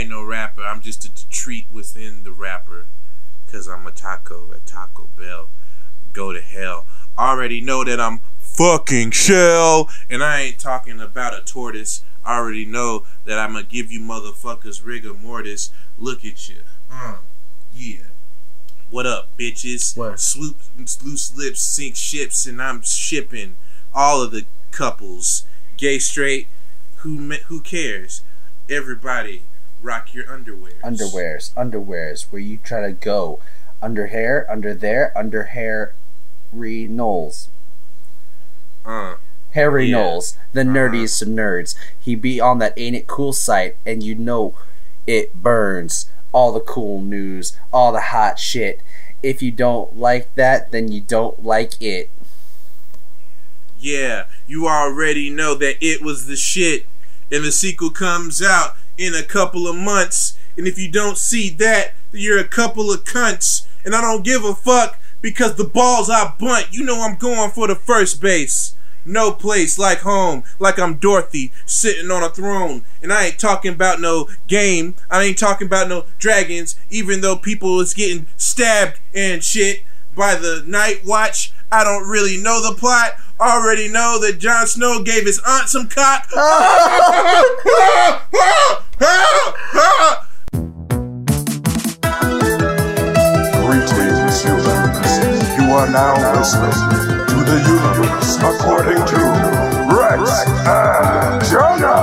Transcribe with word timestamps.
ain't 0.00 0.10
no 0.10 0.22
rapper. 0.22 0.62
I'm 0.62 0.80
just 0.80 1.04
a 1.04 1.28
treat 1.28 1.66
within 1.70 2.24
the 2.24 2.32
rapper. 2.32 2.86
Cause 3.50 3.68
I'm 3.68 3.86
a 3.86 3.90
taco 3.90 4.52
at 4.52 4.64
Taco 4.64 5.08
Bell. 5.18 5.48
Go 6.12 6.32
to 6.32 6.40
hell. 6.40 6.86
Already 7.18 7.60
know 7.60 7.84
that 7.84 8.00
I'm 8.00 8.20
fucking 8.38 9.10
shell. 9.10 9.90
And 10.08 10.22
I 10.22 10.40
ain't 10.40 10.58
talking 10.58 11.00
about 11.00 11.34
a 11.34 11.42
tortoise. 11.42 12.02
I 12.24 12.38
already 12.38 12.64
know 12.64 13.04
that 13.24 13.38
I'm 13.38 13.52
gonna 13.52 13.64
give 13.64 13.90
you 13.90 14.00
motherfuckers 14.00 14.84
rigor 14.84 15.14
mortis. 15.14 15.70
Look 15.98 16.24
at 16.24 16.48
you. 16.48 16.62
Uh, 16.90 17.16
yeah. 17.74 18.04
What 18.88 19.06
up, 19.06 19.28
bitches? 19.36 19.96
What? 19.96 20.18
Sloop, 20.20 20.56
loose 21.04 21.36
lips 21.36 21.60
sink 21.60 21.96
ships, 21.96 22.46
and 22.46 22.60
I'm 22.60 22.82
shipping 22.82 23.56
all 23.94 24.22
of 24.22 24.30
the 24.30 24.46
couples, 24.70 25.44
gay, 25.76 25.98
straight. 25.98 26.48
Who 26.98 27.16
who 27.46 27.60
cares? 27.60 28.22
Everybody, 28.68 29.42
rock 29.82 30.14
your 30.14 30.30
underwear. 30.32 30.72
Underwears, 30.84 31.52
underwears, 31.54 32.22
where 32.30 32.40
you 32.42 32.58
try 32.58 32.82
to 32.82 32.92
go. 32.92 33.40
Under 33.82 34.08
hair, 34.08 34.46
under 34.50 34.74
there, 34.74 35.12
under 35.16 35.44
hair, 35.44 35.94
re 36.52 36.86
Knowles. 36.86 37.48
Uh, 38.84 39.14
Harry 39.52 39.86
Yeah. 39.86 39.96
Knowles, 39.96 40.36
the 40.52 40.60
Uh-huh. 40.62 40.70
nerdiest 40.70 41.22
of 41.22 41.28
nerds. 41.28 41.74
He 41.98 42.14
be 42.14 42.40
on 42.40 42.58
that 42.58 42.74
Ain't 42.76 42.96
It 42.96 43.06
Cool 43.06 43.32
site, 43.32 43.76
and 43.86 44.02
you 44.02 44.14
know 44.14 44.54
it 45.06 45.34
burns. 45.42 46.06
All 46.32 46.52
the 46.52 46.60
cool 46.60 47.00
news, 47.00 47.56
all 47.72 47.92
the 47.92 48.00
hot 48.00 48.38
shit. 48.38 48.80
If 49.22 49.42
you 49.42 49.50
don't 49.50 49.98
like 49.98 50.32
that, 50.36 50.70
then 50.70 50.92
you 50.92 51.00
don't 51.00 51.44
like 51.44 51.80
it. 51.82 52.10
yeah, 53.82 54.26
you 54.46 54.68
already 54.68 55.30
know 55.30 55.54
that 55.54 55.76
it 55.80 56.02
was 56.02 56.26
the 56.26 56.36
shit, 56.36 56.86
and 57.32 57.44
the 57.44 57.50
sequel 57.52 57.90
comes 57.90 58.42
out 58.42 58.76
in 59.00 59.14
a 59.14 59.22
couple 59.22 59.66
of 59.66 59.74
months. 59.74 60.38
And 60.58 60.68
if 60.68 60.78
you 60.78 60.90
don't 60.90 61.16
see 61.16 61.48
that, 61.50 61.94
you're 62.12 62.38
a 62.38 62.44
couple 62.44 62.92
of 62.92 63.04
cunts. 63.04 63.66
And 63.82 63.94
I 63.94 64.02
don't 64.02 64.24
give 64.24 64.44
a 64.44 64.54
fuck 64.54 65.00
because 65.22 65.56
the 65.56 65.64
balls 65.64 66.10
I 66.10 66.34
bunt, 66.38 66.68
you 66.70 66.84
know 66.84 67.00
I'm 67.00 67.16
going 67.16 67.50
for 67.50 67.66
the 67.66 67.74
first 67.74 68.20
base. 68.20 68.74
No 69.06 69.32
place 69.32 69.78
like 69.78 70.00
home, 70.00 70.44
like 70.58 70.78
I'm 70.78 70.96
Dorothy 70.96 71.50
sitting 71.64 72.10
on 72.10 72.22
a 72.22 72.28
throne. 72.28 72.84
And 73.02 73.10
I 73.10 73.26
ain't 73.26 73.38
talking 73.38 73.72
about 73.72 74.02
no 74.02 74.28
game. 74.46 74.94
I 75.10 75.22
ain't 75.22 75.38
talking 75.38 75.66
about 75.66 75.88
no 75.88 76.04
dragons, 76.18 76.78
even 76.90 77.22
though 77.22 77.36
people 77.36 77.80
is 77.80 77.94
getting 77.94 78.26
stabbed 78.36 79.00
and 79.14 79.42
shit 79.42 79.84
by 80.14 80.34
the 80.34 80.62
night 80.66 81.06
watch. 81.06 81.54
I 81.72 81.84
don't 81.84 82.06
really 82.06 82.36
know 82.36 82.60
the 82.60 82.76
plot. 82.76 83.12
Already 83.40 83.88
know 83.88 84.18
that 84.20 84.38
Jon 84.38 84.66
Snow 84.66 85.02
gave 85.02 85.24
his 85.24 85.40
aunt 85.46 85.68
some 85.70 85.88
cock. 85.88 86.28
Greetings, 93.64 94.42
humans. 94.44 95.08
You 95.56 95.72
are 95.72 95.88
now 95.88 96.20
listening 96.36 96.70
to 97.28 97.38
the 97.48 97.58
universe 97.66 98.36
according 98.36 99.00
to 99.06 99.16
Rex 99.96 100.44
and 100.66 101.42
Jonas. 101.48 101.99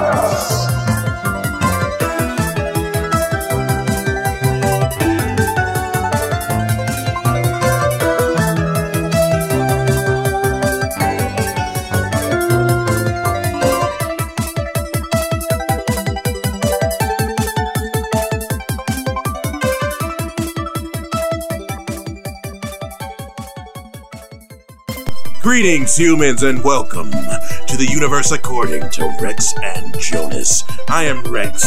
Greetings, 25.47 25.95
humans, 25.95 26.43
and 26.43 26.61
welcome 26.61 27.09
to 27.09 27.77
the 27.77 27.87
universe 27.89 28.33
according 28.33 28.89
to 28.89 29.17
Rex 29.21 29.53
and 29.63 29.97
Jonas. 29.97 30.65
I 30.89 31.03
am 31.03 31.23
Rex, 31.23 31.61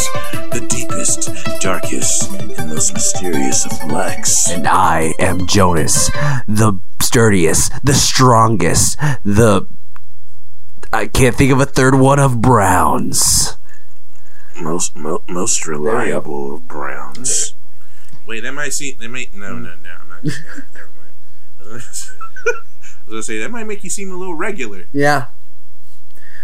the 0.52 0.66
deepest, 0.68 1.30
darkest, 1.62 2.30
and 2.30 2.69
most 2.69 2.92
mysterious 2.92 3.64
of 3.64 3.88
blacks. 3.88 4.50
And 4.50 4.69
I 4.69 5.14
am 5.19 5.46
Jonas, 5.46 6.10
the 6.46 6.78
sturdiest, 7.00 7.72
the 7.82 7.94
strongest, 7.94 8.98
the. 9.24 9.66
I 10.92 11.06
can't 11.06 11.34
think 11.34 11.50
of 11.50 11.58
a 11.58 11.66
third 11.66 11.94
one 11.94 12.19
of 12.19 12.42
Browns. 12.42 13.56
Most 14.60 14.94
mo- 14.94 15.22
most 15.26 15.66
reliable 15.66 16.56
of 16.56 16.69
browns. 16.69 17.54
Wait, 18.26 18.40
that 18.40 18.52
might 18.52 18.74
seem. 18.74 18.98
That 19.00 19.08
might. 19.08 19.34
No, 19.34 19.54
no, 19.54 19.74
no. 19.82 19.96
I'm 20.02 20.08
not. 20.10 20.24
no, 20.24 20.32
never 20.74 20.90
mind. 21.72 21.82
I 23.19 23.21
say 23.21 23.38
that 23.38 23.50
might 23.50 23.66
make 23.66 23.84
you 23.84 23.91
seem 23.91 24.10
a 24.10 24.16
little 24.16 24.34
regular. 24.34 24.87
Yeah. 24.93 25.26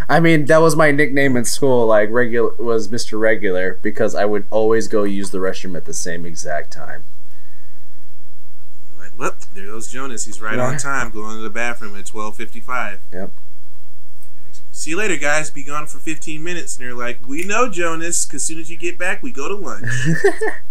I 0.09 0.21
mean, 0.21 0.44
that 0.47 0.59
was 0.59 0.77
my 0.77 0.91
nickname 0.91 1.37
in 1.37 1.44
school. 1.44 1.87
Like, 1.87 2.10
regular 2.10 2.53
was 2.59 2.88
Mr. 2.88 3.19
Regular 3.19 3.78
because 3.82 4.15
I 4.15 4.25
would 4.25 4.47
always 4.50 4.88
go 4.88 5.03
use 5.03 5.31
the 5.31 5.38
restroom 5.38 5.76
at 5.76 5.84
the 5.84 5.94
same 5.94 6.25
exact 6.25 6.72
time. 6.72 7.05
Like, 8.99 9.19
well, 9.19 9.34
there 9.55 9.66
goes 9.66 9.91
Jonas. 9.91 10.26
He's 10.26 10.41
right 10.41 10.59
on 10.59 10.76
time, 10.78 11.10
going 11.10 11.37
to 11.37 11.43
the 11.43 11.50
bathroom 11.50 11.97
at 11.97 12.06
twelve 12.06 12.37
fifty-five. 12.37 13.00
Yep. 13.12 13.32
See 14.76 14.91
you 14.91 14.99
later, 14.99 15.16
guys. 15.16 15.50
Be 15.50 15.65
gone 15.65 15.87
for 15.87 15.99
15 15.99 16.43
minutes. 16.43 16.76
And 16.76 16.87
they're 16.87 16.94
like, 16.94 17.26
we 17.26 17.44
know, 17.44 17.71
Jonas, 17.71 18.26
because 18.26 18.43
soon 18.43 18.59
as 18.59 18.71
you 18.71 18.76
get 18.76 18.99
back, 18.99 19.22
we 19.22 19.32
go 19.32 19.49
to 19.49 19.55
lunch. 19.55 19.88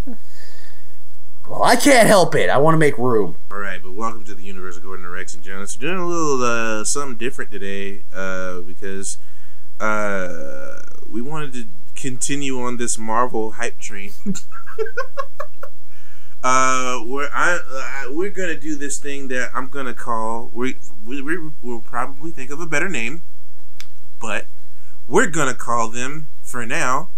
Well, 1.48 1.62
I 1.62 1.76
can't 1.76 2.08
help 2.08 2.34
it. 2.34 2.50
I 2.50 2.58
want 2.58 2.74
to 2.74 2.80
make 2.80 2.98
room. 2.98 3.36
All 3.52 3.60
right, 3.60 3.80
but 3.82 3.92
welcome 3.92 4.24
to 4.24 4.34
the 4.34 4.42
universe 4.42 4.78
according 4.78 5.06
to 5.06 5.12
Rex 5.12 5.36
and 5.36 5.44
Jonas. 5.44 5.78
We're 5.78 5.90
doing 5.90 6.00
a 6.00 6.08
little 6.08 6.44
uh, 6.44 6.84
something 6.84 7.18
different 7.18 7.52
today 7.52 8.02
uh, 8.12 8.62
because 8.62 9.20
uh, 9.80 10.82
we 11.08 11.22
wanted 11.22 11.54
to 11.54 11.66
continue 11.94 12.60
on 12.60 12.78
this 12.78 12.98
Marvel 12.98 13.52
hype 13.52 13.78
train. 13.80 14.12
uh, 16.44 17.04
we're 17.06 17.30
I, 17.32 17.60
uh, 18.08 18.12
we're 18.12 18.32
gonna 18.32 18.60
do 18.60 18.76
this 18.76 18.98
thing 18.98 19.28
that 19.28 19.52
I'm 19.54 19.68
gonna 19.68 19.94
call 19.94 20.50
we 20.52 20.78
we 21.06 21.22
we 21.22 21.52
will 21.62 21.82
probably 21.82 22.32
think 22.32 22.50
of 22.50 22.60
a 22.60 22.66
better 22.66 22.90
name, 22.90 23.22
but 24.20 24.48
we're 25.08 25.28
gonna 25.28 25.54
call 25.54 25.90
them 25.90 26.26
for 26.42 26.66
now. 26.66 27.10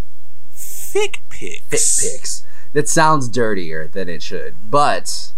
Fic 0.54 1.20
pics. 1.30 1.62
Fit 1.70 2.12
pics. 2.20 2.47
That 2.78 2.88
sounds 2.88 3.28
dirtier 3.28 3.88
than 3.88 4.08
it 4.08 4.22
should, 4.22 4.54
but 4.70 5.32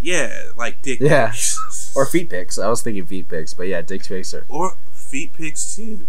Yeah, 0.00 0.52
like 0.56 0.80
dick 0.80 1.00
Yeah. 1.00 1.26
pics. 1.32 1.92
or 1.94 2.06
feet 2.06 2.30
pics. 2.30 2.58
I 2.58 2.66
was 2.68 2.80
thinking 2.80 3.04
feet 3.04 3.28
pics, 3.28 3.52
but 3.52 3.64
yeah, 3.68 3.82
dick 3.82 4.06
pics 4.06 4.32
are. 4.32 4.46
or 4.48 4.74
feet 4.90 5.34
pics 5.34 5.76
too. 5.76 6.06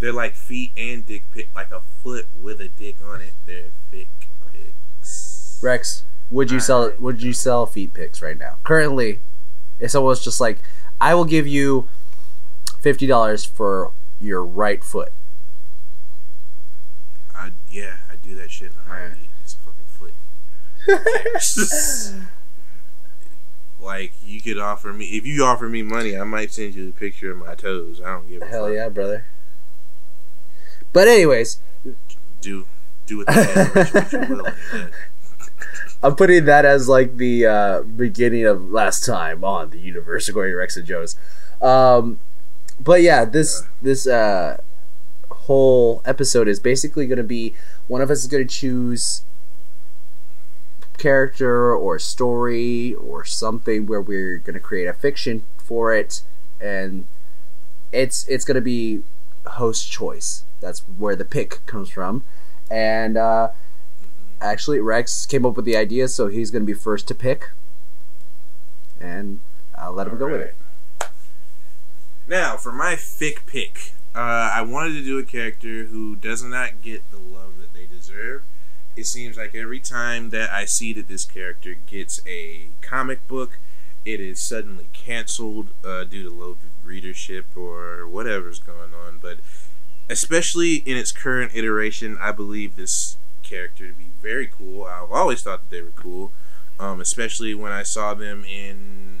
They're 0.00 0.12
like 0.12 0.34
feet 0.34 0.72
and 0.76 1.06
dick 1.06 1.22
pic, 1.32 1.48
like 1.54 1.70
a 1.70 1.80
foot 2.02 2.26
with 2.42 2.60
a 2.60 2.66
dick 2.66 2.96
on 3.06 3.20
it. 3.20 3.34
They're 3.46 3.70
fic 3.92 4.08
pics. 4.52 5.60
Rex, 5.62 6.02
would 6.28 6.50
you 6.50 6.58
sell? 6.58 6.92
Would 6.98 7.22
you 7.22 7.32
sell 7.32 7.64
feet 7.64 7.94
pics 7.94 8.20
right 8.20 8.36
now? 8.36 8.56
Currently, 8.64 9.20
someone 9.86 10.08
was 10.08 10.24
just 10.24 10.40
like, 10.40 10.58
I 11.00 11.14
will 11.14 11.24
give 11.24 11.46
you 11.46 11.88
fifty 12.80 13.06
dollars 13.06 13.44
for 13.44 13.92
your 14.20 14.44
right 14.44 14.82
foot. 14.82 15.12
I 17.32 17.52
yeah, 17.70 17.98
I 18.10 18.16
do 18.16 18.34
that 18.34 18.50
shit 18.50 18.72
in 18.72 18.78
a 18.78 18.80
Alright. 18.90 19.08
heartbeat. 19.10 19.28
It's 19.42 19.54
a 19.54 19.56
fucking 19.58 19.84
foot. 19.98 20.14
like 23.80 24.12
you 24.24 24.40
could 24.40 24.58
offer 24.58 24.92
me 24.92 25.04
if 25.06 25.26
you 25.26 25.44
offer 25.44 25.68
me 25.68 25.82
money, 25.82 26.16
I 26.16 26.24
might 26.24 26.52
send 26.52 26.74
you 26.74 26.88
a 26.88 26.92
picture 26.92 27.30
of 27.30 27.38
my 27.38 27.54
toes. 27.54 28.00
I 28.00 28.10
don't 28.12 28.28
give 28.28 28.42
a 28.42 28.46
Hell 28.46 28.66
fuck. 28.66 28.74
yeah, 28.74 28.88
brother. 28.88 29.24
But 30.92 31.08
anyways, 31.08 31.58
Do 32.40 32.66
do 33.06 33.18
with 33.18 33.26
that 33.26 33.74
what 33.74 34.12
you 34.12 34.18
will. 34.36 34.44
when 34.44 34.54
you're 34.72 34.82
dead. 34.84 34.92
I'm 36.02 36.16
putting 36.16 36.44
that 36.44 36.64
as 36.64 36.88
like 36.88 37.16
the 37.16 37.46
uh, 37.46 37.82
beginning 37.82 38.44
of 38.46 38.70
last 38.70 39.04
time 39.06 39.42
on 39.44 39.70
the 39.70 39.78
universe 39.78 40.28
according 40.28 40.52
to 40.52 40.56
Rex 40.56 40.76
and 40.76 40.86
Jones. 40.86 41.16
Um, 41.62 42.20
but 42.78 43.00
yeah, 43.02 43.24
this 43.24 43.62
this 43.82 44.06
uh, 44.06 44.60
whole 45.30 46.02
episode 46.04 46.46
is 46.48 46.60
basically 46.60 47.06
going 47.06 47.18
to 47.18 47.22
be 47.24 47.54
one 47.86 48.00
of 48.02 48.10
us 48.10 48.18
is 48.20 48.26
going 48.26 48.46
to 48.46 48.54
choose 48.54 49.22
character 50.98 51.74
or 51.74 51.98
story 51.98 52.94
or 52.94 53.24
something 53.24 53.86
where 53.86 54.00
we're 54.00 54.38
going 54.38 54.54
to 54.54 54.60
create 54.60 54.86
a 54.86 54.92
fiction 54.92 55.44
for 55.58 55.94
it, 55.94 56.22
and 56.60 57.06
it's 57.92 58.26
it's 58.28 58.44
going 58.44 58.56
to 58.56 58.60
be 58.60 59.02
host 59.46 59.90
choice. 59.90 60.44
That's 60.60 60.80
where 60.80 61.16
the 61.16 61.24
pick 61.24 61.64
comes 61.66 61.90
from, 61.90 62.24
and. 62.70 63.16
Uh, 63.16 63.48
actually 64.44 64.78
Rex 64.78 65.26
came 65.26 65.46
up 65.46 65.56
with 65.56 65.64
the 65.64 65.76
idea, 65.76 66.08
so 66.08 66.28
he's 66.28 66.50
going 66.50 66.62
to 66.62 66.66
be 66.66 66.78
first 66.78 67.08
to 67.08 67.14
pick, 67.14 67.50
and 69.00 69.40
I'll 69.76 69.92
let 69.92 70.06
him 70.06 70.18
go 70.18 70.28
with 70.28 70.40
it. 70.40 70.54
Now, 72.26 72.56
for 72.56 72.72
my 72.72 72.94
fic 72.94 73.46
pick, 73.46 73.92
uh, 74.14 74.52
I 74.54 74.62
wanted 74.62 74.94
to 74.94 75.04
do 75.04 75.18
a 75.18 75.24
character 75.24 75.84
who 75.84 76.16
does 76.16 76.42
not 76.42 76.82
get 76.82 77.10
the 77.10 77.18
love 77.18 77.58
that 77.58 77.74
they 77.74 77.86
deserve, 77.86 78.42
it 78.96 79.06
seems 79.06 79.36
like 79.36 79.54
every 79.54 79.80
time 79.80 80.30
that 80.30 80.50
I 80.50 80.64
see 80.64 80.92
that 80.94 81.08
this 81.08 81.24
character 81.24 81.74
gets 81.86 82.20
a 82.26 82.68
comic 82.80 83.26
book, 83.28 83.58
it 84.04 84.20
is 84.20 84.40
suddenly 84.40 84.86
canceled 84.92 85.68
uh, 85.84 86.04
due 86.04 86.22
to 86.22 86.30
low 86.30 86.56
readership 86.84 87.46
or 87.56 88.06
whatever's 88.06 88.58
going 88.58 88.92
on. 88.94 89.18
But 89.20 89.38
especially 90.08 90.76
in 90.76 90.96
its 90.96 91.12
current 91.12 91.52
iteration, 91.54 92.18
I 92.20 92.32
believe 92.32 92.76
this 92.76 93.16
character 93.42 93.88
to 93.88 93.94
be 93.94 94.08
very 94.22 94.46
cool. 94.46 94.84
I've 94.84 95.10
always 95.10 95.42
thought 95.42 95.68
that 95.68 95.74
they 95.74 95.82
were 95.82 95.90
cool, 95.96 96.32
um, 96.78 97.00
especially 97.00 97.54
when 97.54 97.72
I 97.72 97.82
saw 97.82 98.14
them 98.14 98.44
in 98.44 99.18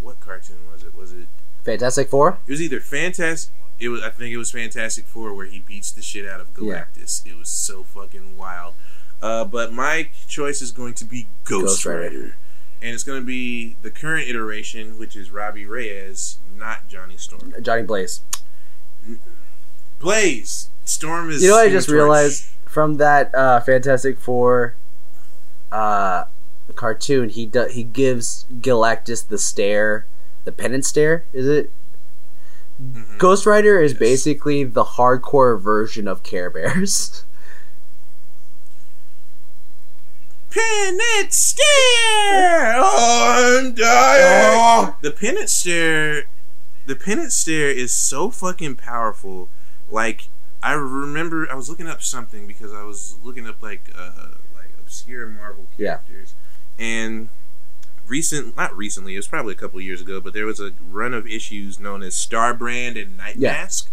what 0.00 0.20
cartoon 0.20 0.70
was 0.70 0.82
it? 0.82 0.96
Was 0.96 1.12
it? 1.12 1.26
Fantastic 1.64 2.08
Four. 2.08 2.38
It 2.46 2.50
was 2.50 2.60
either 2.62 2.80
Fantastic. 2.80 3.54
It 3.78 3.88
was. 3.88 4.02
I 4.02 4.10
think 4.10 4.32
it 4.32 4.36
was 4.36 4.50
Fantastic 4.50 5.06
Four 5.06 5.34
where 5.34 5.46
he 5.46 5.60
beats 5.60 5.90
the 5.92 6.02
shit 6.02 6.26
out 6.28 6.40
of 6.40 6.48
Yeah. 6.60 6.84
Galactus. 6.96 7.26
It 7.26 7.36
was 7.36 7.48
so 7.50 7.82
fucking 7.82 8.36
wild. 8.36 8.74
Uh, 9.22 9.44
but 9.44 9.72
my 9.72 10.10
choice 10.28 10.60
is 10.60 10.72
going 10.72 10.94
to 10.94 11.04
be 11.04 11.28
Ghost, 11.44 11.64
Ghost 11.64 11.86
Rider. 11.86 12.00
Rider. 12.02 12.36
and 12.82 12.92
it's 12.92 13.04
going 13.04 13.20
to 13.20 13.24
be 13.26 13.76
the 13.82 13.90
current 13.90 14.28
iteration, 14.28 14.98
which 14.98 15.14
is 15.14 15.30
Robbie 15.30 15.64
Reyes, 15.64 16.38
not 16.56 16.88
Johnny 16.88 17.16
Storm. 17.16 17.54
Johnny 17.62 17.84
Blaze. 17.84 18.20
Blaze 20.00 20.70
Storm 20.84 21.30
is. 21.30 21.42
You 21.42 21.50
know 21.50 21.56
what 21.56 21.66
I 21.66 21.70
just 21.70 21.88
Torch. 21.88 21.94
realized 21.94 22.46
from 22.66 22.96
that 22.96 23.32
uh, 23.34 23.60
Fantastic 23.60 24.18
Four 24.18 24.74
uh, 25.70 26.24
cartoon? 26.74 27.28
He 27.28 27.46
do, 27.46 27.66
he 27.68 27.84
gives 27.84 28.44
Galactus 28.52 29.26
the 29.28 29.38
stare, 29.38 30.06
the 30.44 30.52
penance 30.52 30.88
stare. 30.88 31.24
Is 31.32 31.46
it? 31.46 31.70
Mhm. 32.82 33.18
Ghost 33.18 33.46
Rider 33.46 33.80
is 33.80 33.92
Yes. 33.92 33.98
basically 34.00 34.64
the 34.64 34.82
hardcore 34.84 35.60
version 35.60 36.08
of 36.08 36.22
Care 36.24 36.50
Bears. 36.50 37.24
Penance 40.52 41.36
stare 41.36 42.78
on 42.82 43.74
dire. 43.74 44.94
The 45.00 45.10
penance 45.10 45.52
stare, 45.54 46.24
the 46.86 46.94
penance 46.96 47.34
stare 47.34 47.70
is 47.70 47.92
so 47.94 48.30
fucking 48.30 48.76
powerful. 48.76 49.48
Like 49.90 50.28
I 50.62 50.72
remember, 50.74 51.50
I 51.50 51.54
was 51.54 51.70
looking 51.70 51.86
up 51.88 52.02
something 52.02 52.46
because 52.46 52.72
I 52.72 52.82
was 52.82 53.16
looking 53.24 53.46
up 53.46 53.62
like 53.62 53.90
uh 53.98 54.32
like 54.54 54.70
obscure 54.82 55.26
Marvel 55.26 55.66
Yeah. 55.78 55.96
characters, 56.06 56.34
and 56.78 57.30
recent 58.06 58.54
not 58.56 58.76
recently, 58.76 59.14
it 59.14 59.18
was 59.18 59.28
probably 59.28 59.52
a 59.54 59.56
couple 59.56 59.80
years 59.80 60.02
ago, 60.02 60.20
but 60.20 60.34
there 60.34 60.44
was 60.46 60.60
a 60.60 60.72
run 60.90 61.14
of 61.14 61.26
issues 61.26 61.80
known 61.80 62.02
as 62.02 62.14
Starbrand 62.14 63.00
and 63.00 63.16
Night 63.16 63.36
Yeah. 63.36 63.52
Mask, 63.52 63.90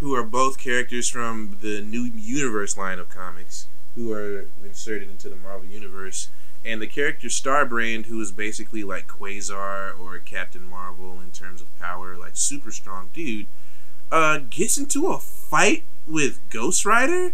who 0.00 0.14
are 0.14 0.22
both 0.24 0.58
characters 0.58 1.08
from 1.08 1.58
the 1.60 1.82
new 1.82 2.10
universe 2.16 2.78
line 2.78 2.98
of 2.98 3.10
comics 3.10 3.66
who 3.94 4.12
are 4.12 4.46
inserted 4.64 5.10
into 5.10 5.28
the 5.28 5.36
Marvel 5.36 5.68
universe. 5.68 6.28
And 6.64 6.80
the 6.80 6.86
character 6.86 7.28
Starbrand, 7.28 8.06
who 8.06 8.20
is 8.20 8.30
basically 8.30 8.84
like 8.84 9.08
Quasar 9.08 9.98
or 9.98 10.18
Captain 10.18 10.64
Marvel 10.64 11.20
in 11.20 11.30
terms 11.32 11.60
of 11.60 11.78
power, 11.78 12.16
like 12.16 12.36
super 12.36 12.70
strong 12.70 13.10
dude, 13.12 13.46
uh, 14.12 14.40
gets 14.48 14.78
into 14.78 15.08
a 15.08 15.18
fight 15.18 15.84
with 16.06 16.40
Ghost 16.50 16.84
Rider, 16.86 17.32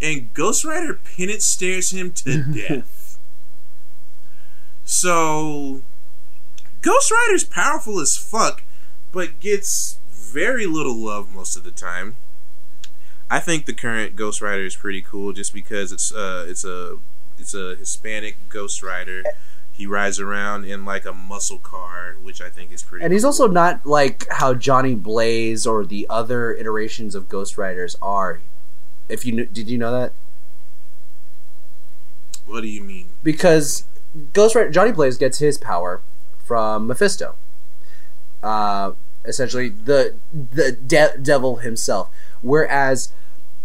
and 0.00 0.32
Ghost 0.34 0.64
Rider 0.64 0.94
penance 0.94 1.44
stares 1.44 1.90
him 1.90 2.12
to 2.12 2.42
death. 2.68 3.18
So, 4.84 5.82
Ghost 6.82 7.10
Rider's 7.10 7.44
powerful 7.44 7.98
as 7.98 8.16
fuck, 8.16 8.62
but 9.12 9.40
gets 9.40 9.98
very 10.10 10.66
little 10.66 10.96
love 10.96 11.34
most 11.34 11.56
of 11.56 11.64
the 11.64 11.70
time. 11.70 12.16
I 13.30 13.40
think 13.40 13.66
the 13.66 13.74
current 13.74 14.16
Ghost 14.16 14.40
Rider 14.40 14.64
is 14.64 14.76
pretty 14.76 15.02
cool 15.02 15.32
just 15.32 15.52
because 15.52 15.92
it's 15.92 16.12
uh 16.12 16.46
it's 16.48 16.64
a 16.64 16.96
it's 17.38 17.54
a 17.54 17.76
Hispanic 17.76 18.36
Ghost 18.48 18.82
Rider. 18.82 19.22
He 19.72 19.86
rides 19.86 20.18
around 20.18 20.64
in 20.64 20.84
like 20.84 21.04
a 21.04 21.12
muscle 21.12 21.58
car, 21.58 22.16
which 22.20 22.40
I 22.40 22.48
think 22.48 22.72
is 22.72 22.82
pretty. 22.82 23.04
And 23.04 23.12
he's 23.12 23.24
also 23.24 23.46
not 23.46 23.86
like 23.86 24.26
how 24.30 24.54
Johnny 24.54 24.94
Blaze 24.94 25.66
or 25.66 25.84
the 25.86 26.06
other 26.10 26.52
iterations 26.52 27.14
of 27.14 27.28
Ghost 27.28 27.56
Riders 27.56 27.96
are. 28.02 28.40
If 29.08 29.24
you 29.24 29.34
kn- 29.34 29.48
did 29.52 29.68
you 29.68 29.78
know 29.78 29.92
that? 29.92 30.12
What 32.46 32.62
do 32.62 32.68
you 32.68 32.82
mean? 32.82 33.10
Because 33.22 33.84
Ghost 34.32 34.54
Rider 34.56 34.70
Johnny 34.70 34.90
Blaze 34.90 35.16
gets 35.16 35.38
his 35.38 35.58
power 35.58 36.00
from 36.44 36.86
Mephisto. 36.86 37.36
Uh, 38.42 38.92
essentially 39.24 39.68
the 39.68 40.14
the 40.32 40.72
de- 40.72 41.18
devil 41.18 41.56
himself. 41.56 42.10
Whereas 42.42 43.12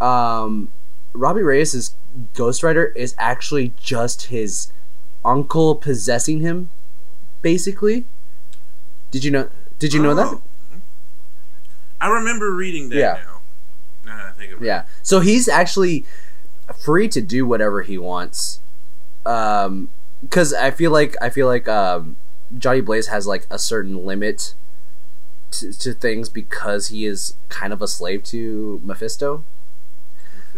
um, 0.04 0.70
Robbie 1.14 1.42
Reyes' 1.44 1.96
Ghost 2.34 2.64
Rider 2.64 2.86
is 2.86 3.16
actually 3.18 3.74
just 3.80 4.24
his 4.24 4.72
uncle 5.24 5.76
possessing 5.76 6.40
him, 6.42 6.70
basically. 7.42 8.06
Did 9.12 9.24
you 9.24 9.32
know? 9.32 9.50
Did 9.80 9.94
you 9.94 10.02
know 10.02 10.16
that? 10.16 10.28
Oh. 10.28 10.42
I 12.02 12.08
remember 12.10 12.54
reading 12.54 12.90
that 12.90 12.98
Yeah. 12.98 13.20
now. 13.26 13.42
Now 14.06 14.18
that 14.18 14.26
I 14.26 14.32
think 14.32 14.52
about 14.52 14.64
it. 14.64 14.68
Yeah. 14.68 14.84
So 15.02 15.22
he's 15.22 15.48
actually 15.48 16.06
free 16.84 17.08
to 17.10 17.22
do 17.22 17.46
whatever 17.46 17.82
he 17.84 17.98
wants. 17.98 18.60
Um, 19.26 19.90
because 20.22 20.54
I 20.54 20.72
feel 20.72 20.92
like 20.92 21.16
I 21.22 21.30
feel 21.30 21.48
like 21.48 21.68
um, 21.68 22.16
Johnny 22.58 22.82
Blaze 22.82 23.08
has 23.08 23.28
like 23.28 23.46
a 23.50 23.58
certain 23.60 24.06
limit 24.06 24.54
to, 25.52 25.72
to 25.80 25.94
things 25.94 26.28
because 26.30 26.88
he 26.88 27.06
is 27.06 27.36
kind 27.50 27.72
of 27.72 27.82
a 27.82 27.88
slave 27.88 28.24
to 28.26 28.82
Mephisto. 28.84 29.44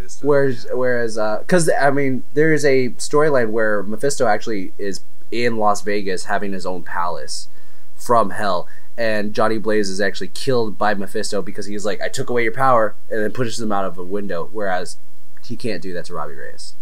Mephisto, 0.06 0.26
Whereas, 0.26 0.66
yeah. 0.68 0.74
whereas, 0.74 1.18
uh, 1.18 1.38
because 1.40 1.70
I 1.70 1.90
mean, 1.90 2.22
there 2.34 2.52
is 2.52 2.64
a 2.64 2.90
storyline 2.90 3.50
where 3.50 3.82
Mephisto 3.82 4.26
actually 4.26 4.72
is 4.78 5.00
in 5.30 5.56
Las 5.56 5.82
Vegas 5.82 6.24
having 6.24 6.52
his 6.52 6.64
own 6.64 6.82
palace 6.82 7.48
from 7.94 8.30
hell, 8.30 8.68
and 8.96 9.34
Johnny 9.34 9.58
Blaze 9.58 9.88
is 9.90 10.00
actually 10.00 10.28
killed 10.28 10.78
by 10.78 10.94
Mephisto 10.94 11.42
because 11.42 11.66
he's 11.66 11.84
like, 11.84 12.00
"I 12.00 12.08
took 12.08 12.30
away 12.30 12.44
your 12.44 12.52
power," 12.52 12.94
and 13.10 13.20
then 13.20 13.32
pushes 13.32 13.60
him 13.60 13.72
out 13.72 13.84
of 13.84 13.98
a 13.98 14.04
window. 14.04 14.48
Whereas 14.52 14.96
he 15.44 15.56
can't 15.56 15.82
do 15.82 15.92
that 15.94 16.04
to 16.06 16.14
Robbie 16.14 16.34
Reyes. 16.34 16.74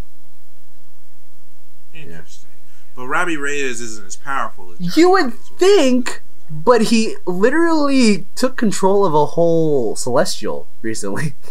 Interesting. 1.92 2.50
But 2.96 3.06
Robbie 3.06 3.36
Reyes 3.36 3.80
isn't 3.80 4.06
as 4.06 4.16
powerful 4.16 4.72
as 4.72 4.96
You 4.96 5.10
would 5.10 5.32
Blaze 5.32 5.58
think, 5.58 6.22
but 6.48 6.82
he 6.82 7.16
literally 7.26 8.26
took 8.34 8.56
control 8.56 9.04
of 9.04 9.14
a 9.14 9.26
whole 9.26 9.96
celestial 9.96 10.66
recently. 10.82 11.34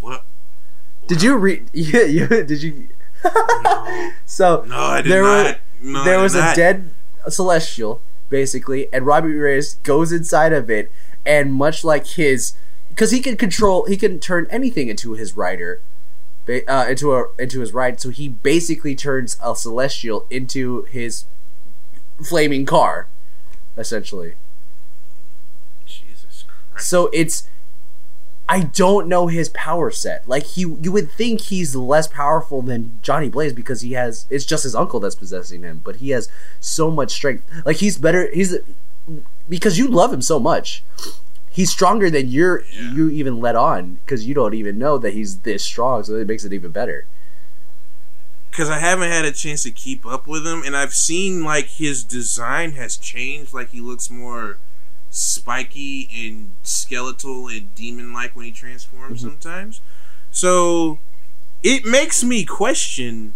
What? 0.00 0.26
Did 1.06 1.22
you 1.22 1.36
read? 1.36 1.68
Yeah, 1.72 2.02
you 2.02 2.26
did 2.28 2.62
you? 2.62 2.88
No, 3.24 4.10
so 4.26 4.64
no 4.68 5.02
there 5.02 5.22
not. 5.22 5.44
were- 5.46 5.56
no, 5.80 6.04
there 6.04 6.18
was 6.20 6.34
a 6.34 6.38
not. 6.40 6.56
dead 6.56 6.90
celestial 7.28 8.00
basically 8.30 8.90
and 8.92 9.04
robbie 9.06 9.32
reyes 9.32 9.74
goes 9.82 10.12
inside 10.12 10.52
of 10.52 10.70
it 10.70 10.90
and 11.26 11.52
much 11.52 11.84
like 11.84 12.06
his 12.06 12.52
because 12.88 13.10
he 13.10 13.20
can 13.20 13.36
control 13.36 13.84
he 13.86 13.96
can 13.96 14.18
turn 14.18 14.46
anything 14.50 14.88
into 14.88 15.12
his 15.12 15.36
rider 15.36 15.80
uh, 16.48 16.86
into 16.88 17.14
a 17.14 17.24
into 17.38 17.60
his 17.60 17.72
ride 17.72 18.00
so 18.00 18.08
he 18.10 18.28
basically 18.28 18.94
turns 18.94 19.36
a 19.42 19.54
celestial 19.54 20.26
into 20.30 20.82
his 20.84 21.24
flaming 22.22 22.64
car 22.66 23.08
essentially 23.76 24.34
Jesus 25.86 26.44
Christ. 26.46 26.88
so 26.88 27.08
it's 27.12 27.48
I 28.48 28.60
don't 28.60 29.08
know 29.08 29.28
his 29.28 29.48
power 29.50 29.90
set. 29.90 30.28
Like 30.28 30.44
he, 30.44 30.62
you 30.62 30.92
would 30.92 31.10
think 31.10 31.40
he's 31.42 31.74
less 31.74 32.06
powerful 32.06 32.60
than 32.60 32.98
Johnny 33.02 33.28
Blaze 33.30 33.52
because 33.54 33.80
he 33.80 33.92
has. 33.92 34.26
It's 34.28 34.44
just 34.44 34.64
his 34.64 34.74
uncle 34.74 35.00
that's 35.00 35.14
possessing 35.14 35.62
him, 35.62 35.80
but 35.82 35.96
he 35.96 36.10
has 36.10 36.28
so 36.60 36.90
much 36.90 37.10
strength. 37.12 37.44
Like 37.64 37.76
he's 37.76 37.96
better. 37.96 38.28
He's 38.34 38.56
because 39.48 39.78
you 39.78 39.88
love 39.88 40.12
him 40.12 40.22
so 40.22 40.38
much. 40.38 40.82
He's 41.50 41.70
stronger 41.70 42.10
than 42.10 42.28
you're 42.28 42.64
Yeah. 42.72 42.92
you 42.92 43.10
even 43.10 43.40
let 43.40 43.56
on 43.56 43.94
because 44.04 44.26
you 44.26 44.34
don't 44.34 44.54
even 44.54 44.78
know 44.78 44.98
that 44.98 45.14
he's 45.14 45.38
this 45.40 45.64
strong. 45.64 46.04
So 46.04 46.14
it 46.16 46.26
makes 46.28 46.44
it 46.44 46.52
even 46.52 46.70
better. 46.70 47.06
because 48.50 48.68
I 48.70 48.78
haven't 48.78 49.10
had 49.10 49.24
a 49.24 49.32
chance 49.32 49.62
to 49.64 49.70
keep 49.72 50.04
up 50.06 50.26
with 50.28 50.46
him, 50.46 50.62
and 50.64 50.76
I've 50.76 50.94
seen 50.94 51.42
like 51.42 51.66
his 51.66 52.04
design 52.04 52.72
has 52.72 52.96
changed. 52.96 53.52
Like 53.54 53.70
he 53.70 53.80
looks 53.80 54.10
more 54.10 54.58
spiky 55.16 56.08
and 56.12 56.50
skeletal 56.64 57.46
and 57.46 57.72
demon-like 57.76 58.34
when 58.34 58.46
he 58.46 58.50
transforms 58.50 59.20
Mhm. 59.20 59.24
sometimes. 59.24 59.80
So 60.32 60.98
it 61.62 61.84
makes 61.84 62.24
me 62.24 62.44
question 62.44 63.34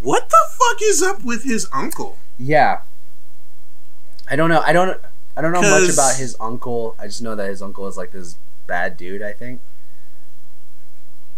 what 0.00 0.30
the 0.30 0.38
fuck 0.58 0.80
is 0.82 1.02
up 1.02 1.22
with 1.22 1.44
his 1.44 1.68
uncle. 1.72 2.18
Yeah. 2.38 2.80
I 4.30 4.34
don't 4.36 4.48
know. 4.48 4.60
I 4.62 4.72
don't. 4.72 4.98
I 5.36 5.42
don't 5.42 5.52
know 5.52 5.60
much 5.60 5.90
about 5.92 6.16
his 6.16 6.36
uncle. 6.40 6.96
I 6.98 7.06
just 7.06 7.20
know 7.20 7.34
that 7.36 7.48
his 7.48 7.60
uncle 7.62 7.86
is 7.86 7.96
like 7.98 8.12
this 8.12 8.36
bad 8.66 8.96
dude. 8.96 9.22
I 9.22 9.32
think 9.32 9.60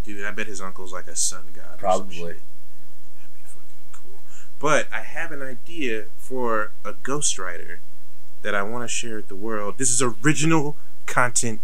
Dude, 0.05 0.25
I 0.25 0.31
bet 0.33 0.47
his 0.47 0.61
uncle's 0.61 0.93
like 0.93 1.07
a 1.07 1.15
sun 1.17 1.45
god. 1.55 1.79
probably. 1.79 2.15
shit. 2.17 2.25
That'd 3.17 3.35
be 3.35 3.43
fucking 3.47 3.93
cool. 3.93 4.21
But 4.59 4.87
I 4.93 5.01
have 5.03 5.31
an 5.33 5.43
idea 5.43 6.07
for 6.19 6.71
a 6.85 6.93
Ghost 6.93 7.39
Rider 7.39 7.81
that 8.43 8.55
I 8.55 8.63
want 8.63 8.85
to 8.85 8.89
share 8.89 9.17
with 9.17 9.29
the 9.29 9.37
world. 9.37 9.77
This 9.79 9.91
is 9.91 10.03
original 10.03 10.77
content. 11.07 11.61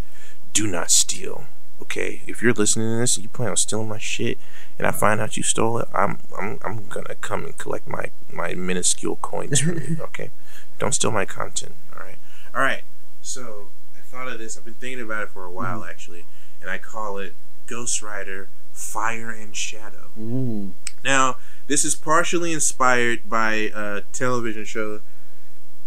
Do 0.53 0.67
not 0.67 0.91
steal. 0.91 1.47
okay, 1.81 2.23
if 2.27 2.43
you're 2.43 2.53
listening 2.53 2.89
to 2.93 2.99
this 2.99 3.17
and 3.17 3.23
you 3.25 3.29
plan 3.29 3.51
on 3.51 3.57
stealing 3.57 3.89
my 3.89 3.99
shit, 3.99 4.39
and 4.79 4.87
I 4.87 4.91
find 4.91 5.21
out 5.21 5.37
you 5.37 5.43
stole 5.43 5.79
it, 5.79 5.89
I'm 5.95 6.19
I'm 6.39 6.59
I'm 6.63 6.87
gonna 6.89 7.15
come 7.21 7.45
and 7.45 7.57
collect 7.57 7.87
my 7.89 8.11
my 8.33 8.55
minuscule 8.55 9.17
coins 9.17 9.61
from 9.61 9.81
you. 9.81 9.97
Okay, 10.03 10.31
don't 10.79 10.95
steal 10.95 11.11
my 11.13 11.25
content. 11.25 11.75
All 11.97 12.05
right, 12.05 12.19
all 12.55 12.63
right. 12.63 12.83
So 13.23 13.69
I 13.97 14.01
thought 14.01 14.29
of 14.29 14.39
this. 14.39 14.57
I've 14.57 14.65
been 14.65 14.75
thinking 14.75 15.03
about 15.05 15.25
it 15.25 15.31
for 15.31 15.45
a 15.45 15.51
while 15.51 15.85
actually, 15.85 16.25
and 16.61 16.71
I 16.71 16.79
call 16.79 17.19
it 17.19 17.35
Ghost 17.67 18.03
Rider 18.03 18.49
Fire 18.73 19.31
and 19.31 19.55
Shadow. 19.55 20.11
Mm. 20.19 20.73
Now, 21.05 21.37
this 21.69 21.85
is 21.85 21.95
partially 21.95 22.53
inspired 22.53 23.29
by 23.29 23.71
a 23.75 24.03
television 24.13 24.65
show. 24.65 25.01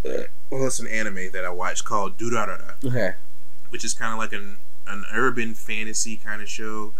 Well, 0.04 0.68
it's 0.68 0.80
an 0.80 0.88
anime 0.88 1.32
that 1.34 1.46
I 1.46 1.50
watched 1.50 1.86
called 1.86 2.18
Durarara 2.18 2.74
Okay. 2.84 3.14
which 3.70 3.86
is 3.86 3.94
kind 3.94 4.14
of 4.14 4.20
like 4.20 4.34
an 4.34 4.58
an 4.88 5.06
urban 5.14 5.54
fantasy 5.54 6.18
kind 6.18 6.42
of 6.42 6.50
show. 6.50 6.94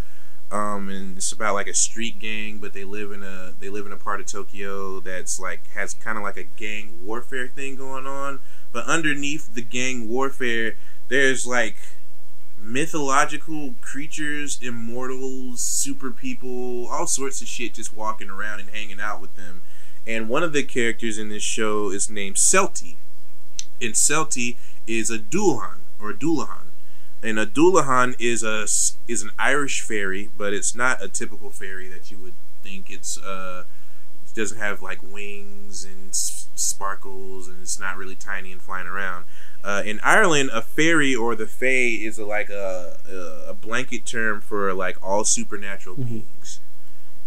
Um, 0.52 0.90
and 0.90 1.16
it's 1.18 1.32
about 1.32 1.54
like 1.54 1.68
a 1.68 1.74
street 1.74 2.20
gang, 2.20 2.58
but 2.60 2.74
they 2.74 2.84
live 2.84 3.12
in 3.12 3.24
a 3.24 3.54
they 3.60 3.70
live 3.70 3.86
in 3.86 3.92
a 3.94 3.98
part 3.98 4.20
of 4.20 4.26
Tokyo 4.26 5.00
that's 5.00 5.40
like 5.40 5.68
has 5.72 5.94
kind 5.94 6.18
of 6.18 6.24
like 6.24 6.38
a 6.38 6.44
gang 6.44 7.00
warfare 7.06 7.48
thing 7.48 7.76
going 7.76 8.06
on. 8.06 8.40
But 8.74 8.86
underneath 8.86 9.54
the 9.56 9.62
gang 9.62 10.08
warfare, 10.10 10.76
there's 11.08 11.48
like 11.48 11.78
mythological 12.62 13.76
creatures, 13.82 14.60
immortals, 14.62 15.62
super 15.62 16.12
people, 16.12 16.88
all 16.88 17.08
sorts 17.08 17.42
of 17.42 17.48
shit 17.48 17.74
just 17.74 17.96
walking 17.96 18.30
around 18.30 18.60
and 18.60 18.70
hanging 18.70 19.00
out 19.00 19.20
with 19.22 19.36
them. 19.36 19.62
And 20.08 20.30
one 20.30 20.44
of 20.44 20.54
the 20.54 20.64
characters 20.64 21.18
in 21.18 21.30
this 21.30 21.44
show 21.44 21.92
is 21.92 22.10
named 22.10 22.36
Celty. 22.38 22.96
And 23.82 23.94
Celty 23.94 24.56
is 24.88 25.10
a 25.12 25.20
Dullahan 25.20 25.80
or 26.02 26.12
Dullahan. 26.14 26.66
And 27.24 27.38
a 27.38 27.46
Dullahan 27.46 28.16
is 28.20 28.44
a 28.44 28.64
is 29.08 29.22
an 29.22 29.30
Irish 29.38 29.82
fairy, 29.82 30.30
but 30.38 30.54
it's 30.54 30.74
not 30.74 31.04
a 31.04 31.08
typical 31.08 31.52
fairy 31.52 31.88
that 31.88 32.10
you 32.10 32.18
would 32.18 32.34
think. 32.64 32.90
It's 32.92 33.20
uh, 33.20 33.66
it 34.28 34.34
doesn't 34.34 34.58
have 34.58 34.82
like 34.82 35.04
wings 35.04 35.84
and 35.84 36.10
s- 36.10 36.48
sparkles, 36.56 37.48
and 37.48 37.62
it's 37.62 37.80
not 37.80 37.96
really 37.96 38.16
tiny 38.16 38.52
and 38.52 38.60
flying 38.60 38.88
around. 38.88 39.26
Uh, 39.64 39.84
in 39.86 40.00
Ireland, 40.02 40.50
a 40.52 40.64
fairy 40.64 41.14
or 41.14 41.36
the 41.36 41.46
fae 41.46 41.68
is 42.02 42.18
a, 42.18 42.26
like 42.26 42.50
a, 42.50 42.98
a 43.08 43.52
a 43.52 43.54
blanket 43.54 44.08
term 44.08 44.42
for 44.42 44.74
like 44.74 44.98
all 45.04 45.24
supernatural 45.24 45.98
beings. 45.98 46.60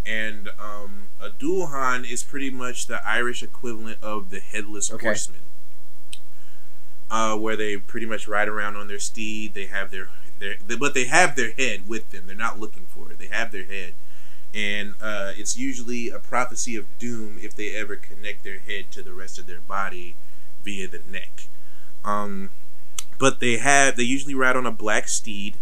And 0.06 0.50
um, 0.58 1.04
a 1.20 1.30
Dullahan 1.30 2.08
is 2.08 2.22
pretty 2.22 2.50
much 2.50 2.86
the 2.86 3.06
Irish 3.06 3.42
equivalent 3.42 3.98
of 4.02 4.30
the 4.30 4.40
headless 4.40 4.92
Okay. 4.92 5.06
horseman 5.06 5.40
uh, 7.10 7.36
where 7.36 7.56
they 7.56 7.76
pretty 7.76 8.06
much 8.06 8.26
ride 8.28 8.48
around 8.48 8.76
on 8.76 8.88
their 8.88 8.98
steed. 8.98 9.54
They 9.54 9.66
have 9.66 9.90
their 9.90 10.08
their, 10.40 10.56
they, 10.66 10.76
but 10.76 10.94
they 10.94 11.04
have 11.04 11.36
their 11.36 11.52
head 11.52 11.88
with 11.88 12.10
them. 12.10 12.24
They're 12.26 12.34
not 12.36 12.58
looking 12.58 12.86
for 12.88 13.10
it. 13.10 13.18
They 13.18 13.28
have 13.28 13.52
their 13.52 13.64
head, 13.64 13.94
and 14.52 14.94
uh, 15.00 15.32
it's 15.36 15.56
usually 15.56 16.10
a 16.10 16.18
prophecy 16.18 16.76
of 16.76 16.86
doom 16.98 17.38
if 17.40 17.54
they 17.54 17.74
ever 17.74 17.96
connect 17.96 18.42
their 18.44 18.58
head 18.58 18.90
to 18.92 19.02
the 19.02 19.12
rest 19.12 19.38
of 19.38 19.46
their 19.46 19.60
body 19.60 20.16
via 20.64 20.88
the 20.88 21.00
neck. 21.10 21.46
Um, 22.04 22.50
but 23.18 23.40
they 23.40 23.58
have 23.58 23.96
they 23.96 24.02
usually 24.02 24.34
ride 24.34 24.56
on 24.56 24.66
a 24.66 24.72
black 24.72 25.08
steed, 25.08 25.54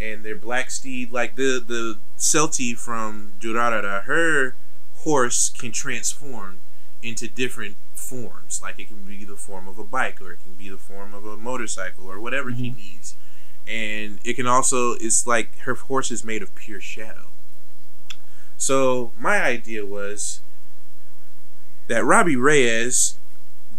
and 0.00 0.24
their 0.24 0.36
black 0.36 0.70
steed, 0.70 1.12
like 1.12 1.36
the 1.36 1.62
the 1.64 1.98
Celty 2.16 2.76
from 2.76 3.32
Durarara, 3.40 4.04
her 4.04 4.54
horse 4.98 5.50
can 5.50 5.72
transform 5.72 6.58
into 7.02 7.28
different 7.28 7.76
forms. 7.94 8.60
Like 8.62 8.78
it 8.78 8.88
can 8.88 9.02
be 9.02 9.24
the 9.24 9.36
form 9.36 9.68
of 9.68 9.78
a 9.78 9.84
bike, 9.84 10.20
or 10.20 10.32
it 10.32 10.40
can 10.42 10.54
be 10.54 10.68
the 10.68 10.78
form 10.78 11.14
of 11.14 11.26
a 11.26 11.36
motorcycle, 11.36 12.10
or 12.10 12.20
whatever 12.20 12.50
he 12.50 12.68
mm-hmm. 12.68 12.78
needs. 12.78 13.14
And 13.66 14.18
it 14.24 14.34
can 14.34 14.46
also, 14.46 14.92
it's 14.92 15.26
like 15.26 15.58
her 15.60 15.74
horse 15.74 16.10
is 16.10 16.24
made 16.24 16.42
of 16.42 16.54
pure 16.54 16.80
shadow. 16.80 17.26
So 18.56 19.12
my 19.18 19.42
idea 19.42 19.84
was 19.84 20.40
that 21.88 22.04
Robbie 22.04 22.36
Reyes 22.36 23.18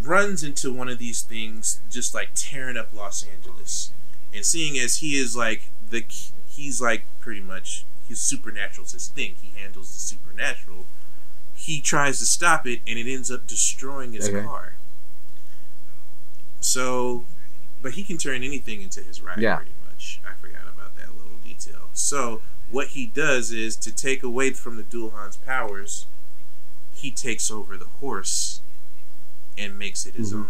runs 0.01 0.43
into 0.43 0.71
one 0.71 0.89
of 0.89 0.99
these 0.99 1.21
things, 1.21 1.81
just 1.89 2.13
like 2.13 2.29
tearing 2.35 2.77
up 2.77 2.93
Los 2.93 3.23
Angeles, 3.23 3.91
and 4.33 4.45
seeing 4.45 4.77
as 4.77 4.97
he 4.97 5.15
is 5.15 5.35
like 5.35 5.69
the, 5.89 6.03
he's 6.49 6.81
like 6.81 7.03
pretty 7.19 7.41
much 7.41 7.85
his 8.07 8.21
supernatural's 8.21 8.93
his 8.93 9.07
thing. 9.07 9.35
He 9.41 9.57
handles 9.59 9.91
the 9.93 9.99
supernatural 9.99 10.85
he 11.55 11.81
tries 11.81 12.19
to 12.19 12.25
stop 12.25 12.65
it 12.65 12.79
and 12.87 12.97
it 12.97 13.11
ends 13.11 13.29
up 13.29 13.45
destroying 13.45 14.13
his 14.13 14.29
Okay. 14.29 14.43
car. 14.43 14.75
So, 16.61 17.25
but 17.81 17.93
he 17.93 18.03
can 18.03 18.17
turn 18.17 18.43
anything 18.43 18.81
into 18.81 19.01
his 19.01 19.21
ride 19.21 19.39
Yeah. 19.39 19.57
pretty 19.57 19.71
much. 19.85 20.19
I 20.27 20.33
forgot 20.41 20.61
about 20.73 20.95
that 20.97 21.15
little 21.15 21.37
detail. 21.43 21.89
So, 21.93 22.41
what 22.71 22.89
he 22.89 23.05
does 23.05 23.51
is 23.51 23.75
to 23.77 23.91
take 23.91 24.23
away 24.23 24.51
from 24.53 24.77
the 24.77 24.83
Dualhan's 24.83 25.37
powers, 25.37 26.05
he 26.93 27.11
takes 27.11 27.49
over 27.51 27.77
the 27.77 27.85
horse 27.99 28.61
and 29.57 29.77
makes 29.77 30.05
it 30.05 30.15
his 30.15 30.31
Mhm. 30.33 30.35
own. 30.45 30.49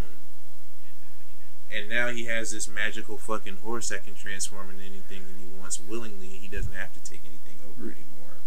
And 1.74 1.90
now 1.90 2.08
he 2.10 2.26
has 2.26 2.52
this 2.52 2.68
magical 2.68 3.18
fucking 3.18 3.58
horse 3.58 3.90
that 3.90 4.04
can 4.04 4.16
transform 4.16 4.72
into 4.72 4.84
anything 4.84 5.22
that 5.26 5.36
he 5.40 5.60
wants 5.60 5.80
willingly. 5.80 6.28
He 6.28 6.48
doesn't 6.48 6.74
have 6.74 6.94
to 6.94 7.00
take 7.00 7.22
anything 7.26 7.60
over 7.70 7.84
anymore. 7.92 8.38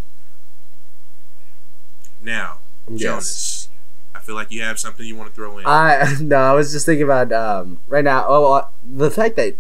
Now, 2.21 2.59
Yes. 2.89 3.01
Jonas, 3.01 3.69
I 4.15 4.19
feel 4.21 4.35
like 4.35 4.51
you 4.51 4.63
have 4.63 4.79
something 4.79 5.07
you 5.07 5.17
want 5.17 5.31
to 5.31 5.35
throw 5.35 5.59
in. 5.59 5.67
I 5.67 6.17
no, 6.21 6.37
I 6.37 6.53
was 6.53 6.73
just 6.73 6.85
thinking 6.87 7.05
about 7.05 7.33
um, 7.33 7.81
right 7.89 8.05
now. 8.05 8.25
Oh, 8.27 8.43
well, 8.43 8.73
the 8.85 9.11
fact 9.11 9.37
that 9.37 9.57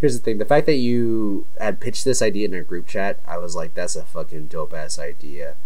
here's 0.00 0.18
the 0.18 0.22
thing: 0.22 0.38
the 0.38 0.44
fact 0.44 0.66
that 0.66 0.74
you 0.76 1.46
had 1.58 1.80
pitched 1.80 2.04
this 2.04 2.20
idea 2.22 2.46
in 2.46 2.54
a 2.54 2.62
group 2.62 2.86
chat, 2.86 3.18
I 3.26 3.38
was 3.38 3.56
like, 3.56 3.74
"That's 3.74 3.96
a 3.96 4.04
fucking 4.04 4.48
dope 4.48 4.74
ass 4.74 4.98
idea," 4.98 5.56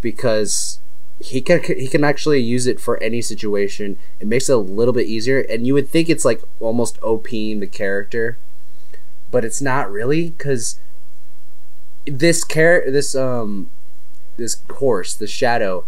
because 0.00 0.80
he 1.20 1.40
can 1.40 1.62
he 1.62 1.88
can 1.88 2.04
actually 2.04 2.40
use 2.40 2.66
it 2.66 2.80
for 2.80 3.02
any 3.02 3.20
situation. 3.20 3.98
It 4.20 4.26
makes 4.26 4.48
it 4.48 4.52
a 4.52 4.56
little 4.56 4.94
bit 4.94 5.06
easier, 5.06 5.40
and 5.40 5.66
you 5.66 5.74
would 5.74 5.88
think 5.88 6.08
it's 6.08 6.24
like 6.24 6.42
almost 6.60 7.00
OPing 7.00 7.60
the 7.60 7.66
character, 7.66 8.38
but 9.30 9.44
it's 9.44 9.60
not 9.60 9.90
really 9.90 10.30
because 10.30 10.78
this 12.06 12.46
char- 12.46 12.84
this 12.86 13.14
um 13.14 13.70
this 14.36 14.60
horse, 14.70 15.14
the 15.14 15.26
shadow 15.26 15.84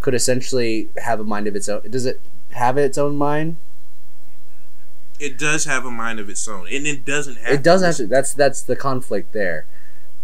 could 0.00 0.14
essentially 0.14 0.90
have 0.98 1.20
a 1.20 1.24
mind 1.24 1.46
of 1.46 1.56
its 1.56 1.68
own. 1.68 1.82
Does 1.88 2.06
it 2.06 2.20
have 2.52 2.76
its 2.76 2.98
own 2.98 3.16
mind? 3.16 3.56
it 5.18 5.38
does 5.38 5.64
have 5.64 5.84
a 5.84 5.90
mind 5.90 6.20
of 6.20 6.28
its 6.28 6.46
own, 6.48 6.66
and 6.70 6.86
it 6.86 7.04
doesn't 7.04 7.38
have. 7.38 7.54
It 7.54 7.62
doesn't 7.62 7.86
have 7.86 7.96
to. 7.96 8.06
That's 8.06 8.34
that's 8.34 8.62
the 8.62 8.76
conflict 8.76 9.32
there 9.32 9.66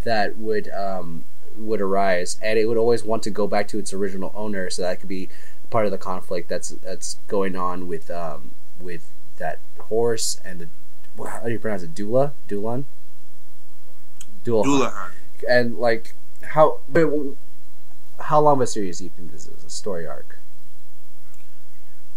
that 0.05 0.37
would 0.37 0.69
um, 0.71 1.25
would 1.57 1.81
arise, 1.81 2.39
and 2.43 2.59
it 2.59 2.67
would 2.67 2.77
always 2.77 3.05
want 3.05 3.23
to 3.25 3.31
go 3.31 3.47
back 3.47 3.69
to 3.69 3.79
its 3.79 3.93
original 3.93 4.33
owner. 4.35 4.71
So 4.71 4.83
that 4.83 5.01
could 5.01 5.09
be 5.09 5.29
part 5.71 5.87
of 5.87 5.91
the 5.91 5.99
conflict 5.99 6.49
that's 6.49 6.69
that's 6.69 7.17
going 7.29 7.57
on 7.57 7.89
with 7.89 8.11
um, 8.11 8.53
with 8.81 9.11
that 9.39 9.59
horse 9.79 10.41
and 10.45 10.61
the 10.61 10.69
how 11.25 11.41
do 11.45 11.53
you 11.53 11.59
pronounce 11.59 11.83
it? 11.83 11.95
Dula, 11.95 12.33
Dulan, 12.49 12.85
Dulahan. 14.45 15.11
And 15.49 15.77
like 15.77 16.15
how 16.43 16.81
how 18.21 18.41
long 18.41 18.57
of 18.57 18.61
a 18.63 18.67
series 18.67 18.99
do 18.99 19.05
you 19.05 19.11
think 19.11 19.33
this 19.33 19.47
is? 19.47 19.65
A 19.65 19.71
story 19.71 20.07
arc? 20.07 20.39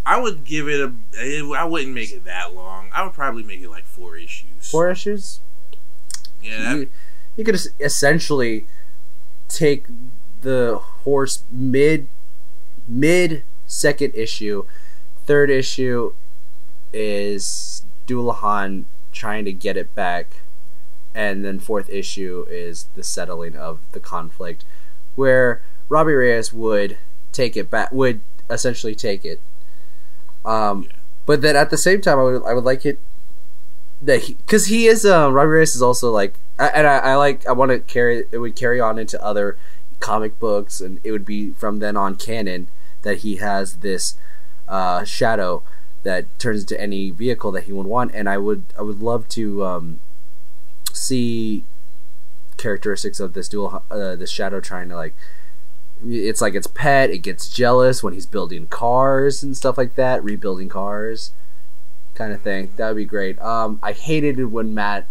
I 0.05 0.19
would 0.19 0.43
give 0.43 0.67
it 0.69 0.79
a. 0.79 1.53
I 1.57 1.65
wouldn't 1.65 1.93
make 1.93 2.11
it 2.11 2.25
that 2.25 2.53
long. 2.53 2.89
I 2.93 3.03
would 3.03 3.13
probably 3.13 3.43
make 3.43 3.61
it 3.61 3.69
like 3.69 3.85
four 3.85 4.17
issues. 4.17 4.69
Four 4.69 4.89
issues? 4.91 5.39
Yeah, 6.41 6.75
you, 6.75 6.89
you 7.35 7.43
could 7.43 7.59
essentially 7.79 8.67
take 9.47 9.85
the 10.41 10.79
horse 11.03 11.43
mid 11.51 12.07
mid 12.87 13.43
second 13.67 14.13
issue. 14.15 14.65
Third 15.25 15.49
issue 15.49 16.13
is 16.93 17.83
Dulahan 18.07 18.85
trying 19.11 19.45
to 19.45 19.51
get 19.53 19.77
it 19.77 19.93
back. 19.95 20.41
And 21.13 21.45
then 21.45 21.59
fourth 21.59 21.89
issue 21.89 22.45
is 22.49 22.87
the 22.95 23.03
settling 23.03 23.55
of 23.55 23.79
the 23.93 23.99
conflict 24.01 24.65
where 25.15 25.61
Robbie 25.87 26.13
Reyes 26.13 26.51
would 26.51 26.97
take 27.31 27.55
it 27.55 27.69
back 27.69 27.91
would 27.91 28.19
essentially 28.49 28.95
take 28.95 29.23
it. 29.25 29.39
Um 30.43 30.83
Yeah. 30.83 30.89
but 31.25 31.41
then 31.41 31.55
at 31.55 31.69
the 31.69 31.77
same 31.77 32.01
time 32.01 32.19
I 32.19 32.23
would 32.23 32.43
I 32.43 32.53
would 32.53 32.65
like 32.65 32.85
it 32.85 32.99
that 34.01 34.27
because 34.27 34.67
he, 34.67 34.87
is 34.87 35.05
uh, 35.05 35.31
Reyes 35.31 35.75
is 35.75 35.81
also 35.81 36.11
like 36.11 36.35
and 36.57 36.87
I, 36.87 36.97
I 36.97 37.15
like 37.15 37.45
I 37.47 37.51
want 37.51 37.71
to 37.71 37.79
carry 37.79 38.25
it 38.31 38.37
would 38.37 38.55
carry 38.55 38.79
on 38.79 38.97
into 38.97 39.21
other 39.23 39.57
comic 39.99 40.39
books 40.39 40.81
and 40.81 40.99
it 41.03 41.11
would 41.11 41.25
be 41.25 41.51
from 41.51 41.79
then 41.79 41.97
on 41.97 42.15
canon 42.15 42.67
that 43.03 43.19
he 43.19 43.37
has 43.37 43.77
this 43.77 44.15
uh, 44.67 45.03
shadow 45.03 45.63
that 46.03 46.25
turns 46.39 46.61
into 46.61 46.79
any 46.79 47.09
vehicle 47.11 47.51
that 47.51 47.63
he 47.63 47.73
would 47.73 47.87
want 47.87 48.13
and 48.13 48.29
I 48.29 48.37
would 48.37 48.63
I 48.77 48.81
would 48.81 49.01
love 49.01 49.27
to 49.29 49.65
um, 49.65 49.99
see 50.93 51.63
characteristics 52.57 53.19
of 53.19 53.33
this 53.33 53.47
dual 53.47 53.83
uh, 53.89 54.15
this 54.15 54.29
shadow 54.29 54.59
trying 54.59 54.89
to 54.89 54.95
like 54.95 55.15
it's 56.05 56.41
like 56.41 56.55
its 56.55 56.67
pet 56.67 57.09
it 57.09 57.19
gets 57.19 57.49
jealous 57.49 58.03
when 58.03 58.13
he's 58.13 58.25
building 58.25 58.67
cars 58.67 59.41
and 59.41 59.55
stuff 59.55 59.77
like 59.77 59.95
that 59.95 60.23
rebuilding 60.23 60.69
cars 60.69 61.31
kind 62.15 62.33
of 62.33 62.41
thing 62.41 62.71
that 62.77 62.87
would 62.87 62.95
be 62.97 63.05
great 63.05 63.39
um, 63.41 63.77
I 63.83 63.91
hated 63.91 64.39
it 64.39 64.45
when 64.45 64.73
Matt 64.73 65.07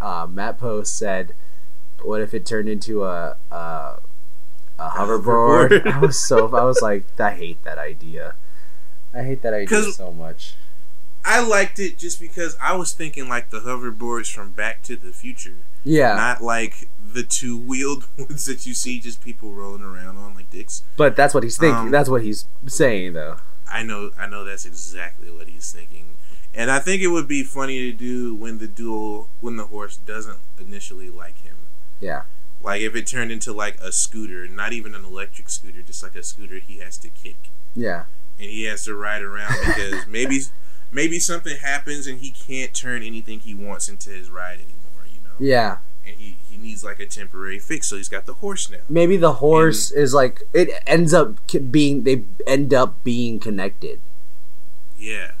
uh, 0.00 0.26
Matt 0.30 0.58
Post 0.58 0.98
said, 0.98 1.32
"What 2.02 2.20
if 2.20 2.34
it 2.34 2.44
turned 2.44 2.68
into 2.68 3.04
a 3.04 3.36
a, 3.50 3.98
a 4.78 4.88
hoverboard?" 4.90 5.86
I 5.86 5.98
was 5.98 6.18
so 6.20 6.54
I 6.54 6.64
was 6.64 6.82
like, 6.82 7.04
I 7.18 7.30
hate 7.32 7.62
that 7.64 7.78
idea. 7.78 8.34
I 9.14 9.22
hate 9.22 9.42
that 9.42 9.54
idea 9.54 9.92
so 9.92 10.12
much. 10.12 10.54
I 11.24 11.40
liked 11.40 11.78
it 11.78 11.96
just 11.96 12.20
because 12.20 12.54
I 12.60 12.76
was 12.76 12.92
thinking 12.92 13.28
like 13.28 13.48
the 13.48 13.60
hoverboards 13.60 14.30
from 14.30 14.50
Back 14.50 14.82
to 14.82 14.96
the 14.96 15.10
Future, 15.12 15.54
Yeah, 15.82 16.14
not 16.16 16.42
like 16.42 16.88
the 17.14 17.22
two 17.22 17.56
wheeled 17.56 18.06
ones 18.18 18.44
that 18.44 18.66
you 18.66 18.74
see 18.74 19.00
just 19.00 19.22
people 19.24 19.52
rolling 19.52 19.82
around 19.82 20.18
on 20.18 20.34
like 20.34 20.50
dicks. 20.50 20.82
but 20.98 21.16
that's 21.16 21.32
what 21.32 21.42
he's 21.44 21.56
thinking. 21.56 21.86
Um, 21.86 21.90
that's 21.90 22.10
what 22.10 22.22
he's 22.22 22.44
saying, 22.66 23.14
though. 23.14 23.38
I 23.70 23.82
know, 23.82 24.10
I 24.18 24.26
know 24.26 24.44
that's 24.44 24.66
exactly 24.66 25.30
what 25.30 25.48
he's 25.48 25.72
thinking, 25.72 26.10
and 26.56 26.70
I 26.70 26.78
think 26.78 27.02
it 27.02 27.08
would 27.08 27.28
be 27.28 27.42
funny 27.42 27.90
to 27.90 27.92
do 27.96 28.34
when 28.34 28.58
the 28.58 28.68
duel 28.68 29.28
when 29.40 29.56
the 29.56 29.66
horse 29.66 29.96
doesn't 29.96 30.38
initially 30.60 31.10
like 31.10 31.42
him. 31.42 31.56
Yeah, 32.00 32.22
Like 32.62 32.82
if 32.82 32.94
it 32.94 33.06
turned 33.06 33.32
into 33.32 33.52
like 33.52 33.78
a 33.80 33.92
scooter, 33.92 34.46
not 34.46 34.72
even 34.72 34.94
an 34.94 35.04
electric 35.04 35.48
scooter, 35.48 35.82
just 35.82 36.02
like 36.02 36.14
a 36.14 36.22
scooter 36.22 36.56
he 36.58 36.78
has 36.78 36.96
to 36.98 37.08
kick 37.08 37.50
yeah, 37.74 38.04
and 38.38 38.50
he 38.50 38.64
has 38.64 38.84
to 38.84 38.94
ride 38.94 39.22
around 39.22 39.54
because 39.66 40.06
maybe 40.08 40.40
maybe 40.92 41.18
something 41.18 41.56
happens 41.56 42.06
and 42.06 42.20
he 42.20 42.30
can't 42.30 42.72
turn 42.74 43.02
anything 43.02 43.40
he 43.40 43.54
wants 43.54 43.88
into 43.88 44.10
his 44.10 44.30
ride 44.30 44.58
anymore, 44.58 45.06
you 45.12 45.20
know. 45.24 45.34
yeah. 45.38 45.78
And 46.06 46.16
he 46.16 46.36
he 46.50 46.56
needs 46.58 46.84
like 46.84 47.00
a 47.00 47.06
temporary 47.06 47.58
fix, 47.58 47.88
so 47.88 47.96
he's 47.96 48.10
got 48.10 48.26
the 48.26 48.34
horse 48.34 48.70
now. 48.70 48.78
Maybe 48.88 49.16
the 49.16 49.34
horse 49.34 49.90
is 49.90 50.12
like 50.12 50.42
it 50.52 50.68
ends 50.86 51.14
up 51.14 51.38
being 51.70 52.04
they 52.04 52.24
end 52.46 52.74
up 52.74 53.02
being 53.02 53.40
connected. 53.40 54.00
Yeah. 54.98 55.32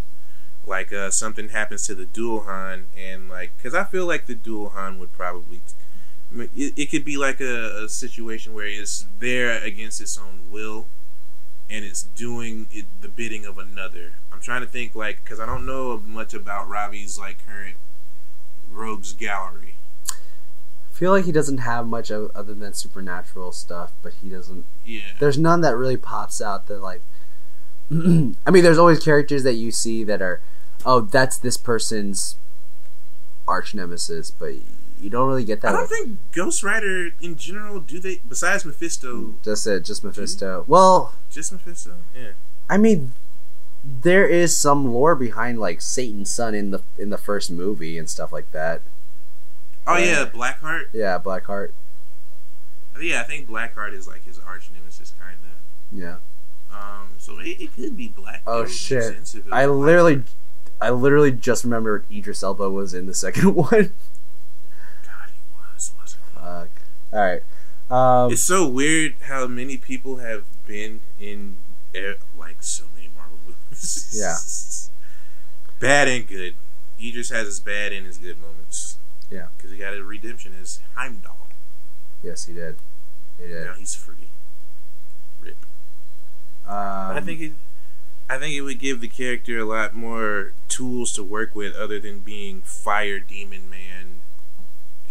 Like 0.66 0.92
uh, 0.92 1.10
something 1.10 1.50
happens 1.50 1.86
to 1.86 1.94
the 1.94 2.06
dual 2.06 2.40
Han, 2.42 2.86
and 2.96 3.28
like, 3.28 3.52
because 3.56 3.74
I 3.74 3.84
feel 3.84 4.06
like 4.06 4.26
the 4.26 4.34
dual 4.34 4.70
Han 4.70 4.98
would 4.98 5.12
probably, 5.12 5.60
I 6.32 6.34
mean, 6.34 6.48
it, 6.56 6.72
it 6.76 6.90
could 6.90 7.04
be 7.04 7.16
like 7.16 7.40
a, 7.40 7.84
a 7.84 7.88
situation 7.88 8.54
where 8.54 8.66
it's 8.66 9.06
there 9.18 9.62
against 9.62 10.00
its 10.00 10.18
own 10.18 10.50
will, 10.50 10.86
and 11.68 11.84
it's 11.84 12.02
doing 12.02 12.66
it, 12.70 12.86
the 13.00 13.08
bidding 13.08 13.44
of 13.44 13.58
another. 13.58 14.14
I'm 14.32 14.40
trying 14.40 14.62
to 14.62 14.66
think 14.66 14.94
like, 14.94 15.22
because 15.22 15.38
I 15.38 15.46
don't 15.46 15.66
know 15.66 16.00
much 16.06 16.32
about 16.32 16.68
Robbie's 16.68 17.18
like 17.18 17.46
current 17.46 17.76
rogues 18.72 19.12
gallery. 19.12 19.74
I 20.10 20.96
feel 20.96 21.10
like 21.10 21.24
he 21.24 21.32
doesn't 21.32 21.58
have 21.58 21.86
much 21.86 22.10
of, 22.10 22.30
other 22.34 22.54
than 22.54 22.72
supernatural 22.72 23.52
stuff, 23.52 23.92
but 24.02 24.12
he 24.22 24.28
doesn't. 24.28 24.64
Yeah. 24.84 25.00
There's 25.18 25.36
none 25.36 25.60
that 25.62 25.76
really 25.76 25.96
pops 25.96 26.40
out 26.40 26.68
that 26.68 26.80
like. 26.80 27.02
I 27.90 27.94
mean, 28.50 28.62
there's 28.62 28.78
always 28.78 29.02
characters 29.02 29.42
that 29.42 29.54
you 29.54 29.70
see 29.70 30.04
that 30.04 30.22
are, 30.22 30.40
oh, 30.84 31.00
that's 31.00 31.38
this 31.38 31.56
person's 31.56 32.36
arch 33.46 33.74
nemesis, 33.74 34.30
but 34.30 34.54
you 35.00 35.10
don't 35.10 35.28
really 35.28 35.44
get 35.44 35.60
that. 35.62 35.68
I 35.68 35.72
don't 35.72 35.82
with- 35.82 35.90
think 35.90 36.18
Ghost 36.32 36.62
Rider 36.62 37.10
in 37.20 37.36
general 37.36 37.80
do 37.80 37.98
they 38.00 38.20
besides 38.28 38.64
Mephisto, 38.64 39.34
Just 39.42 39.66
it, 39.66 39.84
just 39.84 40.02
Mephisto. 40.04 40.64
Well, 40.66 41.14
just 41.30 41.52
Mephisto. 41.52 41.94
Yeah. 42.16 42.30
I 42.70 42.78
mean, 42.78 43.12
there 43.84 44.26
is 44.26 44.56
some 44.56 44.92
lore 44.92 45.14
behind 45.14 45.58
like 45.60 45.80
Satan's 45.82 46.30
son 46.30 46.54
in 46.54 46.70
the 46.70 46.80
in 46.98 47.10
the 47.10 47.18
first 47.18 47.50
movie 47.50 47.98
and 47.98 48.08
stuff 48.08 48.32
like 48.32 48.50
that. 48.52 48.80
Oh 49.86 49.98
Yeah. 49.98 50.04
yeah, 50.22 50.26
Blackheart. 50.30 50.84
Yeah, 50.94 51.18
Blackheart. 51.18 51.72
Yeah, 52.98 53.20
I 53.20 53.24
think 53.24 53.48
Blackheart 53.48 53.92
is 53.92 54.06
like 54.08 54.24
his 54.24 54.38
arch 54.38 54.70
nemesis, 54.72 55.12
kind 55.20 55.36
of. 55.42 55.98
Yeah. 55.98 56.16
Um, 56.72 57.08
so 57.18 57.38
it, 57.40 57.60
it 57.60 57.74
could 57.74 57.96
be 57.96 58.08
Black. 58.08 58.42
Oh, 58.46 58.52
it 58.52 58.56
would 58.60 58.68
make 58.68 58.72
shit. 58.76 59.02
sense 59.02 59.34
if 59.34 59.46
it 59.46 59.52
I 59.52 59.66
literally. 59.66 60.22
I 60.80 60.90
literally 60.90 61.30
just 61.32 61.64
remembered 61.64 62.04
Idris 62.10 62.42
Elba 62.42 62.70
was 62.70 62.94
in 62.94 63.06
the 63.06 63.14
second 63.14 63.54
one. 63.54 63.92
God, 65.04 65.28
he 65.28 65.40
was, 65.74 65.92
wasn't 66.00 66.22
he? 66.32 66.38
Fuck. 66.38 66.68
All 67.12 67.20
right. 67.20 67.42
Um, 67.90 68.32
It's 68.32 68.42
so 68.42 68.66
weird 68.68 69.14
how 69.22 69.46
many 69.46 69.76
people 69.76 70.16
have 70.16 70.44
been 70.66 71.00
in 71.20 71.56
like 72.36 72.56
so 72.62 72.84
many 72.94 73.08
Marvel 73.16 73.38
movies. 73.46 74.10
Yeah. 74.12 74.36
bad 75.80 76.08
and 76.08 76.26
good. 76.26 76.54
Idris 77.02 77.30
has 77.30 77.46
his 77.46 77.60
bad 77.60 77.92
and 77.92 78.06
his 78.06 78.18
good 78.18 78.40
moments. 78.40 78.96
Yeah. 79.30 79.48
because 79.56 79.70
he 79.72 79.78
got 79.78 79.94
a 79.94 80.02
redemption 80.04 80.54
as 80.60 80.80
Heimdall. 80.94 81.48
yes, 82.22 82.44
he 82.46 82.52
did. 82.54 82.76
He 83.38 83.48
did. 83.48 83.64
Now 83.66 83.74
he's 83.74 83.94
free. 83.94 84.28
Rip. 85.40 85.56
Um, 86.66 86.72
I 87.16 87.20
think 87.20 87.40
it. 87.40 87.52
I 88.28 88.38
think 88.38 88.54
it 88.54 88.62
would 88.62 88.78
give 88.78 89.00
the 89.00 89.08
character 89.08 89.58
a 89.58 89.64
lot 89.64 89.94
more 89.94 90.52
tools 90.68 91.12
to 91.12 91.22
work 91.22 91.54
with, 91.54 91.74
other 91.76 92.00
than 92.00 92.20
being 92.20 92.62
Fire 92.62 93.20
Demon 93.20 93.68
Man 93.68 94.20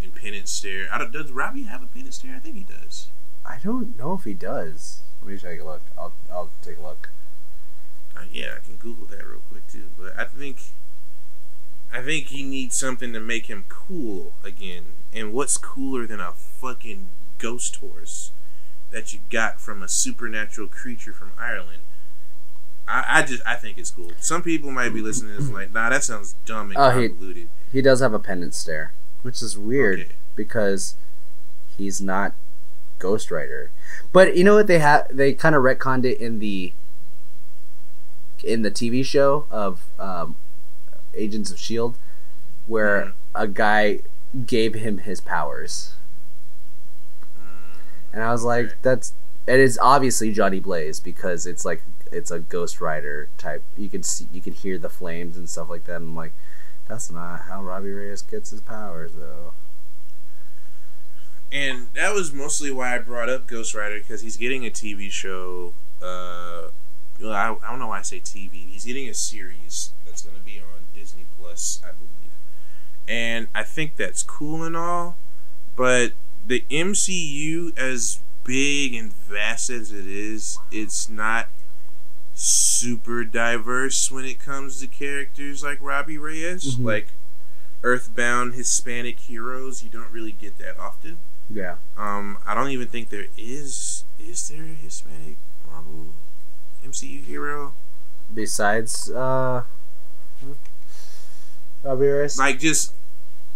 and 0.02 0.14
Penance 0.14 0.50
Stare. 0.50 0.88
I 0.92 0.98
don't, 0.98 1.12
does 1.12 1.30
Robbie 1.30 1.64
have 1.64 1.82
a 1.82 1.86
Penance 1.86 2.16
Stare? 2.16 2.34
I 2.36 2.40
think 2.40 2.56
he 2.56 2.64
does. 2.64 3.06
I 3.46 3.58
don't 3.62 3.96
know 3.96 4.14
if 4.14 4.24
he 4.24 4.34
does. 4.34 5.00
Let 5.22 5.30
me 5.30 5.38
take 5.38 5.60
a 5.60 5.64
look. 5.64 5.82
I'll 5.96 6.12
I'll 6.30 6.50
take 6.60 6.78
a 6.78 6.82
look. 6.82 7.08
Uh, 8.16 8.24
yeah, 8.32 8.56
I 8.56 8.66
can 8.66 8.76
Google 8.76 9.06
that 9.06 9.26
real 9.26 9.40
quick 9.48 9.66
too. 9.68 9.84
But 9.98 10.18
I 10.18 10.24
think, 10.24 10.58
I 11.92 12.02
think 12.02 12.26
he 12.26 12.42
needs 12.42 12.76
something 12.76 13.12
to 13.12 13.20
make 13.20 13.46
him 13.46 13.64
cool 13.68 14.34
again. 14.44 14.84
And 15.12 15.32
what's 15.32 15.56
cooler 15.56 16.06
than 16.06 16.20
a 16.20 16.32
fucking 16.32 17.08
ghost 17.38 17.76
horse 17.76 18.32
that 18.90 19.12
you 19.12 19.20
got 19.30 19.60
from 19.60 19.82
a 19.82 19.88
supernatural 19.88 20.68
creature 20.68 21.12
from 21.12 21.32
Ireland? 21.38 21.83
I, 22.86 23.04
I 23.20 23.22
just 23.22 23.42
I 23.46 23.54
think 23.56 23.78
it's 23.78 23.90
cool. 23.90 24.12
Some 24.20 24.42
people 24.42 24.70
might 24.70 24.90
be 24.90 25.00
listening 25.00 25.34
to 25.36 25.40
this 25.42 25.50
like, 25.50 25.72
nah, 25.72 25.88
that 25.90 26.04
sounds 26.04 26.34
dumb 26.44 26.70
and 26.70 26.76
Oh, 26.78 26.90
he- 27.00 27.08
convoluted. 27.08 27.48
He 27.72 27.80
does 27.82 28.00
have 28.00 28.12
a 28.14 28.18
penance 28.18 28.56
stare, 28.56 28.92
which 29.22 29.42
is 29.42 29.56
weird 29.58 30.00
Okay. 30.00 30.12
because 30.36 30.94
he's 31.76 32.00
not 32.00 32.34
Ghost 32.98 33.30
Rider. 33.30 33.70
But 34.12 34.36
you 34.36 34.44
know 34.44 34.54
what 34.54 34.66
they 34.68 34.78
have? 34.78 35.06
They 35.10 35.32
kind 35.32 35.54
of 35.54 35.62
retconned 35.62 36.04
it 36.04 36.18
in 36.20 36.38
the 36.38 36.72
in 38.44 38.62
the 38.62 38.70
TV 38.70 39.04
show 39.04 39.46
of 39.50 39.82
um, 39.98 40.36
Agents 41.14 41.50
of 41.50 41.58
Shield, 41.58 41.96
where 42.66 43.06
Mhm. 43.06 43.12
a 43.34 43.48
guy 43.48 44.00
gave 44.46 44.74
him 44.74 44.98
his 44.98 45.20
powers, 45.20 45.92
Mm, 47.40 47.78
and 48.12 48.22
I 48.22 48.30
was 48.32 48.44
like, 48.44 48.66
Okay. 48.66 48.74
"That's." 48.82 49.12
It 49.46 49.60
is 49.60 49.78
obviously 49.80 50.32
Johnny 50.32 50.60
Blaze 50.60 51.00
because 51.00 51.46
it's 51.46 51.64
like 51.64 51.82
it's 52.10 52.30
a 52.30 52.38
Ghost 52.38 52.80
Rider 52.80 53.28
type. 53.36 53.62
You 53.76 53.88
can 53.88 54.02
see, 54.02 54.26
you 54.32 54.40
can 54.40 54.54
hear 54.54 54.78
the 54.78 54.88
flames 54.88 55.36
and 55.36 55.48
stuff 55.48 55.68
like 55.68 55.84
that. 55.84 55.96
And 55.96 56.10
I'm 56.10 56.16
like, 56.16 56.32
that's 56.88 57.10
not 57.10 57.42
how 57.42 57.62
Robbie 57.62 57.90
Reyes 57.90 58.22
gets 58.22 58.50
his 58.50 58.60
powers, 58.60 59.12
though. 59.14 59.52
And 61.52 61.88
that 61.94 62.14
was 62.14 62.32
mostly 62.32 62.70
why 62.72 62.94
I 62.94 62.98
brought 62.98 63.28
up 63.28 63.46
Ghost 63.46 63.74
Rider 63.74 63.98
because 63.98 64.22
he's 64.22 64.36
getting 64.36 64.66
a 64.66 64.70
TV 64.70 65.10
show. 65.10 65.74
Uh, 66.02 66.68
I, 67.22 67.56
I 67.62 67.70
don't 67.70 67.78
know 67.78 67.88
why 67.88 68.00
I 68.00 68.02
say 68.02 68.20
TV. 68.20 68.68
He's 68.68 68.84
getting 68.84 69.08
a 69.08 69.14
series 69.14 69.92
that's 70.04 70.22
going 70.22 70.36
to 70.36 70.42
be 70.42 70.58
on 70.58 70.84
Disney 70.94 71.26
Plus, 71.38 71.80
I 71.84 71.92
believe. 71.92 72.32
And 73.06 73.48
I 73.54 73.62
think 73.62 73.96
that's 73.96 74.22
cool 74.22 74.62
and 74.62 74.76
all, 74.76 75.16
but 75.76 76.12
the 76.46 76.64
MCU, 76.70 77.76
as 77.78 78.18
big 78.44 78.94
and 78.94 79.12
vast 79.12 79.70
as 79.70 79.92
it 79.92 80.06
is, 80.06 80.58
it's 80.70 81.08
not 81.08 81.48
super 82.34 83.24
diverse 83.24 84.10
when 84.10 84.24
it 84.24 84.40
comes 84.40 84.80
to 84.80 84.86
characters 84.86 85.62
like 85.62 85.78
Robbie 85.80 86.18
Reyes. 86.18 86.76
Mhm. 86.76 86.84
Like 86.84 87.08
Earthbound 87.82 88.54
Hispanic 88.54 89.18
heroes, 89.20 89.82
you 89.82 89.90
don't 89.90 90.10
really 90.10 90.32
get 90.32 90.58
that 90.58 90.78
often. 90.78 91.18
Yeah. 91.50 91.76
Um, 91.96 92.38
I 92.46 92.54
don't 92.54 92.70
even 92.70 92.88
think 92.88 93.10
there 93.10 93.26
is. 93.36 94.04
Is 94.18 94.48
there 94.48 94.62
a 94.62 94.68
Hispanic 94.68 95.36
Marvel 95.70 96.06
MCU 96.84 97.22
hero? 97.22 97.74
Besides, 98.32 99.10
uh, 99.10 99.64
Robbie 101.82 102.06
Reyes 102.06 102.38
Like 102.38 102.58
just 102.58 102.92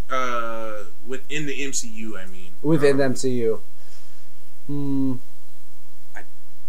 uh 0.09 0.83
within 1.07 1.45
the 1.45 1.61
MCU. 1.61 2.17
I 2.17 2.25
mean, 2.27 2.51
within 2.61 2.97
the 2.97 3.05
Um, 3.05 3.61
Hmm. 4.69 5.15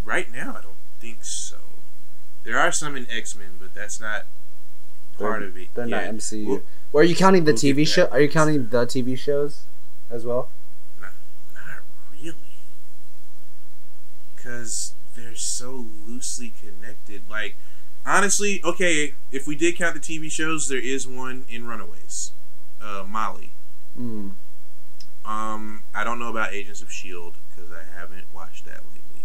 Right 0.06 0.32
now, 0.32 0.56
I 0.58 0.62
don't 0.62 0.74
think 1.00 1.22
so. 1.22 1.56
There 2.44 2.58
are 2.58 2.72
some 2.72 2.96
in 2.96 3.06
X 3.10 3.36
Men, 3.36 3.58
but 3.60 3.74
that's 3.74 4.00
not 4.00 4.24
part 5.18 5.40
They're- 5.40 5.48
of 5.50 5.56
it. 5.58 5.68
They're 5.74 5.86
yet. 5.86 6.06
not 6.06 6.14
MCU. 6.14 6.46
Well, 6.46 6.62
Well, 6.92 7.02
are 7.02 7.06
you 7.06 7.14
counting 7.14 7.44
the 7.44 7.52
we'll 7.52 7.60
TV 7.60 7.86
show? 7.86 8.06
Are 8.06 8.20
you 8.20 8.28
counting 8.30 8.68
the 8.70 8.86
TV 8.86 9.16
shows 9.18 9.64
as 10.10 10.24
well? 10.24 10.48
not 11.00 11.12
really, 12.10 12.34
because 14.34 14.94
they're 15.14 15.36
so 15.36 15.84
loosely 16.08 16.52
connected. 16.60 17.22
Like, 17.28 17.56
honestly, 18.06 18.62
okay, 18.64 19.12
if 19.30 19.46
we 19.46 19.54
did 19.54 19.76
count 19.76 19.94
the 19.94 20.00
TV 20.00 20.30
shows, 20.32 20.68
there 20.68 20.78
is 20.78 21.06
one 21.06 21.44
in 21.50 21.66
Runaways, 21.66 22.32
uh, 22.80 23.04
Molly. 23.06 23.50
Hmm. 23.94 24.30
Um, 25.26 25.82
I 25.94 26.02
don't 26.02 26.18
know 26.18 26.30
about 26.30 26.52
Agents 26.54 26.80
of 26.80 26.90
Shield 26.90 27.34
because 27.60 27.76
I 27.76 27.98
haven't 27.98 28.24
watched 28.34 28.64
that 28.66 28.80
lately. 28.92 29.24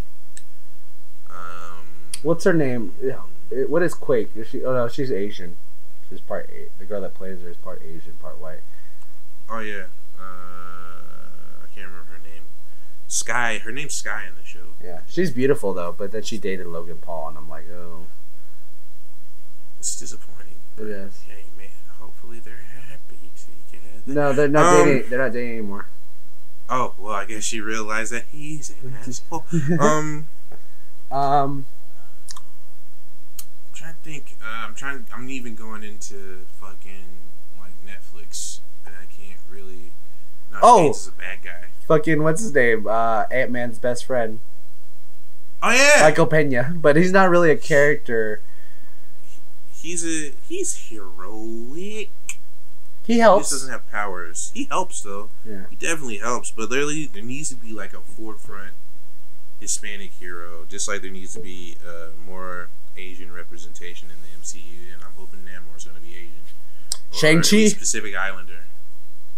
Um, 1.30 1.86
What's 2.24 2.44
her 2.44 2.54
name? 2.54 2.94
Yeah, 3.02 3.20
What 3.68 3.82
is 3.84 3.94
Quake? 3.94 4.32
Is 4.36 4.48
she? 4.50 4.64
Oh 4.64 4.74
no, 4.74 4.88
she's 4.88 5.12
Asian. 5.12 5.58
She's 6.10 6.20
part. 6.20 6.50
The 6.80 6.86
girl 6.86 7.02
that 7.02 7.14
plays 7.14 7.42
her 7.42 7.50
is 7.50 7.58
part 7.58 7.82
Asian, 7.84 8.14
part 8.22 8.40
white. 8.40 8.60
Oh 9.50 9.60
yeah. 9.60 9.86
Uh, 10.20 11.64
I 11.64 11.68
can't 11.74 11.88
remember 11.88 12.12
her 12.14 12.20
name. 12.20 12.44
Skye. 13.08 13.60
Her 13.60 13.72
name's 13.72 13.96
Skye 13.96 14.26
in 14.28 14.36
the 14.36 14.48
show. 14.48 14.74
Yeah, 14.84 15.02
she's 15.08 15.32
beautiful 15.32 15.74
though, 15.74 15.94
but 15.98 16.12
then 16.12 16.24
she 16.24 16.38
dated 16.38 16.68
Logan 16.68 16.98
Paul, 17.02 17.30
and 17.30 17.38
I'm 17.38 17.50
like, 17.50 17.66
oh, 17.70 18.04
It's 19.80 20.00
disappointing. 20.00 20.56
it 20.78 20.88
is. 20.88 21.22
Hey 21.28 21.44
man, 21.58 21.68
hopefully 22.00 22.40
they're 22.40 22.56
happy 22.90 23.32
together. 23.36 24.02
No, 24.08 24.34
they're 24.34 24.48
not 24.48 24.66
Um, 24.82 24.86
dating. 24.88 25.10
They're 25.10 25.20
not 25.20 25.32
dating 25.34 25.52
anymore. 25.52 25.88
Oh 26.70 26.94
well, 26.98 27.14
I 27.14 27.26
guess 27.26 27.44
she 27.44 27.62
realized 27.62 28.12
that 28.12 28.26
he's 28.32 28.74
an 28.84 28.96
asshole. 29.00 29.46
Um, 29.80 30.28
Um, 31.12 31.66
I'm 33.68 33.74
trying 33.74 33.94
to 33.94 34.00
think. 34.02 34.36
Uh, 34.42 34.66
I'm 34.68 34.76
trying. 34.76 35.06
I'm 35.14 35.30
even 35.30 35.56
going 35.56 35.84
into 35.84 36.46
fucking 36.60 37.06
like 37.60 37.74
Netflix, 37.86 38.60
and 38.86 38.96
I 38.96 39.06
can't 39.06 39.40
really. 39.50 39.92
No, 40.52 40.60
Oh! 40.64 40.90
Is 40.90 41.08
a 41.08 41.12
bad 41.12 41.40
guy. 41.44 41.66
fucking 41.88 42.24
what's 42.24 42.42
his 42.42 42.54
name? 42.54 42.88
Uh, 42.88 43.26
Ant 43.30 43.52
Man's 43.52 43.78
best 43.78 44.06
friend, 44.06 44.40
Oh 45.62 45.72
yeah, 45.72 46.02
Michael 46.02 46.26
Pena, 46.26 46.74
but 46.82 46.96
he's 46.96 47.12
not 47.12 47.30
really 47.30 47.52
a 47.52 47.58
character. 47.58 48.42
he's 49.74 50.04
a 50.06 50.34
he's 50.48 50.90
heroic. 50.90 52.10
He 53.06 53.20
helps. 53.20 53.50
He 53.50 53.54
just 53.56 53.64
doesn't 53.64 53.72
have 53.72 53.92
powers. 53.92 54.52
He 54.54 54.66
helps 54.66 55.02
though. 55.02 55.30
Yeah. 55.46 55.66
He 55.70 55.76
definitely 55.76 56.18
helps, 56.18 56.52
but 56.52 56.70
literally 56.70 57.06
there 57.06 57.24
needs 57.24 57.50
to 57.50 57.56
be 57.56 57.72
like 57.72 57.94
a 57.94 58.02
forefront 58.02 58.72
Hispanic 59.60 60.12
hero, 60.14 60.66
just 60.68 60.88
like 60.88 61.02
there 61.02 61.12
needs 61.12 61.34
to 61.34 61.40
be 61.40 61.78
uh, 61.88 62.10
more 62.28 62.70
Asian 62.98 63.34
representation 63.34 64.10
in 64.10 64.18
the 64.22 64.44
MCU, 64.44 64.94
and 64.94 65.04
I'm 65.04 65.14
hoping 65.18 65.42
Namor's 65.42 65.86
going 65.86 65.98
to 65.98 66.02
be 66.02 66.16
Asian. 66.16 66.32
Shang-Chi? 67.12 67.74
at 67.74 67.80
Pacific 67.80 68.16
Islander. 68.16 68.66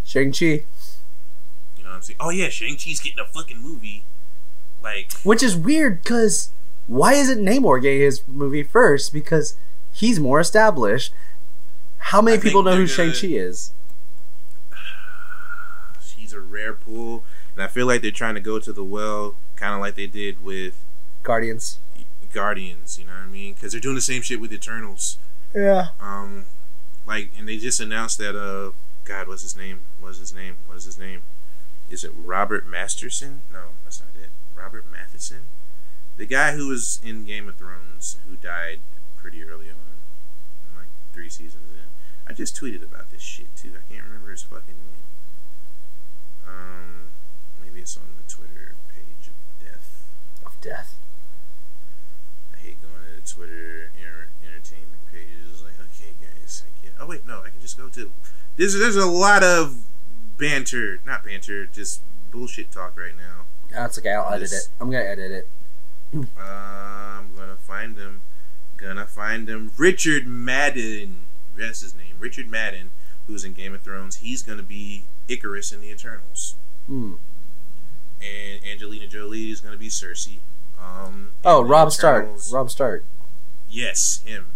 Shang 0.05 0.31
Chi, 0.31 0.45
You 0.45 0.63
know 1.83 1.89
what 1.89 1.95
I'm 1.95 2.01
saying? 2.01 2.17
Oh 2.19 2.29
yeah, 2.29 2.47
Shang 2.47 2.77
Chi's 2.77 3.01
getting 3.01 3.19
a 3.19 3.25
fucking 3.25 3.57
movie. 3.61 4.05
Like, 4.81 5.11
which 5.23 5.43
is 5.43 5.55
weird 5.57 6.01
because 6.01 6.51
why 6.87 7.13
isn't 7.13 7.43
Namor 7.43 7.81
getting 7.81 7.99
his 7.99 8.25
movie 8.27 8.63
first? 8.63 9.11
Because 9.11 9.57
he's 9.91 10.19
more 10.19 10.39
established. 10.39 11.13
How 11.97 12.21
many 12.21 12.37
I 12.37 12.39
people 12.39 12.63
know 12.63 12.75
who 12.75 12.87
Shang 12.87 13.11
Chi 13.11 13.27
is? 13.27 13.71
he's 16.15 16.33
a 16.33 16.39
rare 16.39 16.73
pool, 16.73 17.23
and 17.55 17.63
I 17.63 17.67
feel 17.67 17.85
like 17.85 18.01
they're 18.01 18.11
trying 18.11 18.35
to 18.35 18.41
go 18.41 18.59
to 18.59 18.73
the 18.73 18.83
well, 18.83 19.35
kind 19.55 19.73
of 19.73 19.79
like 19.79 19.95
they 19.95 20.07
did 20.07 20.43
with 20.43 20.75
Guardians. 21.23 21.79
Guardians. 22.33 22.99
You 22.99 23.05
know 23.05 23.13
what 23.13 23.23
I 23.23 23.27
mean? 23.27 23.53
Because 23.53 23.71
they're 23.71 23.81
doing 23.81 23.95
the 23.95 24.01
same 24.01 24.21
shit 24.21 24.41
with 24.41 24.51
Eternals. 24.51 25.17
Yeah. 25.55 25.89
Um, 25.99 26.45
like, 27.05 27.31
and 27.37 27.47
they 27.47 27.57
just 27.57 27.79
announced 27.79 28.17
that 28.17 28.35
uh, 28.35 28.71
God, 29.05 29.27
what's 29.29 29.43
his 29.43 29.55
name? 29.55 29.79
What's 30.01 30.19
his 30.19 30.33
name? 30.33 30.57
What 30.65 30.77
is 30.77 30.83
his 30.83 30.99
name? 30.99 31.21
Is 31.89 32.03
it 32.03 32.11
Robert 32.17 32.67
Masterson? 32.67 33.41
No, 33.51 33.69
that's 33.85 34.01
not 34.01 34.09
it. 34.21 34.29
Robert 34.53 34.83
Matheson, 34.91 35.43
the 36.17 36.25
guy 36.25 36.51
who 36.51 36.67
was 36.67 36.99
in 37.03 37.23
Game 37.23 37.47
of 37.47 37.55
Thrones, 37.55 38.17
who 38.27 38.35
died 38.35 38.79
pretty 39.15 39.43
early 39.45 39.69
on, 39.69 39.77
three 41.17 41.29
seasons 41.29 41.71
in. 41.73 41.89
I 42.29 42.33
just 42.33 42.55
tweeted 42.55 42.83
about 42.83 43.09
this 43.09 43.21
shit 43.23 43.47
too. 43.55 43.71
I 43.73 43.91
can't 43.91 44.05
remember 44.05 44.29
his 44.29 44.43
fucking 44.43 44.67
name. 44.67 45.07
Um, 46.47 47.01
maybe 47.63 47.79
it's 47.79 47.97
on 47.97 48.03
the 48.21 48.31
Twitter 48.31 48.75
page 48.93 49.29
of 49.29 49.65
death. 49.65 50.03
Of 50.45 50.61
death. 50.61 50.93
I 52.53 52.57
hate 52.59 52.77
going 52.83 52.93
to 52.93 53.15
the 53.21 53.27
Twitter 53.27 53.89
enter- 53.97 54.29
entertainment 54.45 55.01
pages. 55.11 55.63
Like, 55.63 55.73
okay, 55.79 56.13
guys, 56.21 56.63
I 56.67 56.85
get. 56.85 56.93
Oh 56.99 57.07
wait, 57.07 57.25
no, 57.25 57.41
I 57.41 57.49
can 57.49 57.61
just 57.61 57.77
go 57.79 57.89
to. 57.89 58.11
There's 58.57 58.75
there's 58.77 58.95
a 58.95 59.07
lot 59.07 59.43
of 59.43 59.77
banter, 60.37 60.99
not 61.03 61.23
banter, 61.25 61.65
just 61.65 62.01
bullshit 62.29 62.69
talk 62.71 62.95
right 62.95 63.17
now. 63.17 63.45
That's 63.71 63.97
okay. 63.97 64.13
I'll 64.13 64.29
edit 64.31 64.51
This- 64.51 64.65
it. 64.67 64.69
I'm 64.79 64.91
gonna 64.91 65.03
edit 65.03 65.31
it. 65.31 65.47
Uh, 66.13 66.41
I'm 66.41 67.35
gonna 67.35 67.57
find 67.57 67.97
him. 67.97 68.21
Gonna 68.77 69.05
find 69.07 69.49
him. 69.49 69.71
Richard 69.77 70.27
Madden. 70.27 71.25
That's 71.55 71.81
his 71.81 71.95
name. 71.95 72.15
Richard 72.19 72.49
Madden, 72.49 72.91
who's 73.25 73.43
in 73.43 73.53
Game 73.53 73.73
of 73.73 73.81
Thrones. 73.81 74.17
He's 74.17 74.43
gonna 74.43 74.63
be 74.63 75.03
Ikaris 75.27 75.73
in 75.73 75.81
the 75.81 75.89
Eternals, 75.89 76.55
Hmm. 76.85 77.15
and 78.21 78.63
Angelina 78.63 79.07
Jolie 79.07 79.49
is 79.51 79.59
gonna 79.61 79.77
be 79.77 79.89
Cersei. 79.89 80.37
Um. 80.79 81.31
Oh, 81.43 81.61
Rob 81.63 81.91
Stark. 81.91 82.25
Eternals- 82.25 82.53
Rob 82.53 82.69
Stark. 82.69 83.03
Yes, 83.69 84.21
him. 84.25 84.47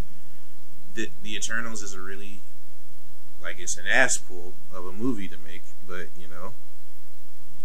The 0.93 1.09
the 1.23 1.35
Eternals 1.35 1.81
is 1.81 1.93
a 1.93 1.99
really 2.01 2.41
like 3.41 3.57
it's 3.59 3.77
an 3.77 3.87
ass 3.87 4.17
pull 4.17 4.53
of 4.71 4.85
a 4.85 4.91
movie 4.91 5.27
to 5.27 5.37
make, 5.37 5.63
but 5.87 6.07
you 6.17 6.27
know, 6.27 6.53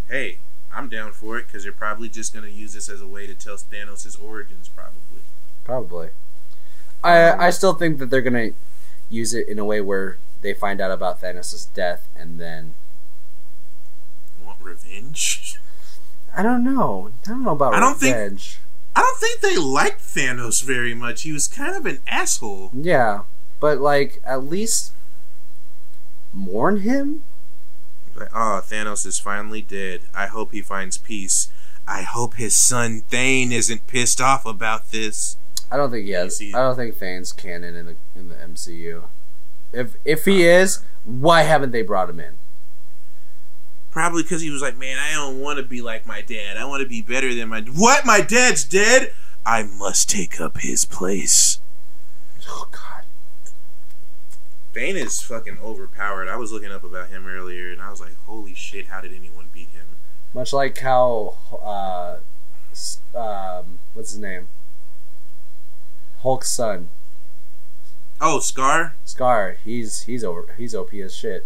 hey, 0.09 0.39
I'm 0.73 0.89
down 0.89 1.11
for 1.11 1.37
it 1.37 1.45
because 1.47 1.63
they're 1.63 1.71
probably 1.71 2.09
just 2.09 2.33
gonna 2.33 2.47
use 2.47 2.73
this 2.73 2.89
as 2.89 2.99
a 2.99 3.07
way 3.07 3.27
to 3.27 3.35
tell 3.35 3.57
Thanos' 3.57 4.21
origins, 4.21 4.67
probably. 4.69 5.21
Probably. 5.63 6.09
I 7.03 7.47
I 7.47 7.49
still 7.51 7.73
think 7.73 7.99
that 7.99 8.09
they're 8.09 8.21
gonna 8.21 8.49
use 9.09 9.33
it 9.33 9.47
in 9.47 9.59
a 9.59 9.65
way 9.65 9.81
where 9.81 10.17
they 10.41 10.53
find 10.53 10.81
out 10.81 10.91
about 10.91 11.21
Thanos' 11.21 11.67
death 11.73 12.07
and 12.15 12.39
then 12.39 12.73
Want 14.43 14.57
revenge? 14.61 15.57
I 16.35 16.43
don't 16.43 16.63
know. 16.63 17.11
I 17.25 17.29
don't 17.29 17.43
know 17.43 17.51
about 17.51 17.73
I 17.73 17.79
don't 17.79 17.99
think- 17.99 18.15
revenge. 18.15 18.59
I 18.95 19.01
don't 19.01 19.19
think 19.19 19.41
they 19.41 19.57
liked 19.57 20.01
Thanos 20.01 20.63
very 20.63 20.95
much. 20.95 21.21
He 21.21 21.31
was 21.31 21.47
kind 21.47 21.75
of 21.75 21.85
an 21.85 21.99
asshole. 22.07 22.71
Yeah, 22.73 23.21
but 23.59 23.79
like 23.79 24.19
at 24.25 24.43
least 24.45 24.91
mourn 26.33 26.81
him. 26.81 27.23
Like, 28.15 28.29
oh, 28.33 28.63
Thanos 28.67 29.05
is 29.05 29.19
finally 29.19 29.61
dead. 29.61 30.01
I 30.15 30.25
hope 30.25 30.51
he 30.51 30.61
finds 30.63 30.97
peace. 30.97 31.49
I 31.87 32.01
hope 32.01 32.35
his 32.35 32.55
son 32.55 33.01
Thane 33.09 33.51
isn't 33.51 33.85
pissed 33.85 34.19
off 34.19 34.45
about 34.47 34.89
this. 34.91 35.37
I 35.71 35.77
don't 35.77 35.91
think 35.91 36.05
he 36.05 36.11
has. 36.11 36.41
I 36.41 36.59
don't 36.59 36.75
think 36.75 36.95
Thane's 36.95 37.33
canon 37.33 37.75
in 37.75 37.85
the 37.85 37.95
in 38.15 38.29
the 38.29 38.35
MCU. 38.35 39.03
If 39.73 39.95
if 40.05 40.25
he 40.25 40.43
is, 40.43 40.83
why 41.03 41.43
haven't 41.43 41.71
they 41.71 41.81
brought 41.81 42.09
him 42.09 42.19
in? 42.19 42.37
Probably 43.91 44.23
because 44.23 44.41
he 44.41 44.49
was 44.49 44.61
like, 44.61 44.77
man, 44.77 44.97
I 44.97 45.13
don't 45.13 45.39
want 45.39 45.57
to 45.57 45.63
be 45.63 45.81
like 45.81 46.05
my 46.05 46.21
dad. 46.21 46.55
I 46.55 46.65
want 46.65 46.83
to 46.83 46.89
be 46.89 47.01
better 47.01 47.33
than 47.33 47.49
my. 47.49 47.61
What? 47.61 48.05
My 48.05 48.21
dad's 48.21 48.63
dead? 48.63 49.11
I 49.45 49.63
must 49.63 50.09
take 50.09 50.39
up 50.39 50.59
his 50.59 50.85
place. 50.85 51.59
Oh 52.47 52.67
God. 52.71 53.03
Bane 54.71 54.95
is 54.95 55.21
fucking 55.21 55.57
overpowered. 55.61 56.27
I 56.27 56.35
was 56.35 56.51
looking 56.51 56.71
up 56.71 56.83
about 56.83 57.09
him 57.09 57.25
earlier, 57.25 57.71
and 57.71 57.81
I 57.81 57.89
was 57.89 57.99
like, 57.99 58.15
holy 58.25 58.53
shit, 58.53 58.87
how 58.87 59.01
did 59.01 59.13
anyone 59.13 59.47
beat 59.51 59.69
him? 59.69 59.87
Much 60.33 60.53
like 60.53 60.77
how 60.77 61.37
uh, 61.51 62.17
um, 63.17 63.79
what's 63.93 64.11
his 64.11 64.19
name? 64.19 64.47
Hulk's 66.21 66.49
son, 66.49 66.89
Oh, 68.19 68.39
Skaar? 68.41 68.93
Skaar. 69.05 69.57
He's 69.63 70.01
he's 70.01 70.23
over. 70.23 70.53
He's 70.57 70.73
OP 70.73 70.93
as 70.95 71.15
shit. 71.15 71.45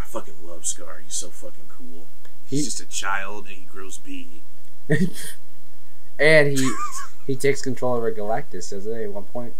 I 0.00 0.04
fucking 0.04 0.34
love 0.44 0.62
Skaar. 0.62 1.00
He's 1.04 1.14
so 1.14 1.30
fucking 1.30 1.64
cool. 1.68 2.06
He's 2.48 2.60
He- 2.60 2.64
just 2.66 2.80
a 2.80 2.86
child, 2.86 3.46
and 3.48 3.56
he 3.56 3.64
grows 3.64 3.98
big. 3.98 4.42
and 6.18 6.56
he 6.58 6.72
he 7.26 7.34
takes 7.36 7.60
control 7.60 7.94
over 7.96 8.12
Galactus, 8.12 8.70
doesn't 8.70 8.96
he? 8.96 9.04
At 9.04 9.12
one 9.12 9.24
point, 9.24 9.54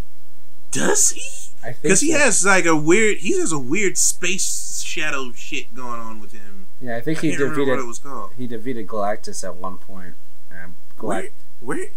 Does 0.71 1.11
he? 1.11 1.23
I 1.63 1.73
think 1.73 1.83
Because 1.83 2.01
he 2.01 2.13
so. 2.13 2.19
has 2.19 2.45
like 2.45 2.65
a 2.65 2.77
weird. 2.77 3.19
He 3.19 3.39
has 3.41 3.51
a 3.51 3.59
weird 3.59 3.99
space 3.99 4.83
shadow 4.83 5.33
shit 5.33 5.75
going 5.75 6.01
on 6.01 6.21
with 6.21 6.33
him. 6.33 6.67
Yeah, 6.81 6.97
I 6.97 7.01
think 7.01 7.19
I 7.19 7.23
he 7.23 7.31
defeated 7.33 7.69
what 7.71 7.79
it 7.81 7.87
was 7.87 7.99
called. 7.99 8.31
he 8.39 8.47
defeated 8.47 8.87
Galactus 8.87 9.43
at 9.43 9.57
one 9.57 9.79
point. 9.79 10.15
Where, 10.49 10.71
Galact- 10.99 11.31
where, 11.61 11.89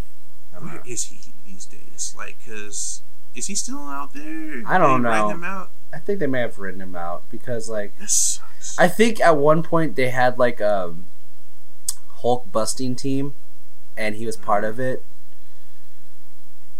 where 0.57 0.73
know. 0.75 0.81
is 0.87 1.03
he 1.03 1.19
these 1.51 1.65
days? 1.65 2.13
Like, 2.17 2.37
cause 2.45 3.01
is 3.35 3.47
he 3.47 3.55
still 3.55 3.79
out 3.79 4.13
there? 4.13 4.63
I 4.65 4.77
don't 4.77 5.03
They 5.03 5.09
know. 5.09 5.67
I 5.91 5.97
think 5.99 6.19
they 6.19 6.27
may 6.27 6.41
have 6.41 6.59
written 6.59 6.81
him 6.81 6.95
out 6.95 7.23
because 7.31 7.69
like. 7.69 7.93
I 8.77 8.87
think 8.87 9.19
at 9.21 9.37
one 9.37 9.63
point 9.63 9.95
they 9.95 10.09
had 10.09 10.37
like 10.37 10.59
a 10.59 10.93
Hulk 12.21 12.51
busting 12.51 12.95
team, 12.95 13.33
and 13.97 14.15
he 14.15 14.25
was 14.25 14.35
part 14.37 14.63
of 14.63 14.79
it. 14.79 15.03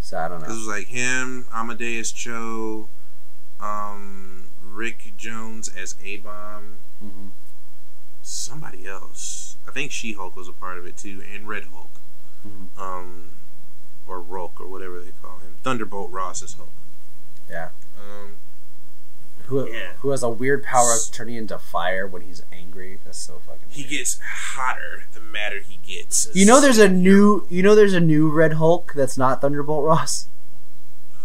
So 0.01 0.17
I 0.17 0.27
don't 0.27 0.41
Cause 0.41 0.49
it 0.49 0.51
know. 0.51 0.57
was 0.59 0.67
like 0.67 0.87
him, 0.87 1.45
Amadeus 1.53 2.11
Cho, 2.11 2.89
um, 3.59 4.45
Rick 4.63 5.13
Jones 5.17 5.69
as 5.69 5.95
A 6.03 6.17
Bomb, 6.17 6.77
Mhm. 7.03 7.29
somebody 8.23 8.87
else. 8.87 9.57
I 9.67 9.71
think 9.71 9.91
She 9.91 10.13
Hulk 10.13 10.35
was 10.35 10.47
a 10.47 10.51
part 10.53 10.77
of 10.77 10.85
it 10.85 10.97
too, 10.97 11.23
and 11.31 11.47
Red 11.47 11.65
Hulk, 11.65 11.89
Mhm. 12.47 12.81
um, 12.81 13.31
or 14.09 14.19
Rulk 14.19 14.59
or 14.59 14.67
whatever 14.67 14.99
they 14.99 15.11
call 15.21 15.37
him. 15.39 15.55
Thunderbolt 15.63 16.11
Ross 16.11 16.41
is 16.41 16.53
Hulk. 16.53 16.69
Yeah. 17.49 17.69
Um, 17.97 18.33
Who 19.47 19.67
Yeah. 19.67 19.93
who 19.99 20.09
has 20.11 20.21
a 20.23 20.29
weird 20.29 20.63
power 20.63 20.93
of 20.93 21.11
turning 21.11 21.35
into 21.35 21.57
fire 21.57 22.05
when 22.07 22.21
he's 22.23 22.43
angry? 22.51 22.99
That's 23.05 23.17
so 23.19 23.41
fucking. 23.45 23.61
he 23.69 23.81
weird. 23.83 23.89
gets 23.91 24.19
hotter 24.23 25.05
the 25.13 25.19
madder 25.19 25.59
he 25.61 25.79
gets. 25.85 26.29
You 26.33 26.45
know, 26.45 26.61
there's 26.61 26.77
a 26.77 26.87
new. 26.89 27.45
You 27.49 27.63
know, 27.63 27.73
there's 27.75 27.93
a 27.93 27.99
new 27.99 28.29
Red 28.29 28.53
Hulk 28.53 28.93
that's 28.95 29.17
not 29.17 29.41
Thunderbolt 29.41 29.83
Ross. 29.85 30.27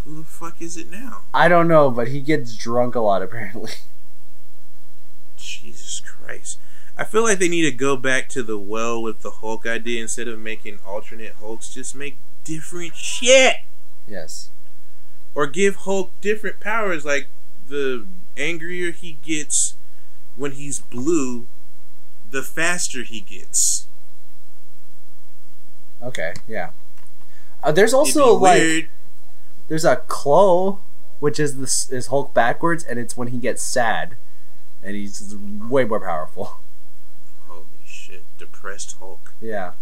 Who 0.04 0.16
the 0.16 0.24
fuck 0.24 0.60
is 0.60 0.76
it 0.76 0.90
now? 0.90 1.22
I 1.32 1.48
don't 1.48 1.68
know, 1.68 1.90
but 1.90 2.08
he 2.08 2.20
gets 2.20 2.56
drunk 2.56 2.94
a 2.94 3.00
lot 3.00 3.22
apparently. 3.22 3.72
Jesus 5.36 6.00
Christ. 6.00 6.58
I 6.96 7.04
feel 7.04 7.22
like 7.24 7.38
they 7.38 7.48
need 7.48 7.62
to 7.62 7.72
go 7.72 7.96
back 7.96 8.28
to 8.30 8.42
the 8.42 8.58
well 8.58 9.02
with 9.02 9.20
the 9.22 9.30
Hulk 9.30 9.66
idea 9.66 10.00
instead 10.00 10.28
of 10.28 10.38
making 10.38 10.78
alternate 10.86 11.34
Hulks. 11.40 11.72
Just 11.74 11.94
make 11.94 12.16
different 12.44 12.94
shit, 12.94 13.57
Yes. 14.07 14.50
or 15.35 15.46
give 15.46 15.76
Hulk 15.76 16.12
different 16.20 16.61
powers. 16.61 17.04
Like 17.04 17.26
the 17.68 18.07
angrier 18.37 18.90
he 18.92 19.18
gets 19.24 19.74
when 20.37 20.52
he's 20.52 20.78
blue, 20.80 21.46
the 22.30 22.42
faster 22.42 23.02
he 23.02 23.20
gets. 23.20 23.87
Okay. 26.02 26.35
Yeah. 26.46 26.70
Uh, 27.62 27.72
there's 27.72 27.94
also 27.94 28.35
like 28.35 28.61
weird. 28.61 28.88
there's 29.68 29.85
a 29.85 29.96
Kluh, 29.96 30.78
which 31.20 31.40
is 31.40 31.57
this 31.59 31.90
is 31.90 32.09
Hulk 32.09 32.35
backwards, 32.35 32.85
and 32.85 32.98
it's 32.98 33.16
when 33.16 33.28
he 33.28 33.38
gets 33.38 33.62
sad, 33.62 34.16
and 34.83 34.94
he's 34.94 35.35
way 35.37 35.85
more 35.85 36.00
powerful. 36.00 36.59
Holy 37.48 37.64
shit, 37.87 38.24
depressed 38.38 38.96
Hulk. 38.98 39.33
Yeah. 39.40 39.72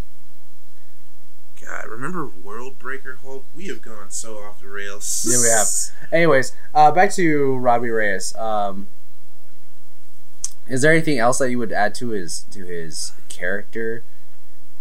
God, 1.65 1.87
remember 1.89 2.27
World 2.27 2.79
Breaker 2.79 3.19
Hulk? 3.23 3.45
We 3.55 3.67
have 3.69 3.83
gone 3.83 4.11
so 4.11 4.39
off 4.39 4.61
the 4.61 4.69
rails. 4.69 5.27
Yeah, 5.29 5.39
we 5.41 5.49
have. 5.49 6.13
Anyways, 6.13 6.55
uh, 6.75 6.91
back 6.91 7.13
to 7.15 7.57
Robbie 7.57 7.91
Reyes. 7.91 8.35
Um, 8.37 8.89
is 10.67 10.83
there 10.83 10.93
anything 10.93 11.19
else 11.19 11.39
that 11.39 11.51
you 11.51 11.59
would 11.59 11.73
add 11.73 11.95
to 11.97 12.11
his 12.11 12.41
to 12.51 12.65
his 12.65 13.13
character? 13.29 14.03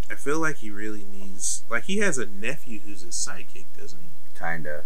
I 0.09 0.15
feel 0.15 0.39
like 0.39 0.57
he 0.57 0.69
really 0.71 1.05
needs. 1.11 1.63
Like 1.69 1.83
he 1.83 1.97
has 1.99 2.17
a 2.17 2.25
nephew 2.25 2.79
who's 2.79 3.01
his 3.01 3.15
sidekick, 3.15 3.65
doesn't 3.77 3.99
he? 3.99 4.39
Kinda. 4.39 4.83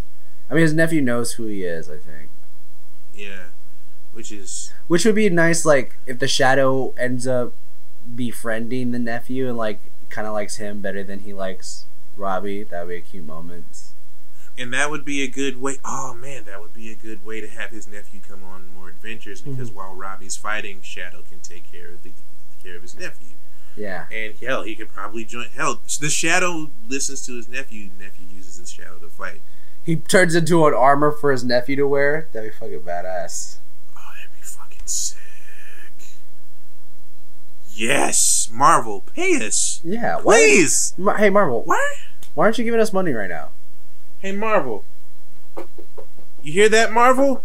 I 0.49 0.53
mean, 0.53 0.63
his 0.63 0.73
nephew 0.73 1.01
knows 1.01 1.33
who 1.33 1.45
he 1.47 1.63
is. 1.63 1.89
I 1.89 1.97
think, 1.97 2.29
Yeah, 3.13 3.45
which 4.13 4.31
is 4.31 4.71
which 4.87 5.05
would 5.05 5.15
be 5.15 5.29
nice. 5.29 5.65
Like 5.65 5.95
if 6.05 6.19
the 6.19 6.27
Shadow 6.27 6.93
ends 6.97 7.25
up 7.25 7.53
befriending 8.15 8.91
the 8.91 8.99
nephew 8.99 9.47
and 9.47 9.57
like 9.57 9.79
kind 10.15 10.27
of 10.27 10.33
likes 10.33 10.55
him 10.57 10.79
better 10.81 11.03
than 11.03 11.19
he 11.19 11.33
likes 11.33 11.85
Robbie. 12.15 12.63
That 12.63 12.81
would 12.87 12.89
be 12.89 12.95
a 12.95 13.01
cute 13.01 13.25
moment. 13.25 13.65
and 14.57 14.71
that 14.73 14.89
would 14.89 15.03
be 15.03 15.21
a 15.21 15.27
good 15.27 15.59
way. 15.61 15.75
Oh 15.83 16.13
man, 16.13 16.45
that 16.45 16.61
would 16.61 16.73
be 16.73 16.89
a 16.91 16.95
good 16.95 17.25
way 17.25 17.41
to 17.41 17.47
have 17.49 17.71
his 17.71 17.87
nephew 17.87 18.21
come 18.25 18.41
on 18.43 18.67
more 18.73 18.87
adventures 18.89 19.41
because 19.41 19.69
Mm-hmm. 19.69 19.77
while 19.77 19.93
Robbie's 19.95 20.37
fighting, 20.37 20.79
Shadow 20.81 21.23
can 21.29 21.39
take 21.41 21.69
care 21.71 21.89
of 21.89 22.03
the 22.03 22.11
care 22.63 22.77
of 22.77 22.81
his 22.81 22.95
nephew. 22.97 23.27
Yeah. 23.75 24.05
And 24.11 24.33
hell, 24.41 24.63
he 24.63 24.73
could 24.75 24.87
probably 24.89 25.25
join. 25.25 25.47
Hell, 25.53 25.81
the 25.99 26.09
Shadow 26.09 26.69
listens 26.87 27.25
to 27.25 27.35
his 27.35 27.49
nephew. 27.49 27.89
Nephew 27.99 28.25
uses 28.33 28.55
his 28.55 28.71
Shadow 28.71 28.97
to 28.99 29.09
fight. 29.09 29.41
He 29.83 29.97
turns 29.97 30.33
into 30.33 30.65
an 30.65 30.73
armor 30.73 31.11
for 31.11 31.31
his 31.33 31.43
nephew 31.43 31.75
to 31.75 31.85
wear. 31.87 32.29
That'd 32.31 32.51
be 32.53 32.57
fucking 32.57 32.79
badass. 32.79 33.57
Oh, 33.97 34.11
that'd 34.15 34.31
be 34.39 34.41
fucking 34.45 34.79
sick. 34.85 35.17
Yes, 37.75 38.49
Marvel, 38.53 39.03
pay 39.13 39.45
us, 39.45 39.81
Yeah. 39.83 40.17
Why? 40.21 40.35
please. 40.37 40.93
Mar- 40.97 41.17
Hey 41.17 41.29
Marvel, 41.29 41.63
What? 41.63 41.79
why 42.33 42.45
aren't 42.45 42.57
you 42.57 42.63
giving 42.63 42.79
us 42.79 42.93
money 42.93 43.11
right 43.11 43.29
now? 43.29 43.49
Hey, 44.19 44.31
Marvel. 44.31 44.85
You 46.41 46.53
hear 46.53 46.69
that, 46.69 46.91
Marvel? 46.93 47.43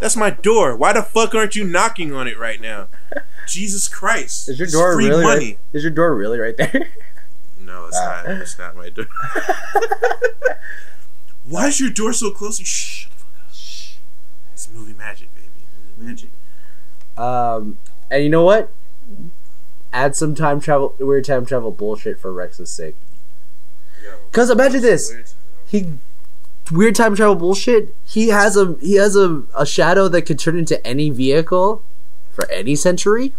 That's 0.00 0.16
my 0.16 0.30
door. 0.30 0.74
Why 0.76 0.92
the 0.92 1.02
fuck 1.02 1.34
aren't 1.34 1.54
you 1.56 1.64
knocking 1.64 2.12
on 2.12 2.26
it 2.28 2.38
right 2.38 2.60
now? 2.60 2.88
Jesus 3.46 3.88
Christ! 3.88 4.48
Is 4.48 4.58
your 4.58 4.68
door 4.68 4.96
really? 4.96 5.24
Right, 5.24 5.58
is 5.72 5.82
your 5.84 5.92
door 5.92 6.14
really 6.14 6.38
right 6.38 6.56
there? 6.56 6.88
No, 7.60 7.84
it's 7.86 7.98
Ah. 7.98 8.22
not. 8.26 8.36
It's 8.40 8.58
not 8.58 8.76
my 8.76 8.88
door. 8.88 9.06
Why 11.44 11.66
is 11.66 11.80
your 11.80 11.90
door 11.90 12.12
so 12.14 12.30
close? 12.30 12.58
Shh. 12.60 13.02
shut 13.02 13.10
the 13.12 13.16
fuck 13.18 13.28
up. 13.36 13.52
It's 14.54 14.68
movie 14.72 14.94
magic, 14.94 15.28
baby. 15.34 15.48
Movie 15.98 16.08
magic. 16.08 16.30
um, 17.18 17.76
and 18.10 18.24
you 18.24 18.30
know 18.30 18.42
what? 18.44 18.70
Add 19.92 20.14
some 20.16 20.34
time 20.34 20.60
travel, 20.60 20.94
weird 20.98 21.24
time 21.24 21.46
travel 21.46 21.70
bullshit 21.70 22.18
for 22.18 22.32
Rex's 22.32 22.70
sake. 22.70 22.96
Cause 24.32 24.50
imagine 24.50 24.82
this: 24.82 25.10
Weird. 25.10 25.30
he 25.66 25.92
weird 26.70 26.94
time 26.94 27.16
travel 27.16 27.34
bullshit. 27.34 27.94
He 28.04 28.28
has 28.28 28.56
a 28.56 28.76
he 28.80 28.94
has 28.94 29.16
a, 29.16 29.44
a 29.56 29.64
shadow 29.66 30.08
that 30.08 30.22
could 30.22 30.38
turn 30.38 30.58
into 30.58 30.84
any 30.86 31.10
vehicle 31.10 31.82
for 32.30 32.50
any 32.50 32.76
century. 32.76 33.32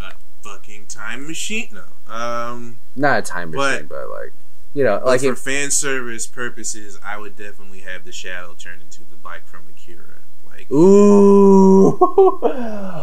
A 0.00 0.12
fucking 0.42 0.86
time 0.86 1.26
machine. 1.26 1.68
No. 1.72 2.12
Um. 2.12 2.78
Not 2.94 3.20
a 3.20 3.22
time 3.22 3.50
machine, 3.50 3.86
but, 3.86 4.08
like 4.10 4.32
you 4.74 4.84
know, 4.84 5.00
like 5.04 5.20
for 5.20 5.32
if 5.32 5.38
fan 5.38 5.70
service 5.70 6.26
purposes, 6.26 6.98
I 7.02 7.16
would 7.18 7.36
definitely 7.36 7.80
have 7.80 8.04
the 8.04 8.12
shadow 8.12 8.54
turn 8.58 8.80
into 8.80 9.00
the 9.00 9.16
bike 9.16 9.46
from 9.46 9.62
Akira. 9.70 10.20
Like 10.56 10.70
ooh, 10.72 11.98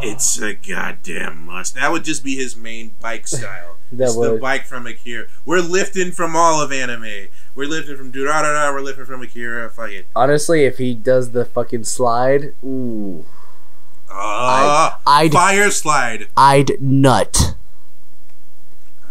it's 0.01 0.41
a 0.41 0.53
goddamn 0.55 1.45
must. 1.45 1.75
That 1.75 1.91
would 1.91 2.03
just 2.03 2.23
be 2.23 2.35
his 2.35 2.55
main 2.55 2.93
bike 2.99 3.27
style. 3.37 3.77
That 3.91 4.05
it's 4.05 4.15
the 4.15 4.39
bike 4.41 4.65
from 4.65 4.87
Akira. 4.87 5.27
We're 5.45 5.59
lifting 5.61 6.11
from 6.11 6.35
all 6.35 6.59
of 6.61 6.71
anime. 6.71 7.27
We're 7.53 7.67
lifting 7.67 7.95
from 7.95 8.11
Durarara. 8.11 8.73
We're 8.73 8.81
lifting 8.81 9.05
from 9.05 9.21
Akira. 9.21 9.69
Fuck 9.69 9.91
it. 9.91 10.07
honestly, 10.15 10.65
if 10.65 10.79
he 10.79 10.95
does 10.95 11.31
the 11.31 11.45
fucking 11.45 11.83
slide, 11.83 12.55
ooh, 12.63 13.25
Ah, 14.09 14.99
I'd 15.05 15.31
fire 15.31 15.69
slide. 15.69 16.27
I'd 16.35 16.81
nut. 16.81 17.55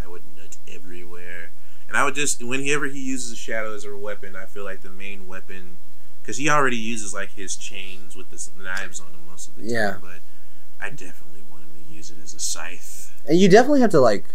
I 0.02 0.08
would 0.08 0.22
nut 0.36 0.56
everywhere, 0.68 1.50
and 1.88 1.96
I 1.96 2.04
would 2.04 2.16
just 2.16 2.42
whenever 2.42 2.86
he 2.86 2.98
uses 2.98 3.30
a 3.32 3.36
shadow 3.36 3.72
as 3.74 3.84
a 3.84 3.96
weapon, 3.96 4.34
I 4.34 4.46
feel 4.46 4.64
like 4.64 4.82
the 4.82 4.90
main 4.90 5.28
weapon, 5.28 5.76
because 6.22 6.36
he 6.38 6.48
already 6.48 6.76
uses 6.76 7.12
like 7.12 7.32
his 7.34 7.56
chains 7.56 8.16
with 8.16 8.30
the 8.30 8.62
knives 8.62 9.00
on 9.00 9.12
them 9.12 9.20
most 9.28 9.48
of 9.48 9.56
the 9.56 9.62
time. 9.62 9.70
Yeah. 9.70 9.96
But 10.00 10.20
I 10.80 10.90
definitely 10.90 11.42
want 11.50 11.64
him 11.64 11.70
to 11.86 11.94
use 11.94 12.10
it 12.10 12.16
as 12.22 12.32
a 12.34 12.38
scythe. 12.40 13.12
And 13.28 13.38
you 13.38 13.48
definitely 13.48 13.80
have 13.80 13.90
to 13.90 14.00
like, 14.00 14.26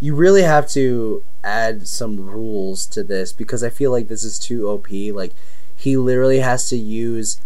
you 0.00 0.14
really 0.14 0.42
have 0.42 0.68
to 0.70 1.22
add 1.42 1.86
some 1.88 2.30
rules 2.30 2.86
to 2.86 3.02
this 3.02 3.32
because 3.32 3.64
I 3.64 3.70
feel 3.70 3.90
like 3.90 4.08
this 4.08 4.22
is 4.22 4.38
too 4.38 4.68
OP. 4.68 4.88
Like, 4.90 5.32
he 5.74 5.96
literally 5.96 6.40
has 6.40 6.68
to 6.68 6.76
use 6.76 7.40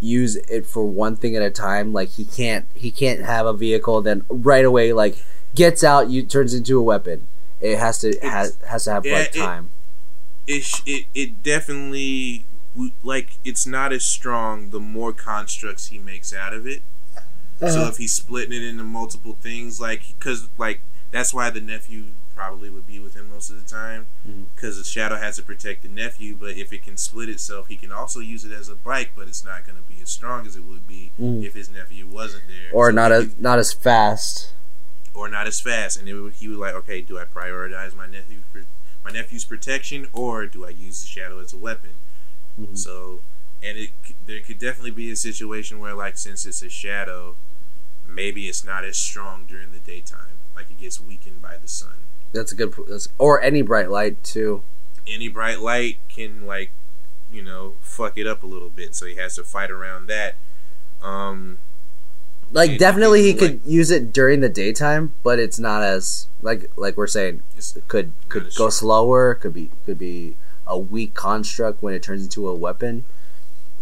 use 0.00 0.36
it 0.36 0.66
for 0.66 0.84
one 0.84 1.16
thing 1.16 1.34
at 1.36 1.42
a 1.42 1.50
time. 1.50 1.92
Like 1.92 2.10
he 2.10 2.24
can't 2.24 2.66
he 2.74 2.90
can't 2.90 3.20
have 3.22 3.46
a 3.46 3.52
vehicle 3.52 4.02
then 4.02 4.24
right 4.28 4.64
away 4.64 4.92
like 4.92 5.22
gets 5.54 5.82
out 5.82 6.10
you 6.10 6.22
turns 6.22 6.54
into 6.54 6.78
a 6.78 6.82
weapon. 6.82 7.26
It 7.60 7.78
has 7.78 7.98
to 8.00 8.12
has 8.22 8.56
has 8.66 8.84
to 8.84 8.92
have 8.92 9.04
like 9.04 9.34
it- 9.34 9.38
time. 9.38 9.70
It 10.46 10.82
it 10.86 11.06
it 11.14 11.42
definitely 11.42 12.44
like 13.02 13.30
it's 13.44 13.66
not 13.66 13.92
as 13.92 14.04
strong 14.04 14.70
the 14.70 14.80
more 14.80 15.12
constructs 15.12 15.86
he 15.88 15.98
makes 15.98 16.34
out 16.34 16.52
of 16.52 16.66
it. 16.66 16.82
So 17.60 17.86
if 17.86 17.96
he's 17.96 18.12
splitting 18.12 18.52
it 18.52 18.62
into 18.62 18.84
multiple 18.84 19.38
things, 19.40 19.80
like 19.80 20.02
because 20.18 20.48
like 20.58 20.80
that's 21.10 21.32
why 21.32 21.48
the 21.50 21.60
nephew 21.60 22.06
probably 22.34 22.68
would 22.68 22.86
be 22.86 22.98
with 22.98 23.14
him 23.14 23.30
most 23.30 23.48
of 23.48 23.56
the 23.56 23.66
time, 23.68 24.06
because 24.54 24.76
the 24.76 24.84
shadow 24.84 25.16
has 25.16 25.36
to 25.36 25.42
protect 25.42 25.82
the 25.82 25.88
nephew. 25.88 26.36
But 26.38 26.58
if 26.58 26.72
it 26.72 26.82
can 26.82 26.96
split 26.98 27.28
itself, 27.30 27.68
he 27.68 27.76
can 27.76 27.92
also 27.92 28.18
use 28.20 28.44
it 28.44 28.52
as 28.52 28.68
a 28.68 28.74
bike, 28.74 29.12
but 29.16 29.28
it's 29.28 29.44
not 29.44 29.64
going 29.64 29.78
to 29.78 29.84
be 29.88 30.02
as 30.02 30.10
strong 30.10 30.46
as 30.46 30.56
it 30.56 30.64
would 30.64 30.86
be 30.88 31.12
Mm. 31.18 31.44
if 31.44 31.54
his 31.54 31.70
nephew 31.70 32.06
wasn't 32.08 32.42
there, 32.48 32.70
or 32.72 32.90
So 32.90 32.94
not 32.96 33.12
as 33.12 33.24
could- 33.28 33.40
not 33.40 33.58
as 33.60 33.72
fast. 33.72 34.50
or 35.14 35.28
not 35.28 35.46
as 35.46 35.60
fast. 35.60 35.96
And 35.96 36.08
it 36.08 36.14
would, 36.14 36.32
he 36.34 36.48
would 36.48 36.58
like, 36.58 36.74
okay, 36.74 37.00
do 37.00 37.18
I 37.20 37.24
prioritize 37.24 37.94
my 37.94 38.06
nephew 38.06 38.38
for 38.52 38.64
my 39.04 39.10
nephew's 39.10 39.44
protection, 39.44 40.08
or 40.12 40.46
do 40.46 40.64
I 40.64 40.70
use 40.70 41.00
the 41.02 41.06
shadow 41.06 41.38
as 41.40 41.52
a 41.52 41.58
weapon? 41.58 41.90
Mhm. 42.60 42.76
So, 42.76 43.20
and 43.62 43.76
it 43.78 43.90
there 44.26 44.40
could 44.40 44.58
definitely 44.58 44.90
be 44.92 45.10
a 45.10 45.16
situation 45.16 45.78
where, 45.78 45.94
like, 45.94 46.16
since 46.16 46.46
it's 46.46 46.62
a 46.62 46.68
shadow, 46.70 47.36
maybe 48.06 48.48
it's 48.48 48.64
not 48.64 48.84
as 48.84 48.98
strong 48.98 49.44
during 49.46 49.72
the 49.72 49.78
daytime. 49.78 50.38
Like 50.54 50.70
it 50.70 50.78
gets 50.78 51.00
weakened 51.00 51.42
by 51.42 51.56
the 51.56 51.68
sun. 51.68 51.94
That's 52.32 52.52
a 52.52 52.54
good. 52.54 52.74
That's, 52.88 53.08
or 53.18 53.40
any 53.42 53.62
bright 53.62 53.90
light 53.90 54.22
too. 54.22 54.62
Any 55.06 55.28
bright 55.28 55.60
light 55.60 55.98
can, 56.08 56.46
like, 56.46 56.70
you 57.30 57.42
know, 57.42 57.74
fuck 57.80 58.16
it 58.16 58.26
up 58.26 58.42
a 58.42 58.46
little 58.46 58.70
bit. 58.70 58.94
So 58.94 59.06
he 59.06 59.16
has 59.16 59.34
to 59.34 59.44
fight 59.44 59.70
around 59.70 60.06
that. 60.06 60.36
Um, 61.02 61.58
Like 62.52 62.72
It- 62.72 62.78
definitely 62.78 63.22
he 63.22 63.34
could 63.34 63.60
use 63.64 63.90
it 63.90 64.12
during 64.12 64.40
the 64.40 64.48
daytime, 64.48 65.12
but 65.22 65.38
it's 65.38 65.58
not 65.58 65.82
as 65.82 66.26
like 66.42 66.70
like 66.76 66.96
we're 66.96 67.06
saying 67.06 67.42
it 67.56 67.72
could 67.88 68.12
could 68.28 68.44
go 68.44 68.48
strong. 68.50 68.70
slower. 68.70 69.34
Could 69.34 69.54
be 69.54 69.70
could 69.86 69.98
be 69.98 70.36
a 70.66 70.78
weak 70.78 71.14
construct 71.14 71.82
when 71.82 71.94
it 71.94 72.02
turns 72.02 72.22
into 72.24 72.48
a 72.48 72.54
weapon. 72.54 73.04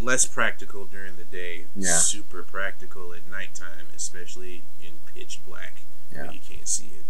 less 0.00 0.24
practical 0.26 0.84
during 0.86 1.16
the 1.16 1.22
day. 1.24 1.66
Yeah. 1.76 1.96
Super 1.98 2.42
practical 2.42 3.12
at 3.12 3.30
nighttime, 3.30 3.86
especially 3.96 4.62
in 4.82 4.92
pitch 5.14 5.38
black. 5.46 5.82
Yeah. 6.12 6.32
You 6.32 6.40
can't 6.40 6.66
see 6.66 6.86
it. 6.86 7.04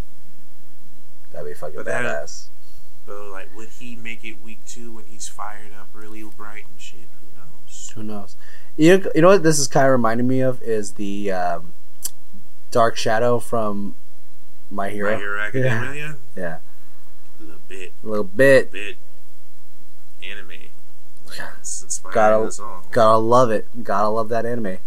That'd 1.33 1.49
be 1.49 1.55
fucking 1.55 1.77
But 1.77 1.87
that- 1.87 2.05
badass. 2.05 2.47
But 3.07 3.31
like, 3.31 3.57
would 3.57 3.69
he 3.81 3.97
make 3.97 4.25
it 4.25 4.43
weak 4.45 4.61
too 4.67 4.93
when 4.93 5.05
he's 5.07 5.27
fired 5.27 5.73
up 5.73 5.89
really 5.95 6.23
bright 6.23 6.67
and 6.71 6.79
shit? 6.81 7.09
Who 7.21 7.27
knows? 7.41 7.93
Who 7.95 8.03
knows? 8.03 8.37
You 8.77 8.99
know, 8.99 9.11
you 9.15 9.21
know 9.23 9.29
what 9.29 9.43
this 9.43 9.59
is 9.59 9.69
kind 9.69 9.87
of 9.87 9.93
reminding 9.93 10.27
me 10.27 10.41
of 10.41 10.63
is 10.63 10.93
the 10.95 11.31
um, 11.33 11.73
Dark 12.71 12.97
Shadow 12.97 13.39
from 13.39 13.95
My 14.71 14.89
Hero. 14.91 15.13
My 15.13 15.19
Hero 15.19 15.41
Academia. 15.41 16.17
Yeah, 16.37 16.59
A 17.39 17.43
little 17.43 17.61
bit, 17.69 17.93
a 18.03 18.07
little 18.07 18.25
bit. 18.25 18.73
bit 18.73 18.97
anime. 20.23 20.49
Like, 21.27 21.39
Gotta- 22.15 22.83
Gotta 22.91 23.19
love 23.19 23.51
it. 23.51 23.67
Gotta 23.85 24.09
love 24.09 24.29
that 24.31 24.47
anime. 24.47 24.79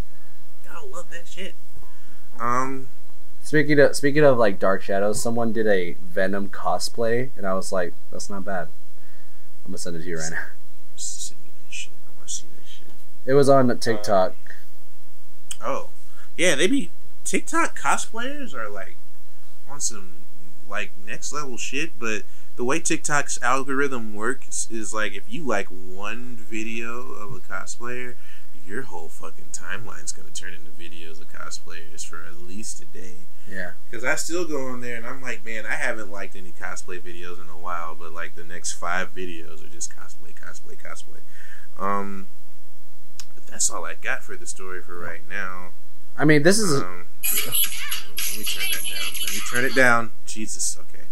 Gotta 0.64 0.86
love 0.86 1.08
that 1.10 1.26
shit. 1.28 1.54
Um, 2.40 2.88
Speaking 3.42 3.78
of 3.78 3.94
speaking 3.94 4.24
of 4.24 4.36
like 4.38 4.58
Dark 4.58 4.82
Shadows, 4.82 5.22
someone 5.22 5.52
did 5.52 5.68
a 5.68 5.92
Venom 6.02 6.48
cosplay, 6.48 7.30
and 7.36 7.46
I 7.46 7.54
was 7.54 7.70
like, 7.70 7.94
"That's 8.10 8.28
not 8.28 8.44
bad." 8.44 8.66
I'm 9.64 9.70
gonna 9.70 9.78
send 9.78 9.94
it 9.94 10.00
to 10.02 10.04
you 10.08 10.18
right 10.18 10.32
now. 10.32 10.46
send 10.96 11.38
me 11.38 11.50
that 11.64 11.72
shit. 11.72 11.92
I 12.08 12.10
want 12.18 12.26
to 12.28 12.34
see 12.34 12.44
that 12.58 12.66
shit. 12.68 12.86
It 13.26 13.34
was 13.34 13.48
on 13.48 13.76
TikTok. 13.78 14.34
Oh, 15.60 15.88
yeah, 16.36 16.54
they 16.54 16.68
be 16.68 16.90
TikTok 17.24 17.78
cosplayers 17.78 18.54
are 18.54 18.68
like 18.68 18.96
on 19.68 19.80
some 19.80 20.10
like 20.68 20.92
next 21.04 21.32
level 21.32 21.56
shit. 21.56 21.98
But 21.98 22.22
the 22.54 22.64
way 22.64 22.78
TikTok's 22.78 23.42
algorithm 23.42 24.14
works 24.14 24.68
is 24.70 24.94
like 24.94 25.12
if 25.14 25.24
you 25.26 25.42
like 25.42 25.66
one 25.66 26.36
video 26.36 27.00
of 27.12 27.32
a 27.34 27.38
cosplayer, 27.38 28.14
your 28.64 28.82
whole 28.82 29.08
fucking 29.08 29.46
timeline's 29.52 30.12
gonna 30.12 30.30
turn 30.30 30.54
into 30.54 30.70
videos 30.70 31.20
of 31.20 31.32
cosplayers 31.32 32.06
for 32.06 32.24
at 32.24 32.40
least 32.40 32.80
a 32.80 32.84
day. 32.86 33.14
yeah. 33.50 33.72
Because 33.90 34.04
I 34.04 34.14
still 34.14 34.46
go 34.46 34.66
on 34.66 34.80
there 34.82 34.96
and 34.96 35.06
I'm 35.06 35.20
like, 35.20 35.44
man, 35.44 35.66
I 35.66 35.74
haven't 35.74 36.12
liked 36.12 36.36
any 36.36 36.52
cosplay 36.52 37.00
videos 37.00 37.42
in 37.42 37.48
a 37.48 37.58
while, 37.58 37.96
but 37.98 38.12
like 38.12 38.36
the 38.36 38.44
next 38.44 38.74
five 38.74 39.12
videos 39.14 39.64
are 39.64 39.68
just 39.68 39.92
cosplay, 39.94 40.32
cosplay, 40.34 40.76
cosplay. 40.76 41.20
Um, 41.78 42.26
that's 43.50 43.70
all 43.70 43.84
I 43.84 43.94
got 43.94 44.22
for 44.22 44.36
the 44.36 44.46
story 44.46 44.80
for 44.82 44.98
right 44.98 45.22
now. 45.28 45.70
I 46.18 46.24
mean, 46.24 46.42
this 46.42 46.58
is 46.58 46.80
Um, 46.82 47.06
let 47.22 48.38
me 48.38 48.44
turn 48.44 48.64
that 48.72 48.82
down. 48.84 49.12
Let 49.22 49.32
me 49.32 49.40
turn 49.50 49.64
it 49.64 49.74
down. 49.74 50.10
Jesus, 50.26 50.78
okay. 50.80 51.04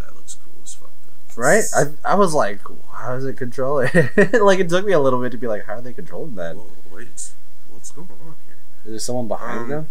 That 0.00 0.14
looks 0.14 0.36
cool 0.44 0.52
as 0.62 0.74
fuck. 0.74 0.90
Though. 1.36 1.42
right. 1.42 1.64
I 1.74 2.12
I 2.12 2.14
was 2.14 2.34
like, 2.34 2.60
"How 2.92 3.14
does 3.14 3.24
it 3.24 3.36
control 3.36 3.80
it?" 3.80 3.94
like 4.42 4.58
it 4.60 4.68
took 4.68 4.84
me 4.86 4.92
a 4.92 5.00
little 5.00 5.20
bit 5.20 5.32
to 5.32 5.38
be 5.38 5.46
like, 5.46 5.64
"How 5.66 5.74
are 5.74 5.80
they 5.80 5.92
controlling 5.92 6.34
that?" 6.36 6.56
Whoa, 6.56 6.70
wait, 6.92 7.32
what's 7.70 7.90
going 7.90 8.08
on 8.26 8.36
here? 8.46 8.56
Is 8.84 8.90
there 8.90 8.98
someone 8.98 9.28
behind 9.28 9.60
Um, 9.60 9.68
them? 9.68 9.88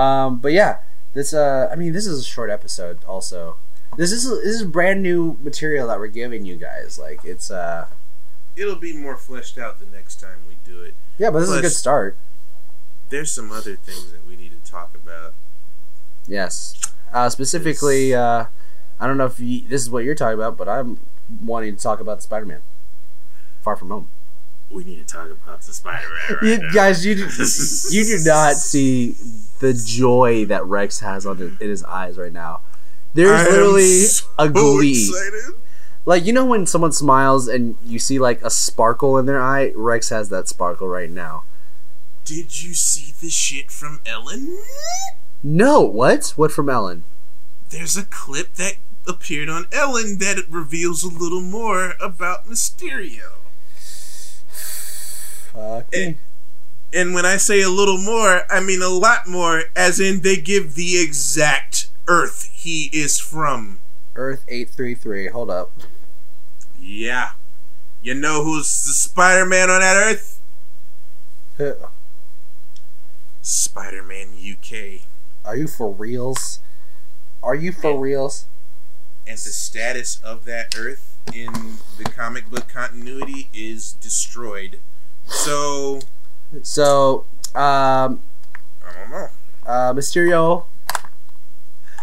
Um, 0.00 0.38
but 0.38 0.52
yeah, 0.52 0.78
this. 1.12 1.32
Uh, 1.34 1.68
I 1.70 1.76
mean, 1.76 1.92
this 1.92 2.06
is 2.06 2.20
a 2.20 2.24
short 2.24 2.50
episode. 2.50 3.02
Also, 3.04 3.56
this 3.96 4.10
is 4.12 4.24
this 4.28 4.54
is 4.60 4.64
brand 4.64 5.02
new 5.02 5.36
material 5.42 5.88
that 5.88 5.98
we're 5.98 6.06
giving 6.08 6.44
you 6.44 6.56
guys. 6.56 6.98
Like 6.98 7.24
it's 7.24 7.50
uh, 7.50 7.86
It'll 8.56 8.76
be 8.76 8.92
more 8.96 9.16
fleshed 9.16 9.58
out 9.58 9.80
the 9.80 9.86
next 9.86 10.20
time 10.20 10.38
we 10.48 10.56
do 10.70 10.80
it. 10.82 10.94
yeah, 11.18 11.30
but 11.30 11.40
this 11.40 11.48
is 11.48 11.56
a 11.58 11.62
good 11.62 11.72
start. 11.72 12.16
There's 13.10 13.30
some 13.32 13.50
other 13.52 13.76
things 13.76 14.12
that 14.12 14.26
we 14.26 14.36
need 14.36 14.52
to 14.64 14.70
talk 14.70 14.94
about. 14.94 15.34
Yes. 16.26 16.80
Uh, 17.12 17.28
specifically, 17.28 18.14
uh, 18.14 18.46
I 18.98 19.06
don't 19.06 19.16
know 19.18 19.26
if 19.26 19.38
you, 19.40 19.62
this 19.68 19.82
is 19.82 19.90
what 19.90 20.04
you're 20.04 20.14
talking 20.14 20.34
about, 20.38 20.56
but 20.56 20.68
I'm 20.68 20.98
wanting 21.44 21.76
to 21.76 21.82
talk 21.82 22.00
about 22.00 22.16
the 22.18 22.22
Spider-Man. 22.22 22.62
Far 23.62 23.76
from 23.76 23.88
home. 23.90 24.10
We 24.70 24.84
need 24.84 25.06
to 25.06 25.12
talk 25.14 25.30
about 25.30 25.60
the 25.62 25.72
Spider-Man 25.72 26.36
right 26.36 26.42
You, 26.42 26.58
now. 26.58 26.72
guys, 26.72 27.04
you 27.04 27.14
do, 27.14 27.22
you 27.90 28.04
do 28.04 28.18
not 28.24 28.54
see 28.54 29.14
the 29.60 29.72
joy 29.74 30.44
that 30.46 30.64
Rex 30.64 31.00
has 31.00 31.26
on 31.26 31.36
his, 31.38 31.60
in 31.60 31.68
his 31.70 31.84
eyes 31.84 32.16
right 32.18 32.32
now. 32.32 32.60
There's 33.12 33.30
I 33.30 33.44
literally 33.50 33.82
so 34.06 34.26
a 34.38 34.48
glee. 34.48 34.90
excited. 35.08 35.54
Like 36.06 36.24
you 36.24 36.32
know 36.32 36.44
when 36.44 36.66
someone 36.66 36.92
smiles 36.92 37.48
and 37.48 37.76
you 37.84 37.98
see 37.98 38.18
like 38.18 38.42
a 38.42 38.50
sparkle 38.50 39.16
in 39.18 39.26
their 39.26 39.40
eye. 39.42 39.72
Rex 39.74 40.10
has 40.10 40.28
that 40.28 40.48
sparkle 40.48 40.88
right 40.88 41.10
now. 41.10 41.44
Did 42.24 42.62
you 42.62 42.74
see 42.74 43.12
the 43.20 43.30
shit 43.30 43.70
from 43.70 44.00
Ellen? 44.06 44.58
No, 45.42 45.80
what? 45.80 46.32
What 46.36 46.52
from 46.52 46.68
Ellen? 46.70 47.04
There's 47.70 47.96
a 47.96 48.04
clip 48.04 48.54
that 48.54 48.74
appeared 49.06 49.48
on 49.50 49.66
Ellen 49.72 50.18
that 50.18 50.44
reveals 50.48 51.02
a 51.04 51.08
little 51.08 51.42
more 51.42 51.94
about 52.00 52.46
Mysterio. 52.46 53.32
Fuck 55.52 55.86
Eh, 55.92 56.06
me. 56.08 56.18
And 56.92 57.12
when 57.14 57.26
I 57.26 57.36
say 57.36 57.60
a 57.60 57.68
little 57.68 57.98
more, 57.98 58.42
I 58.50 58.60
mean 58.60 58.80
a 58.82 58.88
lot 58.88 59.26
more, 59.26 59.64
as 59.74 59.98
in 60.00 60.20
they 60.20 60.36
give 60.36 60.74
the 60.74 60.98
exact 60.98 61.88
Earth 62.06 62.48
he 62.52 62.88
is 62.92 63.18
from. 63.18 63.80
Earth 64.16 64.44
eight 64.48 64.70
three 64.70 64.94
three. 64.94 65.26
Hold 65.28 65.50
up. 65.50 65.72
Yeah. 66.86 67.30
You 68.02 68.14
know 68.14 68.44
who's 68.44 68.66
the 68.84 68.92
Spider 68.92 69.46
Man 69.46 69.70
on 69.70 69.80
that 69.80 69.96
Earth? 69.96 70.40
Spider 73.42 74.02
Man 74.02 74.28
UK. 74.38 75.00
Are 75.44 75.56
you 75.56 75.66
for 75.66 75.90
reals? 75.90 76.60
Are 77.42 77.54
you 77.54 77.72
for 77.72 77.98
reals? 77.98 78.46
And 79.26 79.36
the 79.38 79.50
status 79.50 80.20
of 80.22 80.44
that 80.44 80.74
Earth 80.78 81.16
in 81.32 81.52
the 81.98 82.04
comic 82.04 82.50
book 82.50 82.68
continuity 82.68 83.48
is 83.54 83.92
destroyed. 83.94 84.78
So, 85.26 86.00
So, 86.62 87.24
um, 87.54 88.20
I 88.86 88.92
don't 89.00 89.10
know. 89.10 89.28
uh, 89.66 89.92
Mysterio. 89.94 90.64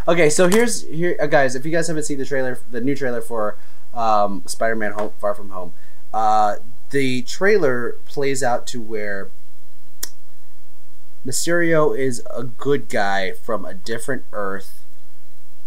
Okay, 0.07 0.31
so 0.31 0.47
here's 0.49 0.81
here, 0.87 1.15
uh, 1.21 1.27
guys. 1.27 1.53
If 1.55 1.63
you 1.65 1.71
guys 1.71 1.87
haven't 1.87 2.03
seen 2.03 2.17
the 2.17 2.25
trailer, 2.25 2.57
the 2.71 2.81
new 2.81 2.95
trailer 2.95 3.21
for 3.21 3.57
um, 3.93 4.43
Spider-Man: 4.45 4.93
Home, 4.93 5.11
Far 5.19 5.33
From 5.33 5.49
Home, 5.49 5.73
uh, 6.13 6.55
the 6.91 7.21
trailer 7.23 7.97
plays 8.05 8.43
out 8.43 8.67
to 8.67 8.81
where 8.81 9.29
Mysterio 11.25 11.97
is 11.97 12.23
a 12.35 12.43
good 12.43 12.89
guy 12.89 13.31
from 13.31 13.65
a 13.65 13.73
different 13.73 14.23
Earth 14.33 14.79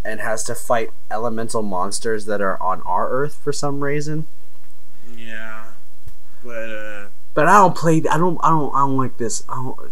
and 0.04 0.20
has 0.20 0.44
to 0.44 0.54
fight 0.54 0.90
elemental 1.10 1.62
monsters 1.62 2.26
that 2.26 2.40
are 2.40 2.60
on 2.62 2.82
our 2.82 3.08
Earth 3.08 3.36
for 3.36 3.52
some 3.52 3.82
reason. 3.82 4.26
Yeah. 5.16 5.64
But, 6.42 6.70
uh, 6.70 7.06
But 7.32 7.46
I 7.46 7.58
don't 7.58 7.76
play. 7.76 8.02
I 8.10 8.18
don't. 8.18 8.38
I 8.42 8.50
don't. 8.50 8.74
I 8.74 8.80
don't 8.80 8.96
like 8.98 9.16
this. 9.16 9.44
I 9.48 9.54
don't. 9.54 9.78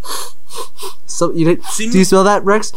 So 1.06 1.30
you 1.32 1.44
did, 1.44 1.64
See, 1.64 1.90
do 1.90 1.98
you 1.98 2.04
smell 2.04 2.24
that, 2.24 2.42
Rex? 2.42 2.72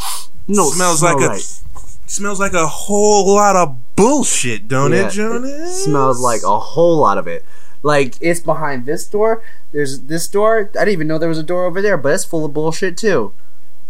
No, 0.47 0.69
smells 0.69 0.99
smell 0.99 1.15
like 1.15 1.25
a 1.25 1.29
right. 1.29 1.61
Smells 2.05 2.39
like 2.39 2.53
a 2.53 2.67
whole 2.67 3.33
lot 3.35 3.55
of 3.55 3.77
bullshit, 3.95 4.67
don't 4.67 4.91
Yeah, 4.91 5.07
it, 5.07 5.11
Jonas? 5.11 5.83
smells 5.85 6.19
like 6.19 6.41
a 6.43 6.59
whole 6.59 6.97
lot 6.97 7.17
of 7.17 7.27
it. 7.27 7.45
Like 7.83 8.15
it's 8.21 8.39
behind 8.39 8.85
this 8.85 9.05
door. 9.07 9.43
There's 9.71 10.01
this 10.01 10.27
door. 10.27 10.69
I 10.73 10.79
didn't 10.85 10.89
even 10.89 11.07
know 11.07 11.17
there 11.17 11.29
was 11.29 11.37
a 11.37 11.43
door 11.43 11.65
over 11.65 11.81
there, 11.81 11.97
but 11.97 12.13
it's 12.13 12.25
full 12.25 12.45
of 12.45 12.53
bullshit 12.53 12.97
too. 12.97 13.33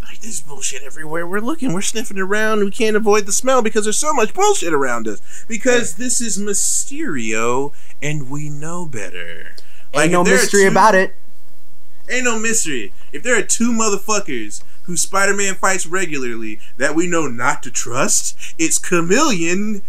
Like, 0.02 0.20
there's 0.20 0.40
bullshit 0.40 0.82
everywhere 0.84 1.26
we're 1.26 1.40
looking. 1.40 1.72
We're 1.72 1.80
sniffing 1.82 2.18
around. 2.18 2.60
We 2.64 2.70
can't 2.70 2.94
avoid 2.96 3.26
the 3.26 3.32
smell 3.32 3.60
because 3.60 3.84
there's 3.84 3.98
so 3.98 4.12
much 4.14 4.32
bullshit 4.34 4.72
around 4.72 5.08
us. 5.08 5.44
Because 5.48 5.94
this 5.96 6.20
is 6.20 6.38
Mysterio, 6.38 7.72
and 8.00 8.30
we 8.30 8.48
know 8.48 8.86
better. 8.86 9.52
Ain't 9.94 10.12
no 10.12 10.20
if 10.20 10.26
there 10.26 10.36
are 10.36 10.40
mystery 10.42 10.62
two- 10.62 10.68
about 10.68 10.94
it. 10.94 11.14
Ain't 12.08 12.24
no 12.24 12.38
mystery. 12.38 12.92
If 13.12 13.24
there 13.24 13.36
are 13.36 13.42
two 13.42 13.72
motherfuckers 13.72 14.62
who 14.86 14.96
Spider-Man 14.96 15.54
fights 15.56 15.86
regularly 15.86 16.58
that 16.76 16.94
we 16.94 17.06
know 17.06 17.26
not 17.26 17.62
to 17.64 17.70
trust, 17.70 18.36
it's 18.58 18.78
Chameleon 18.78 19.82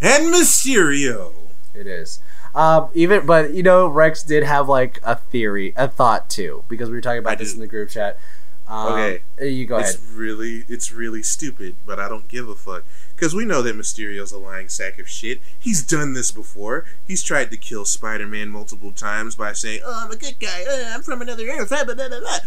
and 0.00 0.32
Mysterio. 0.34 1.32
It 1.74 1.86
is. 1.86 2.20
Um, 2.54 2.88
even, 2.94 3.26
but 3.26 3.52
you 3.52 3.62
know, 3.62 3.86
Rex 3.86 4.22
did 4.22 4.42
have 4.42 4.68
like 4.68 4.98
a 5.02 5.16
theory, 5.16 5.74
a 5.76 5.86
thought 5.86 6.28
too, 6.30 6.64
because 6.68 6.88
we 6.88 6.96
were 6.96 7.00
talking 7.00 7.18
about 7.18 7.32
I 7.32 7.36
this 7.36 7.54
in 7.54 7.60
the 7.60 7.66
group 7.66 7.90
chat. 7.90 8.18
Um, 8.66 8.92
Okay. 8.92 9.20
you 9.50 9.64
go 9.64 9.76
ahead. 9.76 9.94
It's 9.94 10.02
really, 10.12 10.64
it's 10.68 10.92
really 10.92 11.22
stupid, 11.22 11.76
but 11.86 11.98
I 11.98 12.08
don't 12.08 12.28
give 12.28 12.48
a 12.48 12.54
fuck. 12.54 12.84
Because 13.14 13.34
we 13.34 13.44
know 13.44 13.62
that 13.62 13.74
Mysterio's 13.76 14.30
a 14.30 14.38
lying 14.38 14.68
sack 14.68 14.98
of 14.98 15.08
shit. 15.08 15.40
He's 15.58 15.82
done 15.82 16.12
this 16.12 16.30
before. 16.30 16.84
He's 17.06 17.22
tried 17.22 17.50
to 17.50 17.56
kill 17.56 17.84
Spider-Man 17.84 18.48
multiple 18.50 18.92
times 18.92 19.34
by 19.36 19.52
saying, 19.54 19.80
"Oh, 19.84 20.02
I'm 20.04 20.10
a 20.10 20.16
good 20.16 20.38
guy. 20.38 20.64
Uh, 20.64 20.94
I'm 20.94 21.02
from 21.02 21.22
another 21.22 21.46
Earth." 21.48 21.68
Blah, 21.70 21.84
blah, 21.84 21.94
blah. 21.94 22.38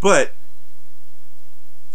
But 0.00 0.32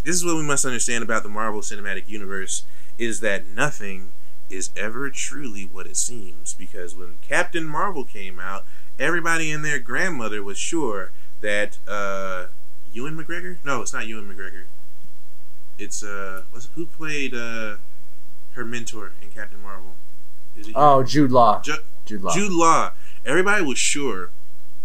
this 0.06 0.16
is 0.16 0.24
what 0.24 0.36
we 0.36 0.44
must 0.44 0.66
understand 0.66 1.04
about 1.04 1.24
the 1.24 1.30
Marvel 1.30 1.62
Cinematic 1.62 2.08
Universe: 2.08 2.64
is 2.98 3.20
that 3.20 3.48
nothing 3.48 4.14
is 4.50 4.70
ever 4.78 5.10
truly 5.10 5.64
what 5.64 5.88
it 5.88 5.98
seems. 5.98 6.54
Because 6.54 6.96
when 6.96 7.18
Captain 7.28 7.66
Marvel 7.66 8.04
came 8.04 8.40
out, 8.40 8.66
everybody 9.00 9.52
and 9.52 9.66
their 9.66 9.80
grandmother 9.80 10.42
was 10.42 10.58
sure 10.58 11.12
that 11.42 11.78
uh, 11.88 12.46
Ewan 12.94 13.18
McGregor. 13.18 13.58
No, 13.66 13.82
it's 13.82 13.94
not 13.94 14.08
Ewan 14.08 14.34
McGregor. 14.34 14.66
It's 15.78 16.04
uh, 16.04 16.44
what's, 16.52 16.70
who 16.76 16.86
played 16.86 17.34
uh, 17.34 17.76
her 18.54 18.64
mentor 18.64 19.12
in 19.22 19.30
Captain 19.32 19.62
Mar-Vell? 19.62 19.96
Is 20.56 20.68
it 20.70 20.74
oh, 20.76 21.04
Jude 21.04 21.32
Law. 21.32 21.62
Ju- 21.62 21.84
Jude 22.06 22.22
Law. 22.22 22.34
Jude 22.34 22.52
Law. 22.52 22.92
Everybody 23.26 23.66
was 23.66 23.78
sure 23.78 24.30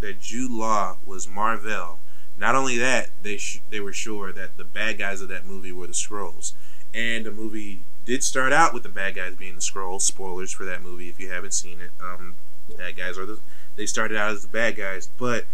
that 0.00 0.20
Jude 0.20 0.50
Law 0.50 0.96
was 1.06 1.28
Marvel. 1.28 2.00
Not 2.40 2.54
only 2.54 2.78
that, 2.78 3.10
they 3.22 3.36
sh- 3.36 3.60
they 3.68 3.80
were 3.80 3.92
sure 3.92 4.32
that 4.32 4.56
the 4.56 4.64
bad 4.64 4.96
guys 4.96 5.20
of 5.20 5.28
that 5.28 5.44
movie 5.44 5.72
were 5.72 5.86
the 5.86 5.92
Skrulls, 5.92 6.54
and 6.94 7.26
the 7.26 7.30
movie 7.30 7.80
did 8.06 8.24
start 8.24 8.50
out 8.50 8.72
with 8.72 8.82
the 8.82 8.88
bad 8.88 9.14
guys 9.14 9.34
being 9.34 9.56
the 9.56 9.60
Skrulls. 9.60 10.00
Spoilers 10.00 10.50
for 10.50 10.64
that 10.64 10.82
movie 10.82 11.10
if 11.10 11.20
you 11.20 11.30
haven't 11.30 11.52
seen 11.52 11.80
it. 11.80 11.90
Um, 12.02 12.36
bad 12.78 12.96
guys 12.96 13.18
are 13.18 13.26
the 13.26 13.40
they 13.76 13.84
started 13.84 14.16
out 14.16 14.30
as 14.30 14.42
the 14.42 14.48
bad 14.48 14.74
guys, 14.74 15.10
but 15.18 15.44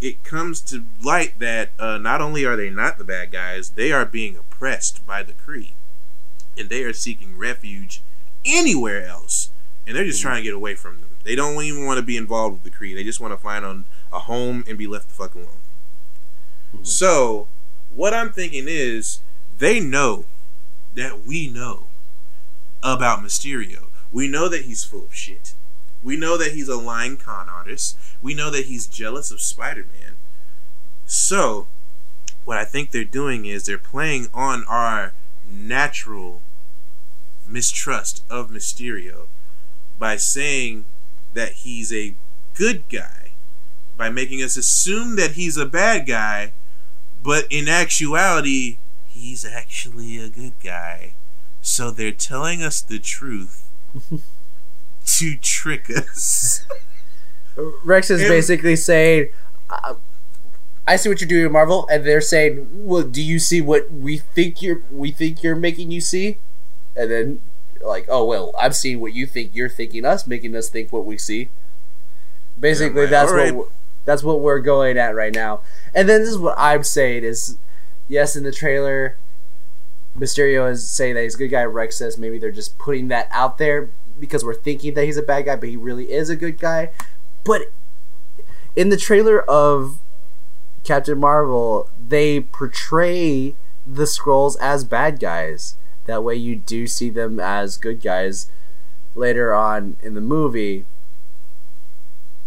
it 0.00 0.22
comes 0.22 0.60
to 0.60 0.84
light 1.02 1.40
that 1.40 1.70
uh, 1.76 1.98
not 1.98 2.20
only 2.20 2.44
are 2.44 2.54
they 2.54 2.70
not 2.70 2.98
the 2.98 3.04
bad 3.04 3.32
guys, 3.32 3.70
they 3.70 3.90
are 3.90 4.04
being 4.04 4.36
oppressed 4.36 5.04
by 5.04 5.24
the 5.24 5.32
Kree, 5.32 5.72
and 6.56 6.68
they 6.68 6.84
are 6.84 6.92
seeking 6.92 7.36
refuge 7.36 8.00
anywhere 8.44 9.04
else, 9.04 9.50
and 9.88 9.96
they're 9.96 10.04
just 10.04 10.22
trying 10.22 10.36
to 10.36 10.42
get 10.42 10.54
away 10.54 10.76
from 10.76 11.00
them. 11.00 11.10
They 11.24 11.34
don't 11.34 11.60
even 11.64 11.84
want 11.84 11.98
to 11.98 12.06
be 12.06 12.16
involved 12.16 12.62
with 12.62 12.72
the 12.72 12.78
Kree. 12.78 12.94
They 12.94 13.02
just 13.02 13.20
want 13.20 13.32
to 13.32 13.38
find 13.38 13.64
on 13.64 13.86
a 14.12 14.20
home 14.20 14.64
and 14.68 14.78
be 14.78 14.86
left 14.86 15.08
the 15.08 15.14
fuck 15.14 15.34
alone. 15.34 15.48
Mhm. 16.74 16.86
So, 16.86 17.48
What 17.90 18.14
I'm 18.14 18.30
thinking 18.30 18.66
is 18.68 19.20
they 19.58 19.80
know 19.80 20.26
that 20.94 21.26
we 21.26 21.48
know 21.48 21.88
about 22.82 23.24
Mysterio. 23.24 23.88
We 24.12 24.28
know 24.28 24.48
that 24.48 24.66
he's 24.66 24.84
full 24.84 25.04
of 25.06 25.14
shit. 25.14 25.54
We 26.02 26.16
know 26.16 26.36
that 26.36 26.52
he's 26.52 26.68
a 26.68 26.76
lying 26.76 27.16
con 27.16 27.48
artist. 27.48 27.96
We 28.22 28.34
know 28.34 28.50
that 28.50 28.66
he's 28.66 28.86
jealous 28.86 29.32
of 29.32 29.40
Spider 29.40 29.84
Man. 30.00 30.16
So, 31.06 31.66
what 32.44 32.56
I 32.56 32.64
think 32.64 32.90
they're 32.90 33.04
doing 33.04 33.46
is 33.46 33.64
they're 33.64 33.78
playing 33.78 34.28
on 34.32 34.64
our 34.64 35.12
natural 35.50 36.42
mistrust 37.46 38.22
of 38.30 38.50
Mysterio 38.50 39.26
by 39.98 40.16
saying 40.16 40.84
that 41.34 41.52
he's 41.64 41.92
a 41.92 42.14
good 42.54 42.84
guy, 42.88 43.17
by 43.98 44.08
making 44.08 44.40
us 44.42 44.56
assume 44.56 45.16
that 45.16 45.32
he's 45.32 45.56
a 45.58 45.66
bad 45.66 46.06
guy, 46.06 46.52
but 47.22 47.46
in 47.50 47.68
actuality, 47.68 48.78
he's 49.08 49.44
actually 49.44 50.18
a 50.18 50.28
good 50.30 50.52
guy. 50.62 51.12
So 51.60 51.90
they're 51.90 52.12
telling 52.12 52.62
us 52.62 52.80
the 52.80 52.98
truth 53.00 53.68
to 55.06 55.36
trick 55.36 55.90
us. 55.90 56.64
Rex 57.84 58.08
is 58.10 58.20
And- 58.20 58.28
basically 58.30 58.76
saying, 58.76 59.30
uh, 59.68 59.94
"I 60.86 60.94
see 60.96 61.08
what 61.08 61.20
you're 61.20 61.28
doing, 61.28 61.50
Marvel," 61.52 61.88
and 61.90 62.06
they're 62.06 62.20
saying, 62.20 62.68
"Well, 62.72 63.02
do 63.02 63.20
you 63.20 63.40
see 63.40 63.60
what 63.60 63.90
we 63.90 64.18
think 64.18 64.62
you're 64.62 64.80
we 64.92 65.10
think 65.10 65.42
you're 65.42 65.56
making 65.56 65.90
you 65.90 66.00
see?" 66.00 66.38
And 66.96 67.10
then, 67.10 67.40
like, 67.80 68.06
"Oh 68.08 68.24
well, 68.24 68.54
I'm 68.56 68.72
seeing 68.72 69.00
what 69.00 69.12
you 69.12 69.26
think 69.26 69.50
you're 69.54 69.68
thinking 69.68 70.04
us, 70.04 70.24
making 70.26 70.54
us 70.54 70.68
think 70.68 70.92
what 70.92 71.04
we 71.04 71.18
see." 71.18 71.48
Basically, 72.58 73.02
like, 73.02 73.10
that's 73.10 73.30
alright. 73.30 73.52
what 73.54 73.66
we're, 73.66 73.72
that's 74.08 74.22
what 74.22 74.40
we're 74.40 74.60
going 74.60 74.96
at 74.96 75.14
right 75.14 75.34
now. 75.34 75.60
And 75.94 76.08
then 76.08 76.22
this 76.22 76.30
is 76.30 76.38
what 76.38 76.54
I'm 76.56 76.82
saying 76.82 77.24
is, 77.24 77.58
yes, 78.08 78.36
in 78.36 78.42
the 78.42 78.50
trailer, 78.50 79.18
Mysterio 80.18 80.70
is 80.70 80.88
saying 80.88 81.14
that 81.14 81.24
he's 81.24 81.34
a 81.34 81.38
good 81.38 81.48
guy. 81.48 81.62
Rex 81.64 81.98
says 81.98 82.16
maybe 82.16 82.38
they're 82.38 82.50
just 82.50 82.78
putting 82.78 83.08
that 83.08 83.28
out 83.30 83.58
there 83.58 83.90
because 84.18 84.46
we're 84.46 84.54
thinking 84.54 84.94
that 84.94 85.04
he's 85.04 85.18
a 85.18 85.22
bad 85.22 85.44
guy, 85.44 85.56
but 85.56 85.68
he 85.68 85.76
really 85.76 86.10
is 86.10 86.30
a 86.30 86.36
good 86.36 86.58
guy. 86.58 86.88
But 87.44 87.70
in 88.74 88.88
the 88.88 88.96
trailer 88.96 89.42
of 89.42 89.98
Captain 90.84 91.18
Marvel, 91.18 91.90
they 92.08 92.40
portray 92.40 93.56
the 93.86 94.04
Skrulls 94.04 94.56
as 94.58 94.84
bad 94.84 95.20
guys. 95.20 95.76
That 96.06 96.24
way, 96.24 96.36
you 96.36 96.56
do 96.56 96.86
see 96.86 97.10
them 97.10 97.38
as 97.38 97.76
good 97.76 98.00
guys 98.00 98.50
later 99.14 99.52
on 99.52 99.98
in 100.02 100.14
the 100.14 100.22
movie. 100.22 100.86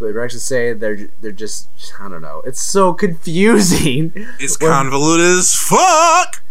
But 0.02 0.14
Rex 0.16 0.34
is 0.34 0.44
saying 0.44 0.80
they're 0.80 1.08
they're 1.22 1.32
just 1.32 1.70
I 2.00 2.10
don't 2.10 2.22
know. 2.24 2.42
It's 2.46 2.62
so 2.62 2.94
confusing. 2.94 4.12
It's 4.40 4.60
When- 4.60 4.72
convoluted 4.72 5.26
as 5.38 5.54
fuck. 5.56 6.42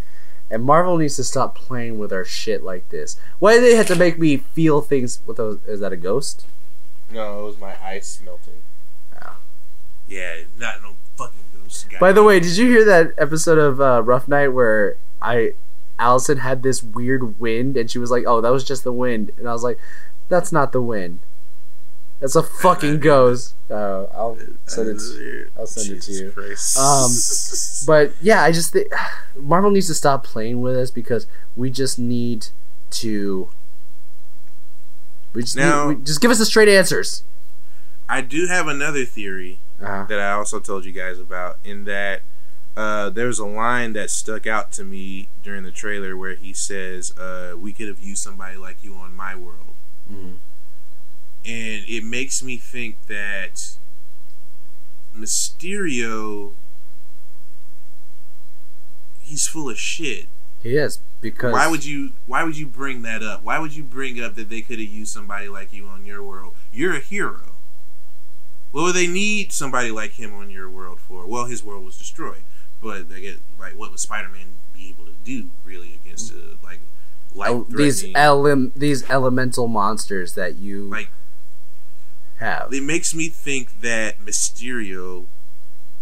And 0.52 0.64
Marvel 0.64 0.96
needs 0.96 1.16
to 1.16 1.24
stop 1.24 1.54
playing 1.54 1.98
with 1.98 2.12
our 2.12 2.24
shit 2.24 2.62
like 2.64 2.88
this. 2.90 3.16
Why 3.38 3.54
do 3.54 3.60
they 3.60 3.74
have 3.76 3.86
to 3.88 3.94
make 3.96 4.18
me 4.18 4.36
feel 4.38 4.80
things? 4.80 5.20
What 5.24 5.36
those? 5.36 5.58
Is 5.66 5.80
that 5.80 5.92
a 5.92 5.96
ghost? 5.96 6.46
No, 7.12 7.40
it 7.40 7.44
was 7.44 7.58
my 7.58 7.74
ice 7.84 8.20
melting. 8.24 8.62
Ah. 9.20 9.36
Yeah, 10.08 10.42
not 10.58 10.82
no 10.82 10.94
fucking 11.16 11.38
ghost 11.60 11.88
guy. 11.90 11.98
By 11.98 12.12
the 12.12 12.22
way, 12.24 12.40
did 12.40 12.56
you 12.56 12.66
hear 12.68 12.84
that 12.84 13.12
episode 13.18 13.58
of 13.58 13.80
uh, 13.80 14.02
Rough 14.04 14.26
Night 14.26 14.48
where 14.48 14.96
I, 15.22 15.54
Allison 16.00 16.38
had 16.38 16.62
this 16.64 16.82
weird 16.82 17.38
wind 17.38 17.76
and 17.76 17.88
she 17.90 17.98
was 17.98 18.10
like, 18.10 18.24
"Oh, 18.26 18.40
that 18.40 18.50
was 18.52 18.64
just 18.64 18.82
the 18.84 18.92
wind," 18.92 19.30
and 19.38 19.48
I 19.48 19.52
was 19.52 19.62
like, 19.62 19.78
"That's 20.28 20.50
not 20.50 20.72
the 20.72 20.82
wind. 20.82 21.20
That's 22.20 22.36
a 22.36 22.42
fucking 22.42 23.00
ghost." 23.00 23.54
Uh, 23.70 24.04
I'll 24.14 24.38
send 24.66 24.88
it. 24.90 24.98
To, 24.98 25.48
I'll 25.58 25.66
send 25.66 25.96
it 25.96 26.02
to 26.02 26.12
you. 26.12 26.32
Um, 26.80 27.10
But 27.86 28.12
yeah, 28.22 28.42
I 28.42 28.52
just 28.52 28.72
think 28.72 28.88
Marvel 29.36 29.70
needs 29.70 29.86
to 29.88 29.94
stop 29.94 30.24
playing 30.24 30.60
with 30.60 30.76
us 30.76 30.90
because 30.90 31.26
we 31.56 31.70
just 31.70 31.98
need 31.98 32.48
to. 32.90 33.48
We 35.32 35.42
just 35.42 35.56
Now- 35.56 35.88
need, 35.90 35.98
we, 35.98 36.04
just 36.04 36.20
give 36.20 36.30
us 36.30 36.38
the 36.38 36.46
straight 36.46 36.68
answers. 36.68 37.22
I 38.08 38.20
do 38.22 38.46
have 38.48 38.66
another 38.66 39.04
theory 39.04 39.60
Uh, 39.80 40.04
that 40.06 40.18
I 40.18 40.32
also 40.32 40.58
told 40.58 40.84
you 40.84 40.90
guys 40.92 41.18
about. 41.20 41.58
In 41.64 41.84
that, 41.84 42.22
uh, 42.76 43.08
there's 43.10 43.38
a 43.38 43.46
line 43.46 43.92
that 43.92 44.10
stuck 44.10 44.46
out 44.48 44.72
to 44.72 44.84
me 44.84 45.28
during 45.44 45.62
the 45.62 45.70
trailer 45.70 46.16
where 46.16 46.34
he 46.34 46.52
says, 46.52 47.16
uh, 47.16 47.54
"We 47.56 47.72
could 47.72 47.86
have 47.88 48.00
used 48.00 48.22
somebody 48.22 48.56
like 48.56 48.78
you 48.82 48.96
on 48.96 49.14
my 49.14 49.36
world," 49.36 49.74
Mhm. 50.12 50.34
And 51.44 51.84
it 51.88 52.04
makes 52.04 52.42
me 52.42 52.56
think 52.58 52.96
that 53.08 53.76
Mysterio, 55.16 56.52
he's 59.20 59.46
full 59.46 59.70
of 59.70 59.78
shit. 59.78 60.26
he 60.62 60.76
is 60.76 60.98
because 61.20 61.52
Why 61.52 61.66
would 61.68 61.84
you? 61.84 62.12
Why 62.26 62.44
would 62.44 62.56
you 62.56 62.66
bring 62.66 63.02
that 63.02 63.22
up? 63.22 63.42
Why 63.44 63.58
would 63.58 63.74
you 63.74 63.82
bring 63.82 64.22
up 64.22 64.34
that 64.36 64.48
they 64.48 64.62
could 64.62 64.78
have 64.78 64.88
used 64.88 65.12
somebody 65.12 65.48
like 65.48 65.72
you 65.72 65.86
on 65.86 66.06
your 66.06 66.22
world? 66.22 66.54
You're 66.72 66.94
a 66.94 67.00
hero. 67.00 67.40
What 68.72 68.82
would 68.82 68.94
they 68.94 69.08
need 69.08 69.52
somebody 69.52 69.90
like 69.90 70.12
him 70.12 70.32
on 70.32 70.48
your 70.50 70.70
world 70.70 71.00
for? 71.00 71.26
Well, 71.26 71.46
his 71.46 71.62
world 71.64 71.84
was 71.84 71.98
destroyed, 71.98 72.42
but 72.80 73.06
I 73.14 73.20
get 73.20 73.38
like, 73.58 73.76
what 73.76 73.90
would 73.90 73.98
Spider-Man 74.00 74.46
be 74.72 74.88
able 74.90 75.04
to 75.06 75.14
do 75.24 75.48
really 75.64 75.98
against 76.02 76.32
a 76.32 76.56
like 76.62 76.78
life 77.34 77.50
Oh, 77.50 77.66
these 77.68 78.00
threatening? 78.02 78.16
ele- 78.16 78.70
these 78.76 79.08
elemental 79.10 79.66
monsters 79.66 80.34
that 80.34 80.56
you 80.56 80.84
Like- 80.88 81.10
have? 82.40 82.72
it 82.72 82.82
makes 82.82 83.14
me 83.14 83.28
think 83.28 83.80
that 83.80 84.20
Mysterio. 84.20 85.26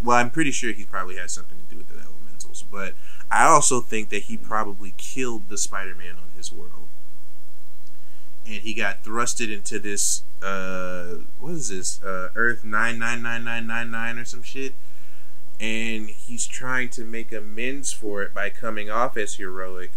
Well, 0.03 0.16
I'm 0.16 0.30
pretty 0.30 0.53
sure 0.53 0.72
he 0.72 0.84
probably 0.84 1.16
has 1.16 1.32
something 1.32 1.59
to 1.59 1.74
do 1.74 1.78
with 1.78 1.89
the 1.89 1.97
elementals, 1.97 2.64
but 2.70 2.95
I 3.30 3.45
also 3.45 3.80
think 3.80 4.09
that 4.11 4.24
he 4.24 4.36
probably 4.36 4.95
killed 4.97 5.49
the 5.49 5.59
Spider-Man 5.59 6.14
on 6.14 6.30
his 6.36 6.53
world, 6.53 6.89
and 8.47 8.62
he 8.62 8.74
got 8.74 9.05
thrusted 9.05 9.53
into 9.53 9.78
this. 9.78 10.22
Uh, 10.41 11.16
what 11.41 11.53
is 11.53 11.68
this? 11.68 12.03
Uh, 12.03 12.30
Earth 12.34 12.64
nine 12.64 12.99
nine 12.99 13.22
nine 13.22 13.45
nine 13.45 13.66
nine 13.66 13.91
nine 13.91 14.18
or 14.18 14.24
some 14.24 14.43
shit, 14.43 14.72
and 15.61 16.09
he's 16.09 16.47
trying 16.47 16.89
to 16.91 17.05
make 17.05 17.32
amends 17.32 17.93
for 17.93 18.22
it 18.22 18.32
by 18.32 18.49
coming 18.49 18.89
off 18.89 19.16
as 19.16 19.34
heroic. 19.34 19.91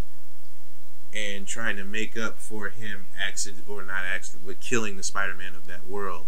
And 1.13 1.45
trying 1.45 1.75
to 1.75 1.83
make 1.83 2.17
up 2.17 2.39
for 2.39 2.69
him 2.69 3.07
accident 3.19 3.65
or 3.67 3.83
not 3.83 4.05
accident, 4.05 4.43
but 4.45 4.61
killing 4.61 4.95
the 4.95 5.03
Spider-Man 5.03 5.55
of 5.55 5.67
that 5.67 5.87
world. 5.87 6.25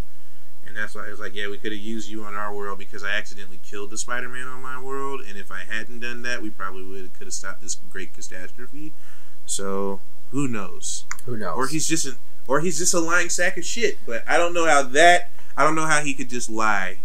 And 0.66 0.76
that's 0.76 0.96
why 0.96 1.08
I 1.08 1.10
was 1.10 1.20
like, 1.20 1.36
yeah, 1.36 1.48
we 1.48 1.58
could 1.58 1.72
have 1.72 1.80
used 1.82 2.10
you 2.10 2.24
on 2.24 2.36
our 2.36 2.54
world 2.54 2.80
because 2.80 3.04
I 3.04 3.12
accidentally 3.12 3.60
killed 3.64 3.92
the 3.92 3.98
Spider-Man 3.98 4.48
on 4.48 4.62
my 4.62 4.82
world, 4.82 5.22
and 5.22 5.38
if 5.38 5.52
I 5.52 5.60
hadn't 5.60 6.00
done 6.00 6.24
that, 6.24 6.42
we 6.42 6.50
probably 6.50 6.84
would 6.84 7.14
could 7.14 7.28
have 7.28 7.34
stopped 7.34 7.62
this 7.62 7.76
great 7.76 8.14
catastrophe. 8.14 8.92
So 9.46 10.02
who 10.32 10.48
knows? 10.48 11.06
Who 11.26 11.38
knows? 11.38 11.56
Or 11.56 11.68
he's 11.68 11.88
just 11.88 12.06
an, 12.06 12.16
or 12.48 12.60
he's 12.62 12.80
just 12.80 12.94
a 12.94 13.00
lying 13.00 13.30
sack 13.30 13.58
of 13.58 13.66
shit. 13.66 14.00
But 14.06 14.24
I 14.28 14.38
don't 14.38 14.54
know 14.54 14.66
how 14.66 14.82
that. 14.84 15.32
I 15.56 15.64
don't 15.64 15.76
know 15.76 15.86
how 15.86 16.02
he 16.02 16.14
could 16.14 16.30
just 16.30 16.50
lie. 16.50 16.98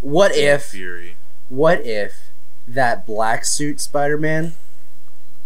what 0.00 0.36
if? 0.36 0.66
Fury? 0.66 1.16
What 1.48 1.80
if 1.80 2.30
that 2.68 3.06
black 3.06 3.44
suit 3.44 3.80
Spider-Man 3.80 4.54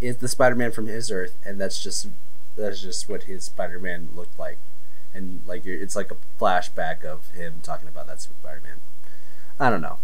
is 0.01 0.18
the 0.18 0.28
Spider-Man 0.28 0.72
from 0.72 0.86
his 0.86 1.11
Earth, 1.11 1.34
and 1.44 1.61
that's 1.61 1.82
just 1.82 2.09
that's 2.57 2.80
just 2.82 3.09
what 3.09 3.24
his 3.24 3.44
Spider-Man 3.44 4.09
looked 4.14 4.38
like, 4.38 4.59
and 5.14 5.40
like 5.46 5.64
you're, 5.64 5.80
it's 5.80 5.96
like 5.96 6.11
a 6.11 6.16
flashback 6.40 7.05
of 7.05 7.30
him 7.30 7.55
talking 7.62 7.88
about 7.88 8.07
that 8.07 8.20
Spider-Man. 8.20 8.78
I 9.61 9.70
don't 9.70 9.80
know. 9.80 9.99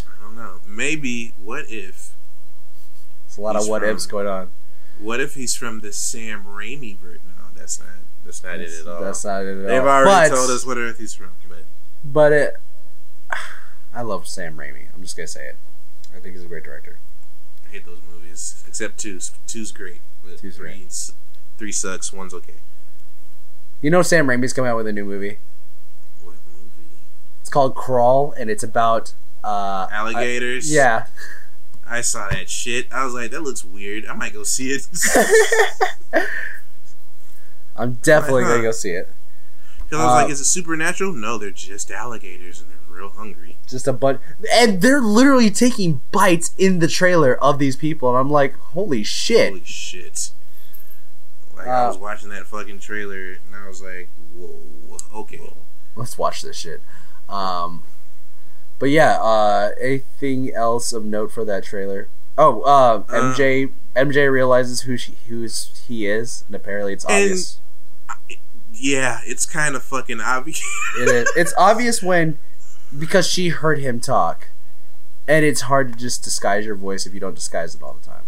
I 0.00 0.22
don't 0.22 0.36
know. 0.36 0.60
Maybe. 0.66 1.32
What 1.42 1.66
if? 1.68 2.12
It's 3.26 3.36
a 3.36 3.40
lot 3.40 3.56
of 3.56 3.68
what 3.68 3.82
from- 3.82 3.90
ifs 3.90 4.06
going 4.06 4.26
on. 4.26 4.50
What 4.98 5.20
if 5.20 5.34
he's 5.34 5.54
from 5.54 5.80
the 5.80 5.92
Sam 5.92 6.44
Raimi 6.44 6.96
version? 6.98 7.20
No, 7.36 7.44
that's 7.54 7.78
not. 7.78 7.88
That's 8.24 8.42
not 8.42 8.56
That's, 8.58 8.78
it 8.78 8.80
at 8.80 8.88
all. 8.88 9.02
that's 9.04 9.24
not 9.24 9.44
it 9.44 9.58
at 9.62 9.66
They've 9.66 9.82
all. 9.82 9.88
already 9.88 10.30
but, 10.30 10.36
told 10.36 10.50
us 10.50 10.66
what 10.66 10.78
Earth 10.78 10.98
he's 10.98 11.14
from, 11.14 11.30
but 11.48 11.64
But 12.04 12.32
it, 12.32 12.56
I 13.94 14.02
love 14.02 14.26
Sam 14.26 14.56
Raimi. 14.56 14.92
I'm 14.94 15.02
just 15.02 15.16
gonna 15.16 15.26
say 15.28 15.48
it. 15.48 15.56
I 16.14 16.18
think 16.18 16.34
he's 16.34 16.44
a 16.44 16.48
great 16.48 16.64
director. 16.64 16.98
Hate 17.76 17.84
those 17.84 17.98
movies. 18.10 18.64
Except 18.66 18.96
two. 18.98 19.18
Two's 19.46 19.70
great, 19.70 19.98
Two's 20.38 20.56
three, 20.56 20.72
great. 20.78 21.10
three 21.58 21.72
sucks. 21.72 22.10
One's 22.10 22.32
okay. 22.32 22.54
You 23.82 23.90
know, 23.90 24.00
Sam 24.00 24.26
Raimi's 24.26 24.54
coming 24.54 24.70
out 24.70 24.76
with 24.78 24.86
a 24.86 24.92
new 24.94 25.04
movie. 25.04 25.38
What 26.22 26.36
movie? 26.46 26.88
It's 27.42 27.50
called 27.50 27.74
Crawl, 27.74 28.32
and 28.38 28.48
it's 28.48 28.62
about 28.62 29.12
uh, 29.44 29.88
Alligators. 29.92 30.72
yeah. 30.72 31.06
I 31.86 32.00
saw 32.00 32.28
that 32.30 32.48
shit. 32.48 32.86
I 32.90 33.04
was 33.04 33.12
like, 33.12 33.30
that 33.32 33.42
looks 33.42 33.62
weird. 33.62 34.06
I 34.06 34.14
might 34.14 34.32
go 34.32 34.42
see 34.42 34.70
it. 34.70 34.88
I'm 37.76 37.94
definitely 38.02 38.42
gonna 38.44 38.62
go 38.62 38.72
see 38.72 38.92
it. 38.92 39.08
Because 39.84 40.00
I 40.00 40.04
was 40.04 40.10
Uh, 40.12 40.14
like, 40.22 40.30
is 40.30 40.40
it 40.40 40.46
supernatural? 40.46 41.12
No, 41.12 41.36
they're 41.38 41.50
just 41.50 41.90
alligators 41.90 42.60
and 42.60 42.70
they're 42.70 42.75
real 42.96 43.10
hungry. 43.10 43.56
Just 43.68 43.86
a 43.86 43.92
bunch, 43.92 44.20
and 44.52 44.80
they're 44.80 45.00
literally 45.00 45.50
taking 45.50 46.00
bites 46.12 46.52
in 46.56 46.78
the 46.78 46.88
trailer 46.88 47.34
of 47.42 47.58
these 47.58 47.76
people, 47.76 48.08
and 48.08 48.18
I'm 48.18 48.30
like, 48.30 48.56
holy 48.58 49.02
shit! 49.02 49.48
Holy 49.50 49.64
shit. 49.64 50.30
Like, 51.56 51.66
I 51.66 51.84
Uh, 51.84 51.88
was 51.88 51.98
watching 51.98 52.28
that 52.30 52.46
fucking 52.46 52.80
trailer 52.80 53.38
and 53.46 53.56
I 53.56 53.66
was 53.66 53.82
like, 53.82 54.08
whoa, 54.36 54.98
okay. 55.20 55.52
Let's 55.96 56.18
watch 56.18 56.42
this 56.42 56.56
shit. 56.56 56.82
Um, 57.28 57.82
but 58.78 58.90
yeah, 58.90 59.18
uh, 59.20 59.70
anything 59.80 60.52
else 60.54 60.92
of 60.92 61.04
note 61.04 61.32
for 61.32 61.44
that 61.46 61.64
trailer? 61.64 62.08
Oh, 62.38 62.60
uh, 62.60 63.02
Uh, 63.08 63.32
MJ 63.34 63.72
MJ 63.96 64.30
realizes 64.30 64.82
who 64.82 64.98
she 64.98 65.14
who's 65.28 65.70
he 65.88 66.06
is, 66.06 66.44
and 66.46 66.54
apparently 66.54 66.92
it's 66.92 67.06
obvious. 67.06 67.58
Yeah, 68.74 69.20
it's 69.24 69.46
kind 69.46 69.74
of 69.74 69.82
fucking 69.82 70.20
obvious. 70.20 70.62
it 71.00 71.08
is. 71.08 71.32
It's 71.34 71.54
obvious 71.56 72.02
when 72.02 72.38
because 72.98 73.26
she 73.26 73.48
heard 73.48 73.78
him 73.78 74.00
talk, 74.00 74.48
and 75.28 75.44
it's 75.44 75.62
hard 75.62 75.92
to 75.92 75.98
just 75.98 76.22
disguise 76.22 76.64
your 76.64 76.76
voice 76.76 77.06
if 77.06 77.14
you 77.14 77.20
don't 77.20 77.34
disguise 77.34 77.74
it 77.74 77.82
all 77.82 77.94
the 77.94 78.06
time. 78.06 78.24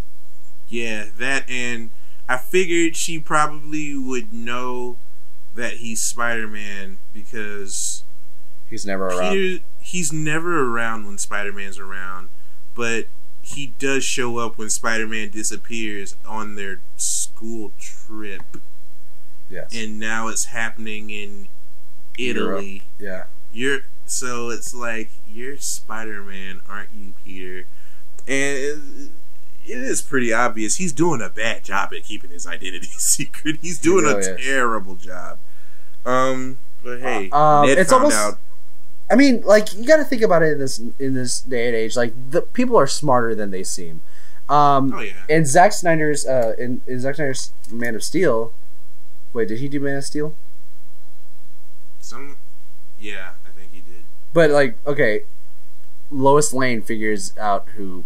yeah, 0.69 1.07
that 1.19 1.49
and 1.49 1.91
I 2.29 2.37
figured 2.37 2.97
she 2.97 3.19
probably 3.19 3.97
would 3.97 4.33
know 4.33 4.97
that 5.55 5.75
he's 5.75 6.03
Spider-Man 6.03 6.99
because 7.13 8.05
He's 8.69 8.85
never 8.85 9.09
around. 9.09 9.33
Peter 9.33 9.65
he's 9.81 10.13
never 10.13 10.71
around 10.75 11.07
when 11.07 11.17
Spider-Man's 11.19 11.79
around, 11.79 12.29
but 12.75 13.07
he 13.41 13.73
does 13.79 14.05
show 14.05 14.39
up 14.39 14.59
when 14.59 14.69
Spider-Man 14.69 15.31
disappears 15.31 16.17
on 16.27 16.55
their 16.57 16.81
school 16.97 17.73
trip. 17.79 18.43
yes. 19.49 19.75
And 19.75 19.99
now 19.99 20.29
it's 20.29 20.47
happening 20.47 21.09
in 21.11 21.49
Italy. 22.19 22.83
yeah. 22.99 23.25
You're 23.51 23.81
so 24.11 24.51
it's 24.51 24.75
like 24.75 25.11
you're 25.29 25.57
Spider-Man, 25.59 26.61
aren't 26.69 26.91
you, 26.93 27.15
Peter? 27.25 27.67
And 28.27 29.11
it 29.67 29.79
is 29.79 30.01
pretty 30.03 30.33
obvious 30.33 30.77
he's 30.77 30.93
doing 30.93 31.21
a 31.23 31.29
bad 31.29 31.65
job 31.65 31.93
at 31.95 32.05
keeping 32.05 32.31
his 32.31 32.47
identity 32.47 32.87
secret. 32.91 33.59
He's 33.63 33.79
doing 33.79 34.05
really 34.05 34.25
a 34.27 34.35
is. 34.35 34.45
terrible 34.45 34.95
job. 34.97 35.39
Um, 36.07 36.59
but 36.83 37.01
hey, 37.01 37.29
Uh, 37.33 37.65
Ned 37.67 37.79
it's 37.79 37.91
found 37.91 38.05
almost- 38.05 38.17
out. 38.19 38.39
I 39.11 39.17
mean, 39.17 39.41
like 39.43 39.75
you 39.75 39.87
got 39.87 39.97
to 39.97 40.05
think 40.05 40.21
about 40.21 40.43
it 40.43 40.53
in 40.53 40.59
this 40.59 40.79
in 40.99 41.15
this 41.15 41.41
day 41.41 41.67
and 41.69 41.75
age. 41.75 41.97
Like 41.97 42.13
the 42.31 42.43
people 42.43 42.77
are 42.79 42.87
smarter 42.87 43.35
than 43.35 43.51
they 43.51 43.65
seem. 43.65 44.03
Um, 44.51 44.93
Oh 44.95 45.01
yeah, 45.01 45.13
in 45.31 45.47
Zack 45.47 45.73
Snyder's 45.73 46.27
uh, 46.27 46.55
in, 46.59 46.83
in 46.87 47.01
Zack 47.01 47.15
Snyder's 47.17 47.51
Man 47.71 47.95
of 47.95 48.03
Steel. 48.03 48.53
Wait, 49.33 49.49
did 49.49 49.61
he 49.61 49.69
do 49.69 49.81
Man 49.81 49.97
of 49.97 50.05
Steel? 50.05 50.35
some. 52.01 52.37
Yeah, 53.01 53.31
I 53.47 53.59
think 53.59 53.73
he 53.73 53.81
did. 53.81 54.05
But 54.33 54.51
like, 54.51 54.77
okay, 54.87 55.23
Lois 56.11 56.53
Lane 56.53 56.83
figures 56.83 57.37
out 57.39 57.69
who 57.77 58.05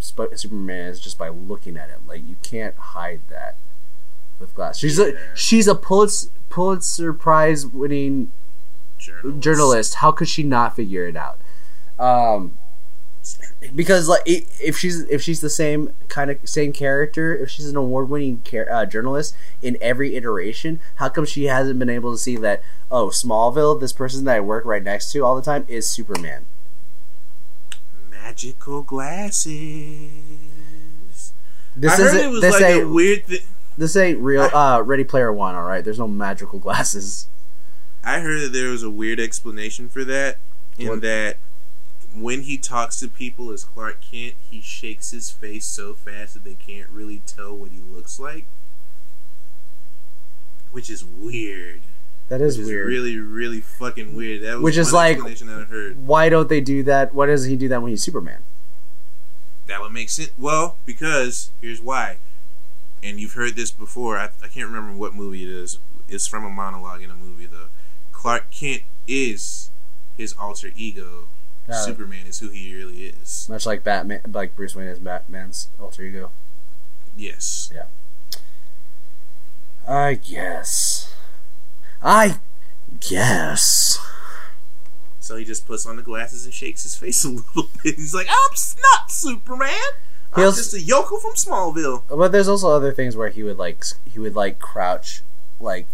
Sp- 0.00 0.34
Superman 0.36 0.86
is 0.88 1.00
just 1.00 1.18
by 1.18 1.28
looking 1.28 1.76
at 1.76 1.88
him. 1.88 2.00
Like 2.06 2.22
you 2.26 2.36
can't 2.42 2.76
hide 2.76 3.20
that 3.30 3.56
with 4.38 4.54
glass. 4.54 4.78
She's 4.78 4.98
a 4.98 5.14
she's 5.34 5.66
a 5.68 5.74
Pulitzer 5.74 6.30
Pulitzer 6.48 7.12
Prize 7.12 7.66
winning 7.66 8.30
Journalist. 8.98 9.42
journalist. 9.42 9.94
How 9.96 10.12
could 10.12 10.28
she 10.28 10.42
not 10.42 10.74
figure 10.76 11.06
it 11.06 11.16
out? 11.16 11.38
Um, 11.98 12.58
because 13.74 14.08
like 14.08 14.22
if 14.26 14.78
she's 14.78 15.00
if 15.02 15.20
she's 15.22 15.40
the 15.40 15.50
same 15.50 15.92
kind 16.08 16.30
of 16.30 16.38
same 16.44 16.72
character, 16.72 17.36
if 17.36 17.50
she's 17.50 17.68
an 17.68 17.76
award 17.76 18.08
winning 18.08 18.42
car- 18.48 18.70
uh, 18.70 18.86
journalist 18.86 19.34
in 19.62 19.76
every 19.80 20.16
iteration, 20.16 20.80
how 20.96 21.08
come 21.08 21.24
she 21.24 21.44
hasn't 21.44 21.78
been 21.78 21.90
able 21.90 22.12
to 22.12 22.18
see 22.18 22.36
that? 22.36 22.62
Oh, 22.90 23.08
Smallville, 23.08 23.78
this 23.80 23.92
person 23.92 24.24
that 24.24 24.36
I 24.36 24.40
work 24.40 24.64
right 24.64 24.82
next 24.82 25.12
to 25.12 25.24
all 25.24 25.36
the 25.36 25.42
time 25.42 25.64
is 25.68 25.88
Superman. 25.90 26.46
Magical 28.10 28.82
glasses. 28.82 30.12
This 31.76 31.92
I 31.92 31.96
heard 31.96 32.06
isn't 32.14 32.26
it 32.26 32.30
was 32.30 32.40
this 32.40 32.52
like 32.54 32.64
ain't 32.64 32.84
a 32.84 32.88
weird 32.88 33.22
this 33.76 33.96
ain't 33.96 34.18
real. 34.18 34.42
Uh, 34.42 34.82
Ready 34.84 35.04
Player 35.04 35.32
One. 35.32 35.54
All 35.54 35.62
right, 35.64 35.84
there's 35.84 35.98
no 35.98 36.08
magical 36.08 36.58
glasses. 36.58 37.28
I 38.02 38.20
heard 38.20 38.40
that 38.42 38.52
there 38.52 38.70
was 38.70 38.82
a 38.82 38.90
weird 38.90 39.20
explanation 39.20 39.88
for 39.88 40.04
that, 40.04 40.38
in 40.78 40.88
What? 40.88 41.00
that 41.02 41.36
when 42.14 42.42
he 42.42 42.56
talks 42.58 42.98
to 43.00 43.08
people 43.08 43.50
as 43.50 43.64
Clark 43.64 43.98
Kent, 44.00 44.34
he 44.50 44.60
shakes 44.60 45.10
his 45.10 45.30
face 45.30 45.66
so 45.66 45.94
fast 45.94 46.34
that 46.34 46.44
they 46.44 46.54
can't 46.54 46.88
really 46.90 47.22
tell 47.26 47.54
what 47.56 47.70
he 47.70 47.80
looks 47.80 48.18
like, 48.18 48.46
which 50.72 50.90
is 50.90 51.04
weird. 51.04 51.80
That 52.28 52.40
is 52.42 52.58
Which 52.58 52.64
is 52.64 52.68
weird. 52.68 52.86
really, 52.86 53.16
really 53.18 53.60
fucking 53.60 54.14
weird. 54.14 54.42
That 54.42 54.56
was 54.56 54.62
Which 54.64 54.76
is 54.76 54.92
like- 54.92 55.14
explanation 55.16 55.46
that 55.46 55.60
I 55.60 55.64
heard. 55.64 56.06
Why 56.06 56.28
don't 56.28 56.48
they 56.48 56.60
do 56.60 56.82
that? 56.82 57.14
Why 57.14 57.26
doesn't 57.26 57.48
he 57.48 57.56
do 57.56 57.68
that 57.68 57.80
when 57.80 57.90
he's 57.90 58.02
Superman? 58.04 58.42
That 59.66 59.80
would 59.80 59.92
make 59.92 60.10
sense. 60.10 60.30
Well, 60.38 60.76
because 60.84 61.50
here's 61.60 61.80
why. 61.80 62.18
And 63.02 63.18
you've 63.20 63.34
heard 63.34 63.54
this 63.56 63.70
before. 63.70 64.18
I, 64.18 64.24
I 64.42 64.48
can't 64.48 64.66
remember 64.66 64.92
what 64.92 65.14
movie 65.14 65.42
it 65.42 65.48
is. 65.48 65.78
It's 66.08 66.26
from 66.26 66.44
a 66.44 66.50
monologue 66.50 67.02
in 67.02 67.10
a 67.10 67.14
movie, 67.14 67.46
though. 67.46 67.68
Clark 68.12 68.50
Kent 68.50 68.82
is 69.06 69.70
his 70.16 70.34
alter 70.38 70.70
ego. 70.76 71.28
Uh, 71.68 71.74
Superman 71.84 72.26
is 72.26 72.38
who 72.38 72.48
he 72.48 72.74
really 72.74 73.06
is. 73.06 73.46
Much 73.48 73.66
like 73.66 73.84
Batman, 73.84 74.20
like 74.32 74.56
Bruce 74.56 74.74
Wayne 74.74 74.88
is 74.88 74.98
Batman's 74.98 75.68
alter 75.78 76.02
ego. 76.02 76.30
Yes. 77.16 77.70
Yeah. 77.74 77.84
I 79.86 80.14
guess. 80.14 81.14
I 82.02 82.38
guess. 83.00 83.98
So 85.20 85.36
he 85.36 85.44
just 85.44 85.66
puts 85.66 85.84
on 85.84 85.96
the 85.96 86.02
glasses 86.02 86.44
and 86.44 86.54
shakes 86.54 86.84
his 86.84 86.94
face 86.94 87.24
a 87.24 87.28
little 87.30 87.68
bit. 87.82 87.96
He's 87.96 88.14
like, 88.14 88.28
I'm 88.30 88.50
not 88.94 89.10
Superman. 89.10 89.72
I'm 90.32 90.42
just 90.42 90.74
a 90.74 90.80
yokel 90.80 91.18
from 91.18 91.32
Smallville. 91.32 92.04
But 92.08 92.32
there's 92.32 92.48
also 92.48 92.68
other 92.68 92.92
things 92.92 93.16
where 93.16 93.28
he 93.28 93.42
would 93.42 93.58
like 93.58 93.82
he 94.10 94.18
would 94.18 94.34
like 94.34 94.58
crouch, 94.58 95.22
like 95.58 95.86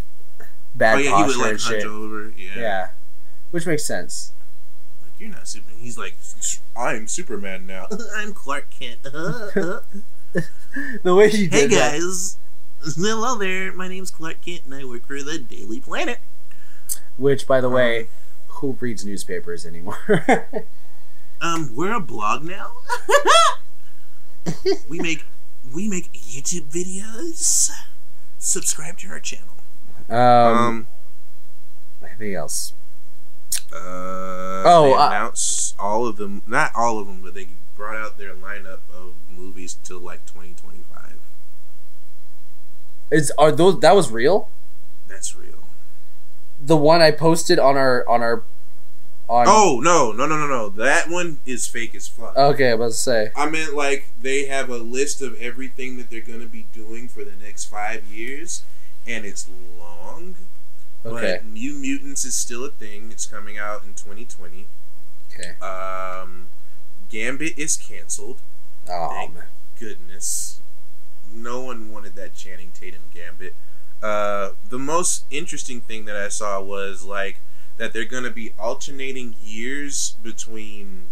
bad 0.75 0.97
oh, 0.97 0.99
yeah, 0.99 1.05
he 1.05 1.11
posture 1.11 1.39
would 1.39 1.45
like 1.45 1.53
and 1.53 1.61
shit. 1.61 1.85
over. 1.85 2.35
Yeah. 2.37 2.51
Yeah, 2.57 2.89
which 3.53 3.67
makes 3.67 3.85
sense. 3.85 4.33
Like, 5.15 5.21
You're 5.21 5.31
not 5.31 5.47
Superman. 5.49 5.79
He's 5.81 5.99
like, 5.99 6.17
I'm 6.77 7.07
Superman 7.09 7.67
now. 7.67 7.87
I'm 8.17 8.33
Clark 8.33 8.71
Kent. 8.71 9.01
Uh, 9.05 9.51
uh. 9.57 9.81
The 11.05 11.15
way 11.15 11.31
he 11.31 11.45
Hey 11.45 11.69
did 11.69 11.71
that- 11.71 11.93
guys. 12.01 12.37
Hello 12.97 13.39
there. 13.39 13.73
My 13.73 13.87
name's 13.89 14.11
Clark 14.11 14.41
Kent 14.45 14.63
and 14.65 14.75
I 14.75 14.85
work 14.85 15.07
for 15.07 15.23
the 15.23 15.39
Daily 15.39 15.79
Planet. 15.81 16.19
which 17.17 17.47
by 17.47 17.61
the 17.61 17.69
Um, 17.69 17.73
way, 17.75 18.09
who 18.49 18.73
reads 18.81 19.05
newspapers 19.05 19.65
anymore? 19.67 19.99
Um, 21.41 21.75
we're 21.77 21.93
a 21.93 22.01
blog 22.01 22.43
now. 22.43 22.73
we 24.89 24.99
make 24.99 25.25
we 25.75 25.89
make 25.89 26.11
YouTube 26.15 26.71
videos. 26.71 27.69
Subscribe 28.39 28.97
to 28.99 29.09
our 29.09 29.21
channel. 29.21 29.55
um, 30.09 30.17
Um, 30.17 30.87
anything 32.03 32.35
else? 32.35 32.73
Uh, 33.75 34.63
Oh, 34.67 34.85
they 34.87 34.95
uh, 34.95 35.09
announced 35.09 35.75
all 35.79 36.07
of 36.07 36.17
them. 36.17 36.43
Not 36.47 36.73
all 36.75 36.99
of 36.99 37.07
them, 37.07 37.21
but 37.23 37.35
they 37.35 37.49
brought 37.77 37.97
out 37.97 38.19
their 38.19 38.35
lineup 38.35 38.81
of 38.95 39.15
movies 39.31 39.77
till 39.85 39.99
like 40.01 40.25
2025. 40.27 41.15
Is 43.11 43.33
are 43.37 43.53
those 43.53 43.81
that 43.81 43.95
was 43.95 44.11
real? 44.11 44.49
That's 45.09 45.37
real. 45.37 45.69
The 46.65 46.77
one 46.77 47.03
I 47.03 47.11
posted 47.11 47.59
on 47.59 47.77
our 47.77 48.09
on 48.09 48.23
our 48.23 48.43
on. 49.29 49.47
Oh 49.49 49.81
no, 49.83 50.13
no, 50.13 50.27
no, 50.27 50.37
no, 50.39 50.47
no! 50.47 50.69
That 50.71 51.11
one 51.11 51.39
is 51.45 51.67
fake 51.67 51.95
as 51.95 52.09
fuck. 52.09 52.37
okay. 52.37 52.71
I 52.71 52.75
was 52.75 52.79
about 52.79 53.21
to 53.25 53.29
say. 53.29 53.33
I 53.37 53.51
meant 53.51 53.75
like 53.75 54.09
they 54.21 54.47
have 54.47 54.71
a 54.71 54.79
list 54.79 55.21
of 55.21 55.39
everything 55.41 55.97
that 55.99 56.11
they're 56.11 56.21
gonna 56.23 56.47
be 56.47 56.67
doing 56.73 57.09
for 57.09 57.25
the 57.25 57.35
next 57.43 57.67
five 57.67 58.05
years, 58.07 58.63
and 59.07 59.25
it's 59.25 59.49
long. 59.79 60.37
Okay. 61.05 61.39
But 61.43 61.47
New 61.47 61.75
Mutants 61.75 62.25
is 62.25 62.35
still 62.35 62.65
a 62.65 62.71
thing. 62.71 63.11
It's 63.11 63.27
coming 63.27 63.59
out 63.59 63.85
in 63.85 63.95
2020. 63.95 64.67
Okay. 65.33 65.59
Um, 65.61 66.47
Gambit 67.11 67.59
is 67.59 67.77
canceled. 67.77 68.41
Oh 68.89 69.11
Thank 69.11 69.35
man. 69.35 69.45
goodness. 69.79 70.61
No 71.33 71.61
one 71.63 71.91
wanted 71.91 72.15
that 72.17 72.35
Channing 72.35 72.71
Tatum 72.73 73.03
Gambit. 73.13 73.55
Uh, 74.03 74.51
the 74.69 74.79
most 74.79 75.25
interesting 75.31 75.81
thing 75.81 76.05
that 76.05 76.17
I 76.17 76.29
saw 76.29 76.61
was 76.61 77.05
like 77.05 77.41
that 77.77 77.93
they're 77.93 78.05
going 78.05 78.25
to 78.25 78.31
be 78.31 78.53
alternating 78.59 79.35
years 79.43 80.15
between 80.23 81.07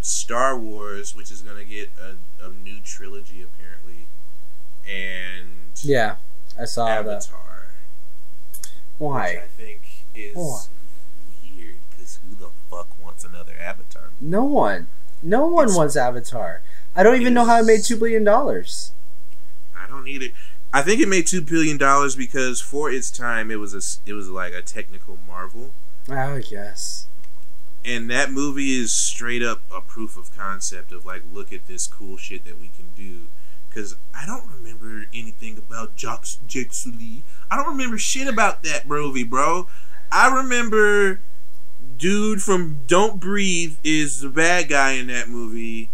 Star 0.00 0.58
Wars, 0.58 1.14
which 1.16 1.30
is 1.30 1.42
going 1.42 1.56
to 1.56 1.64
get 1.64 1.90
a, 1.98 2.16
a 2.44 2.50
new 2.50 2.80
trilogy 2.84 3.42
apparently, 3.42 4.06
and 4.88 5.48
Yeah, 5.82 6.16
I 6.58 6.64
saw 6.64 7.02
that. 7.02 7.28
Avatar. 9.00 9.22
Which 9.24 9.36
Why? 9.36 9.42
I 9.42 9.46
think 9.56 9.80
is 10.14 10.36
Why? 10.36 10.60
weird 11.56 11.76
because 11.90 12.18
who 12.28 12.34
the 12.36 12.50
fuck 12.70 12.88
wants 13.02 13.24
another 13.24 13.52
Avatar? 13.60 14.10
No 14.20 14.44
one. 14.44 14.88
No 15.22 15.46
one 15.46 15.64
It's- 15.66 15.76
wants 15.76 15.96
Avatar. 15.96 16.62
I 16.94 17.02
don't 17.02 17.20
even 17.20 17.34
know 17.34 17.44
how 17.44 17.60
it 17.60 17.64
made 17.64 17.84
two 17.84 17.96
billion 17.96 18.24
dollars. 18.24 18.92
I 19.76 19.86
don't 19.86 20.04
need 20.04 20.22
it. 20.22 20.32
I 20.72 20.82
think 20.82 21.00
it 21.00 21.08
made 21.08 21.26
two 21.26 21.40
billion 21.42 21.76
dollars 21.78 22.14
because 22.16 22.60
for 22.60 22.90
its 22.90 23.10
time 23.10 23.50
it 23.50 23.56
was 23.56 23.74
a 23.74 24.08
it 24.08 24.12
was 24.14 24.28
like 24.28 24.52
a 24.52 24.62
technical 24.62 25.18
marvel, 25.26 25.72
Oh 26.08 26.36
yes. 26.36 27.06
and 27.84 28.08
that 28.10 28.30
movie 28.30 28.78
is 28.80 28.92
straight 28.92 29.42
up 29.42 29.62
a 29.74 29.80
proof 29.80 30.16
of 30.16 30.36
concept 30.36 30.92
of 30.92 31.04
like 31.04 31.22
look 31.32 31.52
at 31.52 31.66
this 31.66 31.86
cool 31.86 32.16
shit 32.16 32.44
that 32.44 32.60
we 32.60 32.70
can 32.76 32.86
do. 32.96 33.26
Because 33.70 33.96
I 34.14 34.26
don't 34.26 34.44
remember 34.50 35.06
anything 35.14 35.56
about 35.56 35.96
Jacques 35.96 36.26
Jake 36.46 36.72
Sully. 36.72 37.22
I 37.50 37.56
don't 37.56 37.68
remember 37.68 37.96
shit 37.96 38.28
about 38.28 38.62
that 38.64 38.86
movie, 38.86 39.24
bro. 39.24 39.68
I 40.12 40.28
remember 40.34 41.20
dude 41.96 42.42
from 42.42 42.80
Don't 42.86 43.20
Breathe 43.20 43.76
is 43.84 44.20
the 44.20 44.28
bad 44.28 44.68
guy 44.68 44.92
in 44.92 45.06
that 45.06 45.28
movie, 45.28 45.88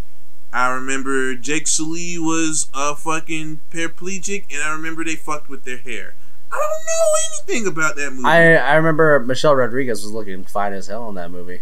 I 0.52 0.68
remember 0.68 1.34
Jake 1.34 1.66
Sully 1.66 2.18
was 2.18 2.70
a 2.72 2.96
fucking 2.96 3.60
paraplegic, 3.70 4.44
and 4.50 4.62
I 4.62 4.72
remember 4.72 5.04
they 5.04 5.16
fucked 5.16 5.50
with 5.50 5.64
their 5.64 5.76
hair. 5.76 6.14
I 6.50 6.56
don't 6.56 6.86
know 6.86 7.56
anything 7.58 7.66
about 7.66 7.96
that 7.96 8.12
movie. 8.12 8.24
I 8.24 8.54
I 8.54 8.74
remember 8.76 9.20
Michelle 9.20 9.54
Rodriguez 9.54 10.02
was 10.02 10.12
looking 10.12 10.44
fine 10.44 10.72
as 10.72 10.86
hell 10.86 11.08
in 11.10 11.14
that 11.16 11.30
movie. 11.30 11.60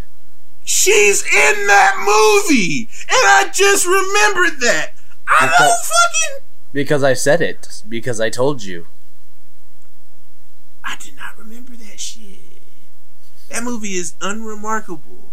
She's 0.63 1.25
in 1.25 1.67
that 1.67 1.97
movie, 1.99 2.89
and 3.01 3.09
I 3.11 3.51
just 3.53 3.85
remembered 3.85 4.61
that. 4.61 4.93
I 5.27 5.47
Because- 5.47 5.61
know 5.61 5.75
fucking. 5.83 6.47
Because 6.73 7.03
I 7.05 7.15
said 7.15 7.41
it. 7.41 7.83
Because 7.89 8.21
I 8.21 8.31
told 8.31 8.63
you. 8.65 8.87
I 10.83 10.97
did 10.97 11.17
not 11.17 11.39
remember 11.39 11.73
that 11.77 12.01
shit. 12.01 12.41
That 13.51 13.63
movie 13.63 13.95
is 13.95 14.15
unremarkable. 14.21 15.31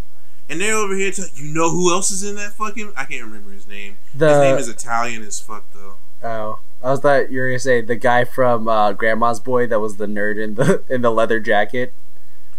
And 0.50 0.60
they're 0.62 0.76
over 0.76 0.96
here 0.96 1.12
telling 1.12 1.32
you 1.36 1.54
know 1.54 1.70
who 1.72 1.92
else 1.92 2.12
is 2.12 2.24
in 2.24 2.36
that 2.36 2.54
fucking 2.54 2.92
I 2.96 3.06
can't 3.06 3.24
remember 3.24 3.52
his 3.52 3.68
name. 3.68 3.98
The 4.14 4.30
his 4.30 4.38
name 4.40 4.58
is 4.58 4.68
Italian 4.70 5.24
as 5.24 5.40
fuck 5.40 5.64
though. 5.74 5.96
oh, 6.24 6.60
I 6.84 6.92
was 6.92 7.00
thought 7.00 7.32
you 7.32 7.40
were 7.40 7.48
gonna 7.48 7.60
say 7.60 7.80
the 7.82 7.96
guy 7.96 8.26
from 8.26 8.68
uh, 8.68 8.92
Grandma's 8.94 9.40
Boy 9.40 9.66
that 9.68 9.80
was 9.80 9.96
the 9.98 10.08
nerd 10.08 10.38
in 10.44 10.56
the 10.56 10.84
in 10.90 11.02
the 11.02 11.12
leather 11.12 11.40
jacket. 11.40 11.94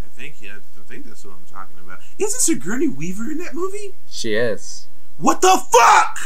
I 0.04 0.08
think 0.08 0.36
yeah, 0.40 0.56
I 0.78 0.82
think 0.88 1.04
that's 1.06 1.24
what 1.24 1.34
I'm 1.34 1.44
talking 1.50 1.76
about. 1.84 1.98
Isn't 2.18 2.40
Sigourney 2.40 2.88
Weaver 2.88 3.30
in 3.30 3.38
that 3.38 3.54
movie? 3.54 3.92
She 4.10 4.34
is. 4.34 4.86
What 5.18 5.42
the 5.42 5.60
fuck? 5.70 6.18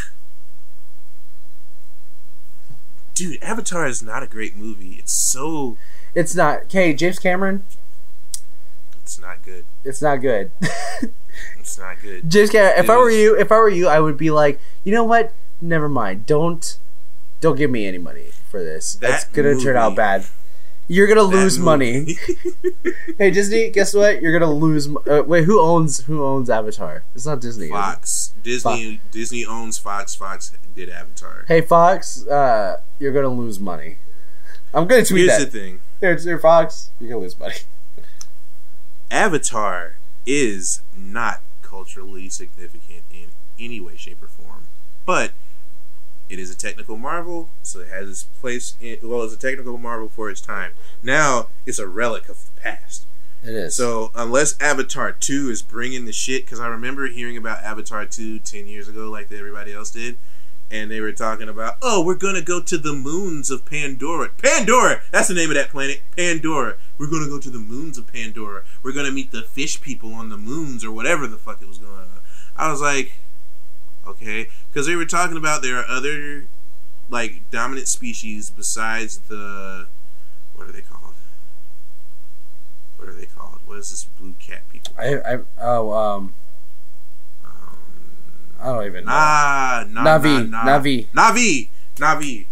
Dude, 3.16 3.42
Avatar 3.42 3.86
is 3.86 4.02
not 4.02 4.22
a 4.22 4.26
great 4.28 4.56
movie. 4.56 4.96
It's 5.00 5.12
so 5.12 5.76
It's 6.14 6.34
not. 6.36 6.64
Okay, 6.66 6.92
James 6.94 7.18
Cameron. 7.18 7.64
it's 9.00 9.18
not 9.18 9.42
good. 9.42 9.64
It's 9.84 10.00
not 10.02 10.20
good. 10.20 10.52
It's 11.60 11.76
not 11.78 11.96
good. 12.00 12.30
James 12.30 12.48
Cameron. 12.48 12.78
If 12.78 12.84
It 12.86 12.90
I 12.90 12.96
were 12.96 13.10
is. 13.10 13.16
you, 13.18 13.36
if 13.38 13.52
I 13.52 13.58
were 13.58 13.68
you, 13.68 13.88
I 13.88 14.00
would 14.00 14.16
be 14.16 14.30
like, 14.30 14.58
you 14.84 14.92
know 14.92 15.04
what? 15.04 15.34
Never 15.60 15.86
mind. 15.88 16.24
Don't, 16.24 16.78
don't 17.42 17.56
give 17.56 17.70
me 17.70 17.86
any 17.86 17.98
money 17.98 18.28
for 18.50 18.62
this. 18.64 18.94
That's 18.94 19.24
That 19.24 19.32
gonna 19.34 19.58
turn 19.60 19.76
out 19.76 19.94
bad. 19.96 20.24
You're 20.88 21.06
gonna 21.08 21.22
lose 21.24 21.58
money. 21.58 22.16
hey 23.18 23.30
Disney, 23.32 23.68
guess 23.70 23.92
what? 23.92 24.22
You're 24.22 24.38
gonna 24.38 24.50
lose. 24.52 24.88
mo- 24.88 25.02
Uh, 25.06 25.24
wait, 25.26 25.44
who 25.44 25.60
owns 25.60 26.00
who 26.04 26.24
owns 26.24 26.48
Avatar? 26.48 27.02
It's 27.14 27.26
not 27.26 27.40
Disney. 27.42 27.70
is 27.70 28.26
it? 28.47 28.61
Fox. 28.62 28.78
Disney 28.78 29.01
Disney 29.11 29.47
owns 29.47 29.78
Fox. 29.78 30.14
Fox 30.14 30.53
did 30.74 30.88
Avatar. 30.88 31.44
Hey 31.49 31.61
Fox, 31.61 32.26
uh, 32.26 32.80
you're 32.99 33.12
gonna 33.12 33.28
lose 33.28 33.59
money. 33.59 33.99
I'm 34.74 34.86
gonna 34.86 35.05
tweet 35.05 35.26
Here's 35.26 35.38
that. 35.38 35.51
the 35.53 35.59
thing. 35.59 35.80
Here's 36.01 36.24
here, 36.24 36.38
Fox. 36.38 36.90
You're 37.01 37.11
gonna 37.11 37.22
lose 37.22 37.38
money. 37.38 37.55
Avatar 39.11 39.97
is 40.26 40.82
not 40.97 41.40
culturally 41.62 42.28
significant 42.28 43.03
in 43.12 43.26
any 43.59 43.80
way, 43.80 43.97
shape, 43.97 44.22
or 44.22 44.26
form. 44.26 44.64
But 45.05 45.32
it 46.28 46.38
is 46.38 46.51
a 46.51 46.57
technical 46.57 46.97
marvel, 46.97 47.51
so 47.62 47.80
it 47.80 47.88
has 47.88 48.09
its 48.09 48.22
place 48.24 48.74
in 48.80 48.99
well, 49.03 49.22
it's 49.22 49.34
a 49.34 49.38
technical 49.38 49.78
marvel 49.78 50.09
for 50.09 50.28
its 50.28 50.40
time. 50.40 50.72
Now 51.03 51.49
it's 51.64 51.78
a 51.78 51.86
relic 51.86 52.28
of 52.28 52.44
the 52.55 52.61
past. 52.61 53.07
So 53.68 54.11
unless 54.14 54.61
Avatar 54.61 55.12
2 55.12 55.51
is 55.51 55.62
bringing 55.62 56.05
the 56.05 56.12
shit, 56.12 56.44
because 56.44 56.61
I 56.61 56.66
remember 56.66 57.07
hearing 57.07 57.36
about 57.36 57.62
Avatar 57.62 58.05
2 58.05 58.40
10 58.40 58.66
years 58.66 58.88
ago, 58.88 59.11
like 59.11 59.30
everybody 59.30 59.72
else 59.72 59.90
did, 59.90 60.18
and 60.70 60.90
they 60.90 61.01
were 61.01 61.12
talking 61.12 61.49
about, 61.49 61.76
oh, 61.80 62.05
we're 62.05 62.16
gonna 62.16 62.42
go 62.42 62.61
to 62.61 62.76
the 62.76 62.92
moons 62.92 63.51
of 63.51 63.64
Pandora. 63.64 64.30
Pandora! 64.30 65.01
That's 65.12 65.28
the 65.28 65.34
name 65.34 65.51
of 65.51 65.55
that 65.55 65.70
planet. 65.70 66.03
Pandora. 66.16 66.74
We're 66.99 67.11
gonna 67.11 67.28
go 67.28 67.38
to 67.38 67.51
the 67.51 67.59
moons 67.59 67.99
of 67.99 68.07
Pandora. 68.12 68.62
We're 68.82 68.92
gonna 68.92 69.12
meet 69.12 69.30
the 69.30 69.42
fish 69.42 69.80
people 69.80 70.12
on 70.12 70.30
the 70.30 70.36
moons 70.36 70.84
or 70.84 70.90
whatever 70.90 71.26
the 71.26 71.36
fuck 71.36 71.62
it 71.62 71.68
was 71.68 71.78
going 71.78 71.92
on. 71.92 72.20
I 72.57 72.70
was 72.70 72.80
like, 72.80 73.12
okay, 74.07 74.49
because 74.68 74.86
they 74.86 74.97
were 74.97 75.05
talking 75.05 75.36
about 75.36 75.62
there 75.62 75.76
are 75.76 75.88
other 75.88 76.49
like 77.09 77.49
dominant 77.51 77.86
species 77.86 78.51
besides 78.51 79.18
the 79.28 79.86
what 80.55 80.66
are 80.66 80.72
they 80.72 80.80
called? 80.80 81.14
What 82.97 83.09
are 83.09 83.14
they 83.14 83.26
called? 83.26 83.36
What 83.66 83.78
is 83.78 83.90
this 83.90 84.04
blue 84.18 84.34
cat 84.40 84.62
people? 84.70 84.92
I, 84.98 85.16
I, 85.16 85.38
oh, 85.60 85.92
um, 85.92 86.34
Um, 87.44 87.76
I 88.60 88.66
don't 88.66 88.86
even 88.86 89.04
know. 89.04 89.10
Nah, 89.12 89.84
nah, 89.88 90.04
Na'vi, 90.04 90.48
nah, 90.48 90.64
nah. 90.64 90.78
Na'vi. 90.78 91.06
Na'vi, 91.12 91.68
Na'vi. 91.96 92.46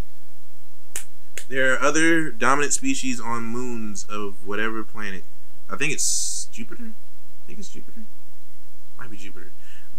There 1.49 1.73
are 1.75 1.81
other 1.81 2.31
dominant 2.31 2.73
species 2.73 3.21
on 3.21 3.45
moons 3.45 4.05
of 4.09 4.47
whatever 4.47 4.83
planet. 4.83 5.25
I 5.71 5.77
think 5.77 5.93
it's 5.93 6.49
Jupiter. 6.53 6.93
I 6.93 7.47
think 7.47 7.59
it's 7.59 7.69
Jupiter. 7.69 8.03
Might 8.99 9.11
be 9.11 9.17
Jupiter. 9.17 9.51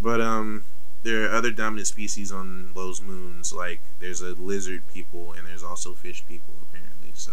But 0.01 0.21
um, 0.21 0.63
there 1.03 1.25
are 1.25 1.31
other 1.35 1.51
dominant 1.51 1.87
species 1.87 2.31
on 2.31 2.71
those 2.73 3.01
moons. 3.01 3.53
Like 3.53 3.79
there's 3.99 4.21
a 4.21 4.33
lizard 4.33 4.83
people 4.93 5.33
and 5.33 5.47
there's 5.47 5.63
also 5.63 5.93
fish 5.93 6.23
people 6.27 6.55
apparently. 6.61 7.11
So 7.13 7.31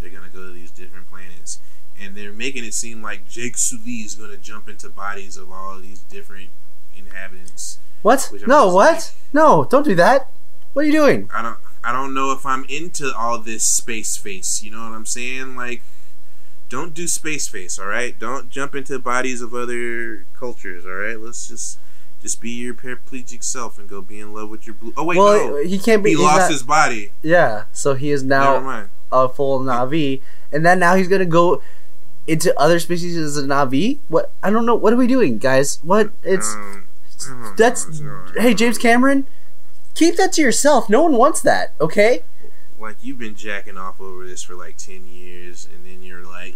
they're 0.00 0.10
gonna 0.10 0.28
go 0.28 0.46
to 0.48 0.52
these 0.52 0.70
different 0.70 1.08
planets, 1.08 1.60
and 2.00 2.14
they're 2.14 2.32
making 2.32 2.64
it 2.64 2.74
seem 2.74 3.02
like 3.02 3.28
Jake 3.28 3.56
Sully 3.56 4.02
is 4.04 4.14
gonna 4.14 4.36
jump 4.36 4.68
into 4.68 4.88
bodies 4.88 5.36
of 5.36 5.50
all 5.50 5.74
of 5.76 5.82
these 5.82 6.00
different 6.00 6.50
inhabitants. 6.96 7.78
What? 8.02 8.30
No, 8.46 8.66
what? 8.72 8.94
like- 8.94 9.02
No, 9.32 9.64
don't 9.64 9.84
do 9.84 9.94
that. 9.96 10.30
What 10.72 10.82
are 10.82 10.86
you 10.86 10.92
doing? 10.92 11.30
I 11.32 11.42
don't 11.42 11.58
I 11.82 11.92
don't 11.92 12.14
know 12.14 12.32
if 12.32 12.44
I'm 12.44 12.64
into 12.68 13.12
all 13.16 13.38
this 13.38 13.64
space 13.64 14.16
face. 14.16 14.62
You 14.62 14.72
know 14.72 14.82
what 14.88 14.94
I'm 14.96 15.06
saying? 15.06 15.56
Like, 15.56 15.82
don't 16.68 16.92
do 16.94 17.06
space 17.06 17.46
face. 17.46 17.78
All 17.78 17.86
right, 17.86 18.18
don't 18.18 18.50
jump 18.50 18.74
into 18.74 18.98
bodies 18.98 19.40
of 19.40 19.54
other 19.54 20.26
cultures. 20.38 20.84
All 20.84 20.92
right, 20.92 21.18
let's 21.20 21.48
just 21.48 21.78
just 22.20 22.40
be 22.40 22.50
your 22.50 22.74
paraplegic 22.74 23.44
self 23.44 23.78
and 23.78 23.88
go 23.88 24.00
be 24.02 24.18
in 24.18 24.34
love 24.34 24.48
with 24.50 24.66
your 24.66 24.74
blue. 24.74 24.92
Oh 24.96 25.04
wait, 25.04 25.16
well, 25.18 25.48
no, 25.48 25.56
he 25.64 25.78
can't 25.78 26.02
be. 26.02 26.10
he 26.10 26.16
lost 26.16 26.38
not- 26.40 26.50
his 26.50 26.62
body. 26.62 27.12
Yeah, 27.22 27.64
so 27.72 27.94
he 27.94 28.10
is 28.10 28.22
now 28.24 28.88
a 29.12 29.28
full 29.28 29.60
Na'vi, 29.60 30.20
and 30.52 30.66
then 30.66 30.80
now 30.80 30.96
he's 30.96 31.08
gonna 31.08 31.24
go 31.24 31.62
into 32.26 32.58
other 32.58 32.78
species 32.78 33.16
as 33.16 33.36
a 33.36 33.42
Navi. 33.42 33.98
What? 34.08 34.32
I 34.42 34.50
don't 34.50 34.66
know. 34.66 34.74
What 34.74 34.92
are 34.92 34.96
we 34.96 35.06
doing, 35.06 35.38
guys? 35.38 35.78
What? 35.82 36.10
It's 36.22 36.54
Um, 36.54 36.84
I 37.24 37.28
don't 37.28 37.40
know, 37.42 37.54
that's. 37.56 38.02
Hey, 38.36 38.54
James 38.54 38.78
Cameron, 38.78 39.26
keep 39.94 40.16
that 40.16 40.32
to 40.34 40.42
yourself. 40.42 40.90
No 40.90 41.02
one 41.02 41.12
wants 41.14 41.40
that. 41.42 41.72
Okay. 41.80 42.22
like 42.78 42.96
you've 43.02 43.18
been 43.18 43.34
jacking 43.34 43.78
off 43.78 44.00
over 44.00 44.26
this 44.26 44.42
for 44.42 44.54
like 44.54 44.76
10 44.76 45.06
years 45.06 45.66
and 45.74 45.86
then 45.86 46.02
you're 46.02 46.24
like 46.24 46.54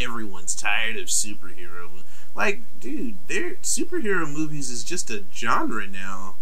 everyone's 0.00 0.54
tired 0.54 0.96
of 0.96 1.06
superhero 1.06 1.92
mo-" 1.92 2.02
like 2.36 2.60
dude 2.78 3.16
their 3.26 3.54
superhero 3.56 4.32
movies 4.32 4.70
is 4.70 4.84
just 4.84 5.10
a 5.10 5.24
genre 5.34 5.84
now 5.86 6.36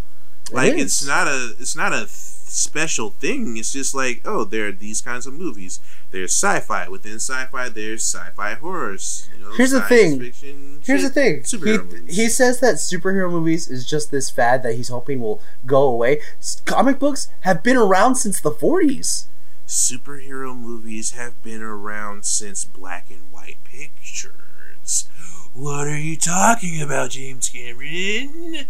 like 0.53 0.75
is. 0.75 0.83
it's 0.83 1.07
not 1.07 1.27
a 1.27 1.55
it's 1.59 1.77
not 1.77 1.93
a 1.93 2.07
special 2.09 3.11
thing 3.11 3.57
it's 3.57 3.73
just 3.73 3.95
like 3.95 4.21
oh 4.25 4.45
there 4.45 4.69
are 4.69 4.73
these 4.73 5.01
kinds 5.01 5.27
of 5.27 5.35
movies 5.35 5.81
there's 6.13 6.33
sci-fi 6.33 6.89
within 6.89 7.15
sci-fi 7.19 7.69
there's 7.69 8.03
sci-fi 8.05 8.55
horrors 8.55 9.29
you 9.37 9.45
know, 9.45 9.51
Here's 9.55 9.73
the 9.73 9.81
thing. 9.83 10.21
fiction, 10.21 10.81
Here's 10.85 11.03
the 11.03 11.11
thing. 11.11 11.41
superhero 11.41 11.89
He, 11.91 11.97
movies. 11.99 12.17
he 12.17 12.29
says 12.29 12.61
that 12.61 12.77
superhero 12.77 13.29
movies 13.31 13.69
is 13.69 13.85
just 13.89 14.11
this 14.13 14.31
fad 14.31 14.63
that 14.63 14.75
he's 14.77 14.89
hoping 14.89 15.21
will 15.21 15.41
go 15.67 15.83
away. 15.83 16.21
Comic 16.65 16.99
books 17.01 17.27
have 17.41 17.63
been 17.65 17.77
around 17.77 18.15
since 18.17 18.41
the 18.41 18.53
40s. 18.53 19.27
superhero 19.67 20.57
movies 20.57 21.13
have 21.13 21.43
been 21.43 21.63
around 21.63 22.25
since 22.25 22.65
black 22.65 23.11
and 23.11 23.33
white 23.33 23.59
pictures. 23.65 25.09
What 25.55 25.89
are 25.89 25.99
you 25.99 26.17
talking 26.17 26.81
about, 26.81 27.11
James 27.11 27.49
Cameron? 27.49 28.67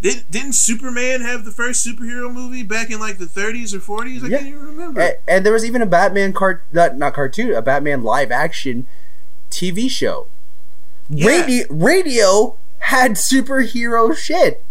Did, 0.00 0.24
didn't 0.30 0.52
Superman 0.52 1.22
have 1.22 1.44
the 1.44 1.50
first 1.50 1.84
superhero 1.86 2.32
movie 2.32 2.62
back 2.62 2.90
in 2.90 3.00
like 3.00 3.18
the 3.18 3.24
30s 3.26 3.74
or 3.74 3.80
40s? 3.80 4.22
I 4.22 4.28
Yeah. 4.28 4.36
can't 4.38 4.48
even 4.50 4.60
remember. 4.66 5.00
A- 5.00 5.16
and 5.30 5.44
there 5.44 5.52
was 5.52 5.64
even 5.64 5.82
a 5.82 5.86
Batman 5.86 6.32
cart 6.32 6.62
not, 6.72 6.96
not 6.96 7.14
cartoon, 7.14 7.52
a 7.52 7.62
Batman 7.62 8.02
live 8.04 8.30
action 8.30 8.86
TV 9.50 9.88
show. 9.90 10.26
Yeah. 11.10 11.26
Radio 11.26 11.66
radio 11.70 12.56
had 12.78 13.12
superhero 13.12 14.16
shit. 14.16 14.64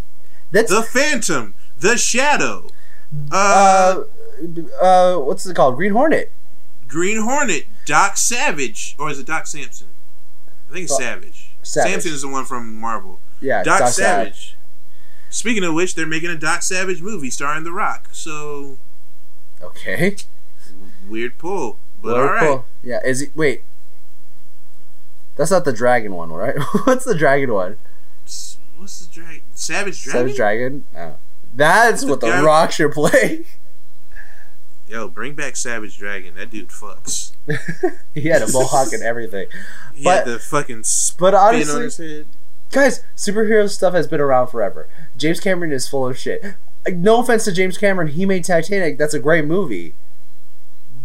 That's 0.51 0.69
the 0.69 0.81
Phantom, 0.83 1.53
The 1.79 1.97
Shadow, 1.97 2.69
uh, 3.31 4.03
uh, 4.79 4.81
uh, 4.81 5.19
what's 5.19 5.45
it 5.45 5.55
called? 5.55 5.75
Green 5.75 5.91
Hornet. 5.91 6.31
Green 6.87 7.21
Hornet, 7.23 7.65
Doc 7.85 8.15
Savage, 8.15 8.95
or 8.97 9.09
is 9.09 9.19
it 9.19 9.27
Doc 9.27 9.45
Samson? 9.47 9.87
I 10.69 10.73
think 10.73 10.83
it's 10.85 10.93
Doc- 10.93 11.01
Savage. 11.01 11.49
Savage. 11.63 11.91
Samson 11.91 12.11
is 12.13 12.21
the 12.21 12.27
one 12.29 12.45
from 12.45 12.75
Marvel. 12.79 13.19
Yeah, 13.41 13.61
Doc, 13.63 13.79
Doc 13.79 13.89
Savage. 13.89 14.56
Speaking 15.29 15.63
of 15.63 15.73
which, 15.73 15.95
they're 15.95 16.05
making 16.07 16.29
a 16.29 16.37
Doc 16.37 16.61
Savage 16.63 17.01
movie 17.01 17.29
starring 17.29 17.63
The 17.63 17.71
Rock. 17.71 18.09
So 18.11 18.77
Okay. 19.61 20.15
weird 21.07 21.37
pull, 21.37 21.77
but 22.01 22.13
Well, 22.13 22.21
all 22.21 22.29
right. 22.33 22.39
cool. 22.41 22.65
Yeah. 22.83 22.99
Is 23.05 23.21
he? 23.21 23.27
Wait. 23.35 23.63
That's 25.35 25.51
not 25.51 25.65
the 25.65 25.73
dragon 25.73 26.13
one, 26.15 26.31
right? 26.31 26.55
What's 26.85 27.05
the 27.05 27.15
dragon 27.15 27.53
one? 27.53 27.77
What's 28.77 29.05
the 29.05 29.13
dragon? 29.13 29.41
Savage 29.53 30.01
Dragon. 30.03 30.19
Savage 30.21 30.35
Dragon. 30.37 30.85
Oh. 30.95 31.15
That's 31.55 32.01
The 32.01 32.07
what 32.07 32.21
the 32.21 32.27
guy- 32.27 32.41
Rock 32.43 32.71
should 32.71 32.91
play. 32.91 33.45
Yo, 34.87 35.07
bring 35.09 35.33
back 35.33 35.55
Savage 35.57 35.97
Dragon. 35.97 36.35
That 36.35 36.49
dude 36.49 36.69
fucks. 36.69 37.31
he 38.13 38.29
had 38.29 38.41
a 38.41 38.51
mohawk 38.51 38.93
and 38.93 39.03
everything. 39.03 39.47
He 39.93 40.03
But- 40.03 40.25
had 40.25 40.27
the 40.27 40.39
fucking 40.39 40.83
But 41.19 41.33
on 41.33 41.55
honestly, 41.55 42.25
guys, 42.71 43.03
superhero 43.15 43.69
stuff 43.69 43.93
has 43.93 44.07
been 44.07 44.21
around 44.21 44.47
forever. 44.47 44.87
James 45.17 45.39
Cameron 45.39 45.71
is 45.71 45.87
full 45.87 46.07
of 46.07 46.17
shit. 46.17 46.43
Like, 46.85 46.95
No 46.95 47.19
offense 47.21 47.43
to 47.45 47.51
James 47.51 47.77
Cameron, 47.77 48.07
he 48.09 48.25
made 48.25 48.43
Titanic. 48.45 48.97
That's 48.97 49.13
a 49.13 49.19
great 49.19 49.45
movie. 49.45 49.93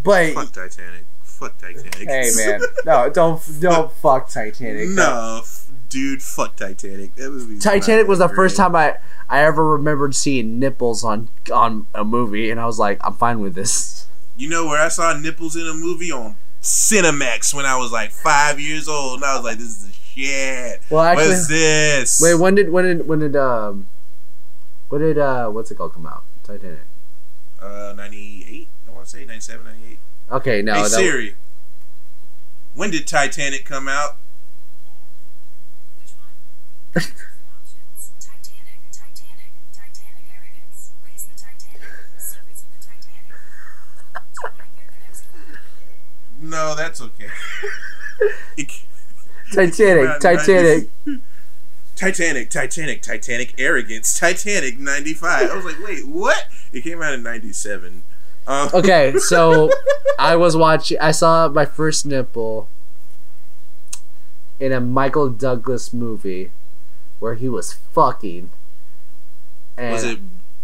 But 0.02 0.34
Fuck 0.34 0.52
Titanic. 0.52 1.04
Fuck 1.22 1.58
Titanic. 1.58 1.94
hey, 2.08 2.30
man, 2.36 2.60
no, 2.84 3.10
don't 3.10 3.40
don't 3.60 3.90
fuck 3.92 4.28
Titanic. 4.30 4.90
no, 4.90 5.40
f- 5.42 5.66
dude, 5.88 6.22
fuck 6.22 6.54
Titanic. 6.56 7.14
That 7.16 7.30
movie's 7.30 7.62
Titanic 7.62 8.06
was 8.06 8.18
the 8.20 8.28
that 8.28 8.34
first 8.36 8.56
time 8.56 8.76
I 8.76 8.96
I 9.28 9.40
ever 9.44 9.66
remembered 9.66 10.14
seeing 10.14 10.58
nipples 10.60 11.02
on 11.02 11.28
on 11.52 11.86
a 11.94 12.04
movie, 12.04 12.50
and 12.50 12.60
I 12.60 12.66
was 12.66 12.78
like, 12.78 12.98
I'm 13.04 13.14
fine 13.14 13.40
with 13.40 13.54
this. 13.54 14.06
You 14.36 14.48
know 14.48 14.66
where 14.66 14.80
I 14.80 14.88
saw 14.88 15.16
nipples 15.18 15.56
in 15.56 15.66
a 15.66 15.74
movie 15.74 16.12
on 16.12 16.36
Cinemax 16.62 17.52
when 17.54 17.66
I 17.66 17.76
was 17.76 17.90
like 17.92 18.10
five 18.12 18.60
years 18.60 18.88
old, 18.88 19.16
and 19.16 19.24
I 19.24 19.34
was 19.36 19.44
like, 19.44 19.58
"This 19.58 19.66
is 19.68 19.86
the 19.88 19.92
shit." 19.92 20.80
Well, 20.90 21.02
actually, 21.02 21.28
What's 21.28 21.48
this? 21.48 22.20
wait, 22.22 22.34
when 22.34 22.54
did 22.54 22.70
when 22.70 22.84
did 22.84 23.06
when 23.08 23.18
did 23.18 23.34
um, 23.36 23.86
when 24.92 25.00
did 25.00 25.16
uh, 25.16 25.48
what's 25.48 25.70
it 25.70 25.76
called 25.76 25.94
come 25.94 26.04
out? 26.04 26.22
Titanic. 26.44 26.80
uh, 27.62 27.94
ninety 27.96 28.44
eight. 28.46 28.68
I 28.86 28.90
want 28.90 29.06
to 29.06 29.10
say 29.10 29.24
97, 29.24 29.64
98. 29.64 29.98
Okay, 30.32 30.60
no, 30.60 30.74
hey 30.74 30.84
Siri, 30.84 31.34
when 32.74 32.90
did 32.90 33.06
Titanic 33.06 33.64
come 33.64 33.88
out? 33.88 34.18
Which 35.96 36.12
one? 36.12 37.02
Options. 37.06 38.12
Titanic, 38.20 38.80
Titanic, 38.92 39.52
Titanic 39.72 40.28
arrogance. 40.28 40.90
Raise 41.06 41.24
the 41.24 41.40
Titanic. 41.40 41.88
Secrets 42.18 42.64
of 42.64 42.68
the 42.76 42.86
Titanic. 42.86 43.32
Do 44.12 44.42
you 44.42 44.42
want 44.44 44.58
to 44.58 44.64
hear 44.76 44.90
the 44.92 45.06
next 45.06 45.24
one? 45.32 46.50
No, 46.50 46.74
that's 46.74 47.00
okay. 47.00 47.30
It 48.58 48.70
Titanic, 49.54 50.20
Titanic. 50.20 50.90
Titanic, 51.96 52.50
Titanic, 52.50 53.02
Titanic, 53.02 53.54
arrogance, 53.58 54.18
Titanic, 54.18 54.78
ninety 54.78 55.14
five. 55.14 55.50
I 55.50 55.56
was 55.56 55.64
like, 55.64 55.76
wait, 55.84 56.06
what? 56.06 56.46
It 56.72 56.82
came 56.82 57.02
out 57.02 57.12
in 57.14 57.22
ninety 57.22 57.52
seven. 57.52 58.02
Uh, 58.46 58.68
Okay, 58.74 59.14
so 59.18 59.70
I 60.18 60.34
was 60.36 60.56
watching. 60.56 60.98
I 61.00 61.10
saw 61.12 61.48
my 61.48 61.64
first 61.64 62.04
nipple 62.06 62.68
in 64.58 64.72
a 64.72 64.80
Michael 64.80 65.28
Douglas 65.28 65.92
movie 65.92 66.50
where 67.18 67.34
he 67.34 67.48
was 67.48 67.72
fucking. 67.72 68.50
And 69.76 69.92
was 69.92 70.04
it 70.04 70.18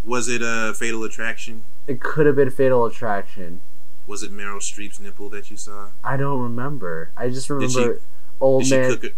was 0.04 0.28
it 0.28 0.42
a 0.42 0.74
Fatal 0.74 1.04
Attraction? 1.04 1.62
It 1.86 2.00
could 2.00 2.26
have 2.26 2.36
been 2.36 2.50
Fatal 2.50 2.84
Attraction. 2.84 3.60
Was 4.06 4.22
it 4.22 4.32
Meryl 4.32 4.56
Streep's 4.58 4.98
nipple 5.00 5.28
that 5.30 5.50
you 5.50 5.56
saw? 5.56 5.88
I 6.02 6.16
don't 6.16 6.40
remember. 6.40 7.10
I 7.16 7.28
just 7.28 7.48
Did 7.48 7.54
remember 7.54 7.94
she- 7.98 8.04
old 8.40 8.62
Did 8.62 8.68
she 8.68 8.76
man. 8.76 8.90
cook 8.90 9.04
a 9.04 9.08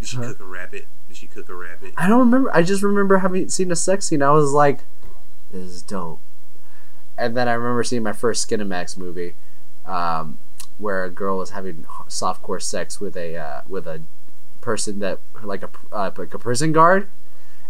Did 0.00 0.08
she 0.08 0.16
Huh? 0.16 0.22
cook 0.28 0.40
a 0.40 0.44
rabbit? 0.44 0.86
Did 1.08 1.16
she 1.16 1.26
cook 1.26 1.48
a 1.48 1.54
rabbit? 1.54 1.92
I 1.96 2.08
don't 2.08 2.20
remember. 2.20 2.54
I 2.54 2.62
just 2.62 2.82
remember 2.82 3.18
having 3.18 3.48
seen 3.48 3.70
a 3.70 3.76
sex 3.76 4.06
scene. 4.06 4.22
I 4.22 4.30
was 4.30 4.52
like, 4.52 4.80
"This 5.50 5.62
is 5.62 5.82
dope." 5.82 6.20
And 7.18 7.36
then 7.36 7.48
I 7.48 7.52
remember 7.52 7.82
seeing 7.82 8.02
my 8.02 8.12
first 8.12 8.48
Skinamax 8.48 8.98
movie, 8.98 9.34
um, 9.86 10.38
where 10.78 11.04
a 11.04 11.10
girl 11.10 11.38
was 11.38 11.50
having 11.50 11.84
softcore 12.08 12.60
sex 12.60 13.00
with 13.00 13.16
a 13.16 13.36
uh, 13.36 13.60
with 13.68 13.86
a 13.86 14.02
person 14.60 14.98
that 14.98 15.20
like 15.42 15.62
a 15.62 15.70
uh, 15.92 16.10
like 16.16 16.34
a 16.34 16.38
prison 16.38 16.72
guard, 16.72 17.08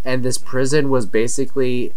and 0.05 0.23
this 0.23 0.39
prison 0.39 0.89
was 0.89 1.07
basically 1.07 1.93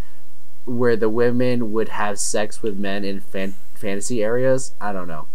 where 0.65 0.95
the 0.95 1.09
women 1.09 1.71
would 1.71 1.89
have 1.89 2.19
sex 2.19 2.61
with 2.61 2.77
men 2.77 3.03
in 3.03 3.19
fan- 3.19 3.55
fantasy 3.73 4.23
areas. 4.23 4.73
I 4.79 4.91
don't 4.91 5.07
know. 5.07 5.27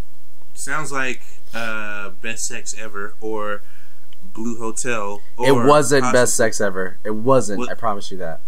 Sounds 0.52 0.92
like 0.92 1.22
uh, 1.52 2.10
best 2.10 2.46
sex 2.46 2.74
ever 2.78 3.14
or 3.20 3.62
Blue 4.34 4.58
Hotel. 4.58 5.22
Or 5.36 5.46
it 5.48 5.52
wasn't 5.66 6.02
possibly- 6.02 6.20
best 6.20 6.36
sex 6.36 6.60
ever. 6.60 6.98
It 7.04 7.14
wasn't. 7.14 7.60
What- 7.60 7.70
I 7.70 7.74
promise 7.74 8.10
you 8.10 8.18
that. 8.18 8.40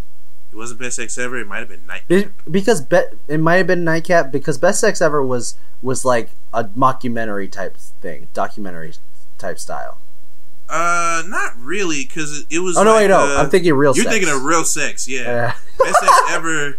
It 0.53 0.57
wasn't 0.57 0.81
best 0.81 0.97
sex 0.97 1.17
ever. 1.19 1.37
It 1.39 1.47
might 1.47 1.59
have 1.59 1.69
been 1.69 1.87
night. 1.87 2.03
Be- 2.09 2.29
because 2.51 2.81
be- 2.81 3.03
it 3.29 3.39
might 3.41 3.57
have 3.57 3.67
been 3.67 3.85
nightcap 3.85 4.31
because 4.33 4.59
best 4.59 4.81
sex 4.81 5.01
ever 5.03 5.23
was 5.23 5.57
was 5.83 6.05
like 6.05 6.31
a 6.55 6.65
mockumentary 6.65 7.51
type 7.51 7.77
thing 7.77 8.29
documentary 8.33 8.95
type 9.39 9.59
style 9.59 9.99
Uh, 10.69 11.23
not 11.27 11.53
really, 11.61 12.05
because 12.07 12.47
it, 12.51 12.61
was. 12.61 12.77
oh 12.79 12.83
no 12.85 12.93
like, 12.93 13.03
wait 13.03 13.09
no 13.09 13.19
uh, 13.19 13.43
i'm 13.43 13.51
thinking 13.51 13.75
real 13.75 13.93
sex. 13.93 14.05
You're 14.05 14.13
sex. 14.13 14.25
thinking 14.25 14.35
of 14.37 14.45
real 14.45 14.65
sex, 14.65 15.07
yeah. 15.09 15.53
Uh, 15.81 15.85
best 15.85 16.01
sex 16.01 16.13
ever. 16.31 16.79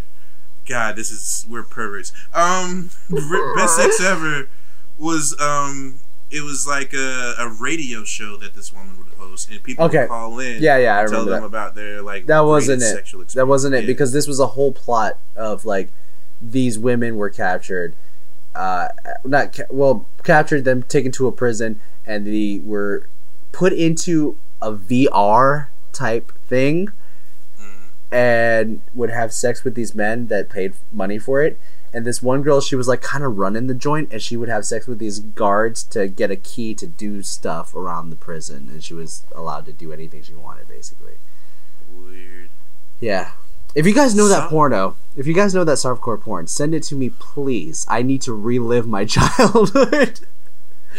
God, 0.67 0.95
this 0.95 1.11
is 1.11 1.45
we're 1.49 1.63
perverts. 1.63 2.11
Um, 2.33 2.89
best 3.55 3.75
sex 3.75 4.01
ever 4.01 4.49
was 4.97 5.39
um, 5.39 5.99
it 6.29 6.41
was 6.41 6.67
like 6.67 6.93
a, 6.93 7.35
a 7.39 7.49
radio 7.59 8.03
show 8.03 8.35
that 8.37 8.53
this 8.53 8.73
woman 8.73 8.97
would 8.97 9.07
host, 9.17 9.49
and 9.49 9.63
people 9.63 9.85
Okay. 9.85 9.99
would 10.01 10.09
call 10.09 10.39
in. 10.39 10.61
yeah 10.61 10.77
yeah 10.77 10.95
i 10.99 11.05
tell 11.05 11.21
remember 11.25 11.31
them 11.31 11.41
that 11.41 11.47
about 11.47 11.75
their 11.75 12.01
like 12.01 12.25
that 12.25 12.41
wasn't 12.41 12.81
it 12.81 12.85
Sexual 12.85 13.21
experience. 13.21 13.33
that 13.33 13.47
wasn't 13.47 13.75
it 13.75 13.81
Yeah. 13.83 13.87
because 13.87 14.11
this 14.13 14.27
was 14.27 14.39
a 14.39 14.47
whole 14.47 14.71
plot 14.71 15.17
of 15.35 15.65
like 15.65 15.89
these 16.41 16.77
women 16.77 17.15
were 17.17 17.29
captured 17.29 17.95
uh 18.55 18.89
not 19.25 19.53
ca- 19.55 19.63
well 19.69 20.05
captured 20.23 20.65
them 20.65 20.83
taken 20.83 21.11
to 21.13 21.27
a 21.27 21.31
prison 21.31 21.79
and 22.05 22.25
they 22.27 22.59
were 22.63 23.07
put 23.51 23.71
into 23.73 24.37
a 24.61 24.71
vr 24.73 25.67
type 25.93 26.31
thing 26.47 26.89
Mm. 27.59 27.89
and 28.11 28.81
would 28.93 29.09
have 29.09 29.33
sex 29.33 29.63
with 29.63 29.73
these 29.75 29.95
men 29.95 30.27
that 30.27 30.49
paid 30.49 30.73
money 30.91 31.17
for 31.17 31.41
it. 31.41 31.59
And 31.93 32.05
this 32.05 32.21
one 32.21 32.41
girl, 32.41 32.59
she 32.61 32.75
was 32.75 32.87
like 32.87 33.01
kind 33.01 33.23
of 33.23 33.37
running 33.37 33.67
the 33.67 33.73
joint, 33.73 34.11
and 34.11 34.21
she 34.21 34.35
would 34.37 34.49
have 34.49 34.65
sex 34.65 34.87
with 34.87 34.99
these 34.99 35.19
guards 35.19 35.83
to 35.85 36.07
get 36.07 36.29
a 36.29 36.35
key 36.35 36.73
to 36.75 36.85
do 36.85 37.23
stuff 37.23 37.73
around 37.73 38.09
the 38.09 38.15
prison, 38.17 38.67
and 38.71 38.83
she 38.83 38.93
was 38.93 39.23
allowed 39.33 39.65
to 39.65 39.71
do 39.73 39.91
anything 39.93 40.21
she 40.21 40.33
wanted, 40.33 40.67
basically. 40.67 41.13
weird. 41.95 42.49
Yeah. 42.99 43.31
If 43.75 43.85
you 43.85 43.93
guys 43.93 44.15
know 44.15 44.27
that 44.27 44.49
porno, 44.49 44.95
if 45.15 45.27
you 45.27 45.33
guys 45.33 45.53
know 45.53 45.63
that 45.63 45.77
softcore 45.77 46.19
porn, 46.19 46.47
send 46.47 46.73
it 46.73 46.83
to 46.83 46.95
me, 46.95 47.09
please. 47.09 47.85
I 47.87 48.01
need 48.01 48.21
to 48.23 48.33
relive 48.33 48.87
my 48.87 49.05
childhood. 49.17 50.19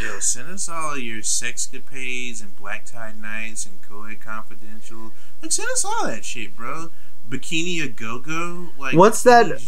Yo, 0.00 0.18
send 0.20 0.48
us 0.48 0.68
all 0.68 0.96
your 0.96 1.18
sexcapades 1.22 2.40
and 2.40 2.56
black 2.56 2.84
tie 2.84 3.12
nights 3.20 3.66
and 3.66 3.82
co-ed 3.82 4.20
confidential. 4.20 5.12
Like, 5.42 5.50
send 5.52 5.68
us 5.70 5.84
all 5.84 6.06
that 6.06 6.24
shit, 6.24 6.56
bro. 6.56 6.90
Bikini 7.28 7.82
a 7.82 7.88
go 7.88 8.18
go. 8.20 8.68
Like, 8.78 8.94
What's 8.96 9.22
that- 9.24 9.60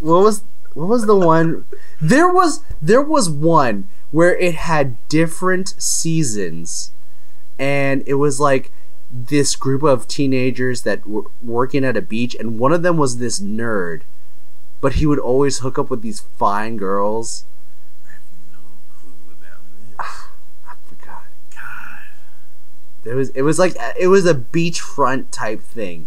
what 0.00 0.22
was 0.22 0.42
what 0.74 0.88
was 0.88 1.06
the 1.06 1.16
one 1.16 1.64
there 2.00 2.28
was 2.28 2.62
there 2.80 3.02
was 3.02 3.28
one 3.28 3.88
where 4.10 4.36
it 4.36 4.54
had 4.54 4.96
different 5.08 5.74
seasons 5.78 6.92
and 7.58 8.02
it 8.06 8.14
was 8.14 8.38
like 8.38 8.70
this 9.10 9.56
group 9.56 9.82
of 9.82 10.06
teenagers 10.06 10.82
that 10.82 11.06
were 11.06 11.24
working 11.42 11.84
at 11.84 11.96
a 11.96 12.02
beach 12.02 12.34
and 12.34 12.58
one 12.58 12.72
of 12.72 12.82
them 12.82 12.96
was 12.96 13.18
this 13.18 13.40
nerd 13.40 14.02
but 14.80 14.94
he 14.94 15.06
would 15.06 15.18
always 15.18 15.58
hook 15.58 15.78
up 15.78 15.90
with 15.90 16.02
these 16.02 16.20
fine 16.20 16.76
girls 16.76 17.44
I 18.06 18.12
have 18.12 18.22
no 18.52 18.58
clue 19.00 19.12
about 19.40 19.60
this. 19.80 20.06
i 20.68 20.74
forgot 20.88 21.24
God. 21.50 23.10
it 23.10 23.14
was 23.14 23.30
it 23.30 23.42
was 23.42 23.58
like 23.58 23.76
it 23.98 24.08
was 24.08 24.26
a 24.26 24.34
beachfront 24.34 25.26
type 25.30 25.62
thing 25.62 26.06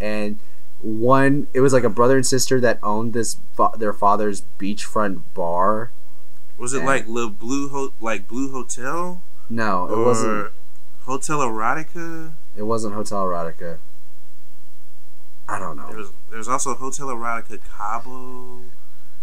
and 0.00 0.38
one 0.84 1.46
it 1.54 1.60
was 1.60 1.72
like 1.72 1.82
a 1.84 1.88
brother 1.88 2.16
and 2.16 2.26
sister 2.26 2.60
that 2.60 2.78
owned 2.82 3.12
this 3.14 3.36
fa- 3.56 3.70
their 3.78 3.92
father's 3.92 4.42
beachfront 4.58 5.22
bar 5.34 5.90
Was 6.58 6.74
it 6.74 6.80
Yeah. 6.80 6.86
like 6.86 7.08
Le 7.08 7.28
Blue 7.30 7.68
Ho- 7.70 7.92
like 8.00 8.28
Blue 8.28 8.52
Hotel 8.52 9.22
no 9.48 9.86
it 9.86 9.92
or 9.92 10.04
wasn't 10.04 10.52
Hotel 11.04 11.38
Erotica? 11.40 12.32
It 12.56 12.62
wasn't 12.62 12.94
Hotel 12.94 13.24
Erotica. 13.26 13.78
I 15.48 15.58
don't 15.58 15.76
There 15.76 15.90
know. 15.90 15.96
was 15.96 16.10
there 16.30 16.38
was 16.38 16.48
also 16.48 16.74
Hotel 16.74 17.08
Erotica 17.08 17.58
Cabo. 17.76 18.60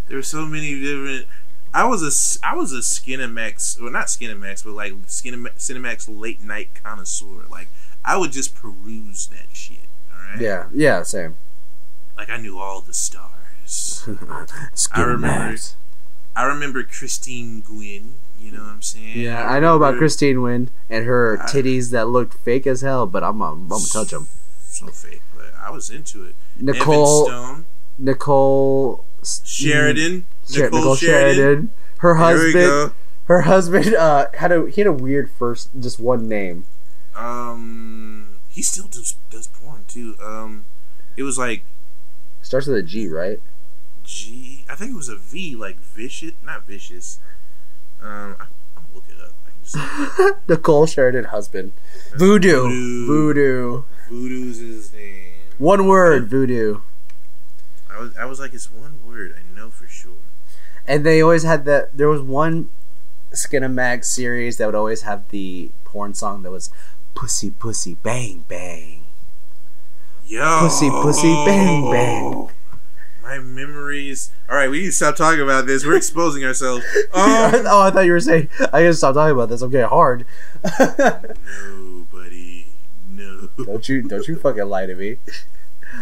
There 0.07 0.18
were 0.18 0.24
so 0.24 0.45
many 0.45 0.80
different. 0.80 1.26
I 1.74 1.86
was 1.86 2.01
a 2.03 2.12
I 2.45 2.55
was 2.55 2.74
a 2.74 2.80
Skinemax, 2.80 3.80
well 3.82 3.91
not 3.91 4.07
Skinemax, 4.07 4.64
but 4.64 4.72
like 4.74 4.93
Skinemax, 5.07 5.57
Cinemax 5.57 6.07
late 6.09 6.41
night 6.43 6.70
connoisseur. 6.84 7.45
Like 7.49 7.70
I 8.05 8.18
would 8.18 8.32
just 8.32 8.55
peruse 8.55 9.28
that 9.28 9.47
shit. 9.53 9.78
All 10.14 10.20
right. 10.32 10.41
Yeah, 10.41 10.68
yeah, 10.74 11.01
same. 11.03 11.38
Like 12.22 12.30
I 12.30 12.38
knew 12.38 12.59
all 12.59 12.82
the 12.82 12.93
stars. 12.93 14.07
I 14.93 15.01
remember. 15.01 15.57
I 16.36 16.43
remember 16.43 16.84
Christine 16.84 17.61
Gwynn. 17.61 18.13
You 18.39 18.51
know 18.51 18.61
what 18.61 18.74
I'm 18.74 18.82
saying? 18.84 19.17
Yeah, 19.19 19.43
I 19.43 19.59
know 19.59 19.76
about 19.76 19.97
Christine 19.97 20.36
Gwynn 20.36 20.69
and 20.88 21.05
her 21.07 21.41
I- 21.41 21.45
titties 21.47 21.89
that 21.89 22.09
looked 22.09 22.36
fake 22.36 22.67
as 22.67 22.82
hell, 22.82 23.07
but 23.07 23.24
I'm 23.24 23.41
I'm, 23.41 23.63
I'm 23.63 23.67
gonna 23.69 23.86
touch 23.91 24.11
them. 24.11 24.28
So 24.67 24.86
fake, 24.89 25.24
but 25.36 25.51
I 25.59 25.72
was 25.72 25.89
into 25.89 26.24
it. 26.26 26.36
Nicole 26.59 27.26
Stone, 27.26 27.65
Nicole 27.97 29.03
Sheridan, 29.43 30.26
Sher- 30.47 30.69
Nicole, 30.69 30.95
Sheridan. 30.95 31.72
Her 31.97 32.13
There 32.13 32.36
we 32.45 32.53
husband. 32.53 32.93
Her 33.26 33.41
husband 33.41 33.95
uh, 33.95 34.28
had 34.36 34.51
a 34.51 34.69
he 34.69 34.82
had 34.82 34.88
a 34.88 34.93
weird 34.93 35.32
first, 35.32 35.69
just 35.80 35.99
one 35.99 36.30
name. 36.30 36.65
Um, 37.15 38.28
he 38.47 38.61
still 38.61 38.86
does 38.86 39.15
does 39.32 39.47
porn 39.47 39.86
too. 39.88 40.15
Um, 40.24 40.65
it 41.17 41.24
was 41.24 41.38
like 41.39 41.63
Starts 42.42 42.68
with 42.68 42.78
a 42.78 42.84
G, 42.84 43.08
right? 43.08 43.39
G. 44.04 44.66
I 44.70 44.76
think 44.76 44.92
it 44.92 44.96
was 44.96 45.10
a 45.10 45.16
V, 45.16 45.56
like 45.56 45.78
vicious, 45.80 46.32
not 46.44 46.66
vicious. 46.66 47.20
Um, 48.02 48.36
I, 48.39 48.46
I'm 48.76 48.84
gonna 48.84 48.88
look 48.96 49.04
it 49.10 49.22
up. 49.22 49.34
I 49.46 50.30
can 50.30 50.39
Nicole 50.48 50.86
Sheridan 50.86 51.26
husband. 51.26 51.72
Voodoo. 52.16 52.64
Voodoo. 52.64 53.06
Voodoo. 53.06 53.84
Voodoo's 54.10 54.58
his 54.60 54.94
name. 54.94 55.34
One 55.58 55.88
word, 55.88 56.28
voodoo. 56.28 56.82
I 57.89 58.00
was 58.00 58.18
I 58.18 58.26
was 58.26 58.39
like, 58.39 58.54
it's 58.54 58.72
one 58.72 59.00
word. 59.06 59.36
I 59.38 59.56
know 59.56 59.70
for 59.70 59.88
sure. 59.88 60.14
And 60.88 61.06
they 61.06 61.22
always 61.22 61.44
had 61.44 61.66
that. 61.66 61.96
There 61.96 62.10
was 62.10 62.22
one 62.22 62.70
Skinamax 63.32 64.06
series 64.06 64.58
that 64.58 64.66
would 64.66 64.76
always 64.76 65.04
have 65.04 65.30
the 65.30 65.70
porn 65.86 66.14
song 66.14 66.42
that 66.44 66.52
was 66.52 66.72
"Pussy, 67.16 67.52
Pussy, 67.52 67.96
Bang, 68.02 68.46
Bang." 68.48 69.01
Yo, 70.32 70.59
Pussy, 70.61 70.89
pussy, 70.89 71.27
bang, 71.45 71.91
bang. 71.91 72.49
My 73.21 73.39
memories. 73.39 74.32
All 74.49 74.55
right, 74.55 74.69
we 74.69 74.79
need 74.79 74.86
to 74.86 74.91
stop 74.93 75.17
talking 75.17 75.41
about 75.41 75.65
this. 75.65 75.86
We're 75.86 75.97
exposing 75.97 76.45
ourselves. 76.45 76.86
Um, 77.13 77.65
oh, 77.67 77.82
I 77.82 77.91
thought 77.91 78.05
you 78.05 78.13
were 78.13 78.19
saying 78.21 78.47
I 78.71 78.84
gotta 78.84 78.93
stop 78.93 79.13
talking 79.15 79.34
about 79.34 79.49
this. 79.49 79.61
I'm 79.61 79.69
getting 79.69 79.89
hard. 79.89 80.25
no, 80.79 82.07
buddy, 82.13 82.67
no. 83.09 83.49
don't 83.65 83.89
you? 83.89 84.03
Don't 84.03 84.25
you 84.25 84.38
fucking 84.38 84.63
lie 84.63 84.86
to 84.86 84.95
me. 84.95 85.17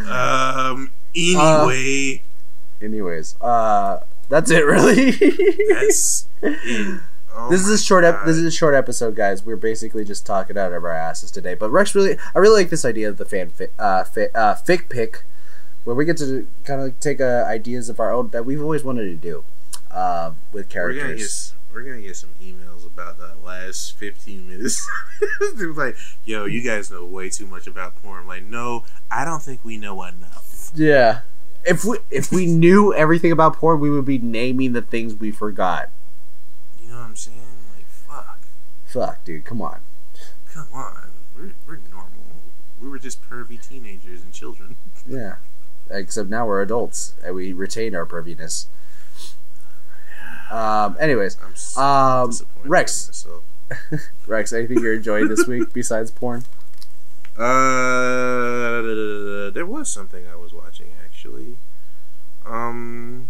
Um. 0.07 0.91
Anyway, 1.15 2.21
Anyways, 2.79 3.35
uh, 3.41 4.01
that's 4.29 4.51
it. 4.51 4.63
Really. 4.63 5.09
that's 5.73 6.27
it. 6.43 7.01
Oh 7.35 7.49
this 7.49 7.61
is 7.61 7.69
a 7.69 7.83
short. 7.83 8.03
Ep- 8.03 8.25
this 8.25 8.37
is 8.37 8.45
a 8.45 8.51
short 8.51 8.73
episode, 8.75 9.15
guys. 9.15 9.45
We're 9.45 9.55
basically 9.55 10.03
just 10.03 10.25
talking 10.25 10.57
out 10.57 10.73
of 10.73 10.83
our 10.83 10.91
asses 10.91 11.31
today. 11.31 11.53
But 11.55 11.69
Rex 11.69 11.93
really, 11.95 12.17
I 12.35 12.39
really 12.39 12.61
like 12.63 12.69
this 12.69 12.85
idea 12.85 13.07
of 13.09 13.17
the 13.17 13.25
fan 13.25 13.49
fi- 13.51 13.67
uh, 13.77 14.03
fi- 14.03 14.29
uh, 14.35 14.55
fic 14.55 14.89
pick, 14.89 15.23
where 15.83 15.95
we 15.95 16.05
get 16.05 16.17
to 16.17 16.47
kind 16.63 16.81
of 16.81 16.99
take 16.99 17.21
uh, 17.21 17.45
ideas 17.47 17.87
of 17.89 17.99
our 17.99 18.11
own 18.11 18.29
that 18.29 18.45
we've 18.45 18.61
always 18.61 18.83
wanted 18.83 19.05
to 19.05 19.15
do 19.15 19.43
uh, 19.91 20.31
with 20.51 20.73
We're 20.75 20.93
gonna 20.93 20.93
get 20.93 21.01
characters. 21.03 21.53
we're 21.73 21.83
gonna 21.83 22.01
get 22.01 22.15
some 22.15 22.31
emails 22.41 22.85
about 22.85 23.19
that 23.19 23.43
last 23.43 23.95
fifteen 23.97 24.47
minutes. 24.49 24.87
Like, 25.75 25.95
yo, 26.25 26.45
you 26.45 26.61
guys 26.61 26.89
know 26.91 27.05
way 27.05 27.29
too 27.29 27.45
much 27.45 27.67
about 27.67 28.01
porn. 28.01 28.21
I'm 28.21 28.27
like, 28.27 28.43
no, 28.43 28.85
I 29.11 29.23
don't 29.25 29.41
think 29.41 29.63
we 29.63 29.77
know 29.77 30.01
enough. 30.03 30.71
Yeah. 30.73 31.19
If 31.65 31.83
we 31.85 31.97
if 32.09 32.31
we 32.31 32.45
knew 32.45 32.93
everything 32.93 33.31
about 33.31 33.57
porn, 33.57 33.79
we 33.79 33.89
would 33.89 34.05
be 34.05 34.17
naming 34.17 34.73
the 34.73 34.81
things 34.81 35.13
we 35.15 35.31
forgot. 35.31 35.89
Know 36.99 37.03
what 37.03 37.09
I'm 37.11 37.15
saying? 37.15 37.39
Like, 37.77 37.85
fuck. 37.87 38.39
Fuck, 38.87 39.23
dude, 39.23 39.45
come 39.45 39.61
on. 39.61 39.79
Come 40.53 40.67
on, 40.73 41.11
we're 41.33 41.53
we're 41.65 41.79
normal. 41.89 42.11
We 42.81 42.89
were 42.89 42.99
just 42.99 43.23
pervy 43.23 43.57
teenagers 43.65 44.21
and 44.21 44.33
children. 44.33 44.75
Yeah. 45.07 45.35
Except 45.89 46.27
now 46.29 46.45
we're 46.45 46.61
adults 46.61 47.13
and 47.23 47.33
we 47.35 47.53
retain 47.53 47.95
our 47.95 48.05
perviness. 48.05 48.65
Um. 50.51 50.97
Anyways, 50.99 51.37
I'm 51.45 51.55
so 51.55 51.79
Um, 51.81 52.33
Rex. 52.65 53.25
Rex, 54.27 54.51
anything 54.51 54.79
you're 54.81 54.95
enjoying 54.95 55.29
this 55.29 55.47
week 55.47 55.71
besides 55.73 56.11
porn? 56.11 56.43
Uh, 57.37 58.81
there 59.51 59.65
was 59.65 59.89
something 59.89 60.27
I 60.27 60.35
was 60.35 60.53
watching 60.53 60.87
actually. 61.05 61.55
Um, 62.45 63.29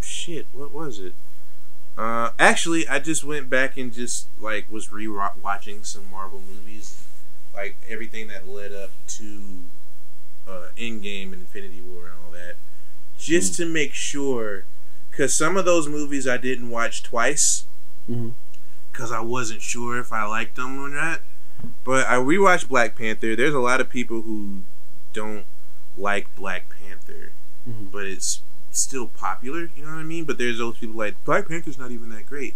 shit, 0.00 0.46
what 0.52 0.72
was 0.72 1.00
it? 1.00 1.14
Uh, 2.00 2.30
actually, 2.38 2.88
I 2.88 2.98
just 2.98 3.24
went 3.24 3.50
back 3.50 3.76
and 3.76 3.92
just 3.92 4.26
like 4.40 4.70
was 4.72 4.90
re-watching 4.90 5.84
some 5.84 6.10
Marvel 6.10 6.40
movies, 6.40 7.04
like 7.54 7.76
everything 7.86 8.28
that 8.28 8.48
led 8.48 8.72
up 8.72 8.88
to 9.18 9.40
uh, 10.48 10.68
Endgame 10.78 11.24
and 11.34 11.42
Infinity 11.42 11.82
War 11.82 12.04
and 12.06 12.14
all 12.24 12.32
that, 12.32 12.54
just 13.18 13.54
to 13.56 13.66
make 13.66 13.92
sure, 13.92 14.64
because 15.10 15.36
some 15.36 15.58
of 15.58 15.66
those 15.66 15.88
movies 15.88 16.26
I 16.26 16.38
didn't 16.38 16.70
watch 16.70 17.02
twice 17.02 17.66
because 18.90 19.12
I 19.12 19.20
wasn't 19.20 19.60
sure 19.60 19.98
if 19.98 20.10
I 20.10 20.24
liked 20.24 20.56
them 20.56 20.80
or 20.82 20.88
not. 20.88 21.20
But 21.84 22.06
I 22.06 22.14
rewatched 22.14 22.68
Black 22.68 22.96
Panther. 22.96 23.36
There's 23.36 23.52
a 23.54 23.60
lot 23.60 23.80
of 23.82 23.90
people 23.90 24.22
who 24.22 24.62
don't 25.12 25.44
like 25.98 26.34
Black 26.34 26.64
Panther, 26.70 27.32
Mhm. 27.68 27.90
but 27.92 28.06
it's 28.06 28.40
still 28.70 29.08
popular. 29.08 29.70
You 29.76 29.84
know 29.84 29.92
what 29.92 29.98
I 30.00 30.04
mean? 30.04 30.24
But 30.24 30.38
there's 30.38 30.58
those 30.58 30.78
people 30.78 30.96
like 30.96 31.22
Black 31.24 31.48
Panther's 31.48 31.78
not 31.78 31.90
even 31.90 32.08
that 32.10 32.26
great. 32.26 32.54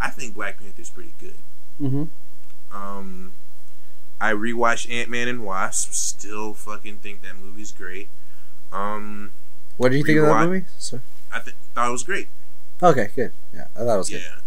I 0.00 0.10
think 0.10 0.34
Black 0.34 0.58
Panther's 0.60 0.90
pretty 0.90 1.12
good. 1.20 1.36
Mm-hmm. 1.80 2.04
Um, 2.76 3.32
I 4.20 4.32
rewatched 4.32 4.90
Ant 4.90 5.08
Man 5.10 5.28
and 5.28 5.44
Wasp. 5.44 5.92
Still 5.92 6.54
fucking 6.54 6.98
think 6.98 7.22
that 7.22 7.36
movie's 7.42 7.72
great. 7.72 8.08
Um, 8.72 9.32
What 9.76 9.90
did 9.92 9.98
you 9.98 10.04
think 10.04 10.18
of 10.18 10.26
that 10.26 10.46
movie? 10.46 10.66
So, 10.78 11.00
I 11.32 11.40
th- 11.40 11.56
thought 11.74 11.88
it 11.88 11.92
was 11.92 12.02
great. 12.02 12.28
okay, 12.82 13.10
good. 13.14 13.32
Yeah, 13.54 13.68
I 13.74 13.80
thought 13.80 13.94
it 13.94 13.98
was 13.98 14.10
good. 14.10 14.22
Yeah. 14.22 14.40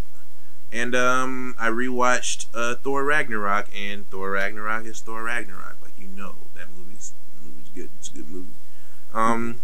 And 0.72 0.94
um, 0.94 1.56
I 1.58 1.70
rewatched 1.70 2.46
uh, 2.54 2.76
Thor 2.76 3.04
Ragnarok, 3.04 3.70
and 3.76 4.08
Thor 4.12 4.32
Ragnarok 4.32 4.86
is 4.86 5.02
Thor 5.02 5.24
Ragnarok. 5.24 5.78
Like 5.82 5.94
you 5.98 6.08
know, 6.08 6.36
that 6.56 6.68
movie's 6.78 7.14
movie's 7.44 7.70
good. 7.74 7.90
It's 7.98 8.10
a 8.10 8.14
good 8.14 8.30
movie. 8.30 8.50
Um, 9.14 9.62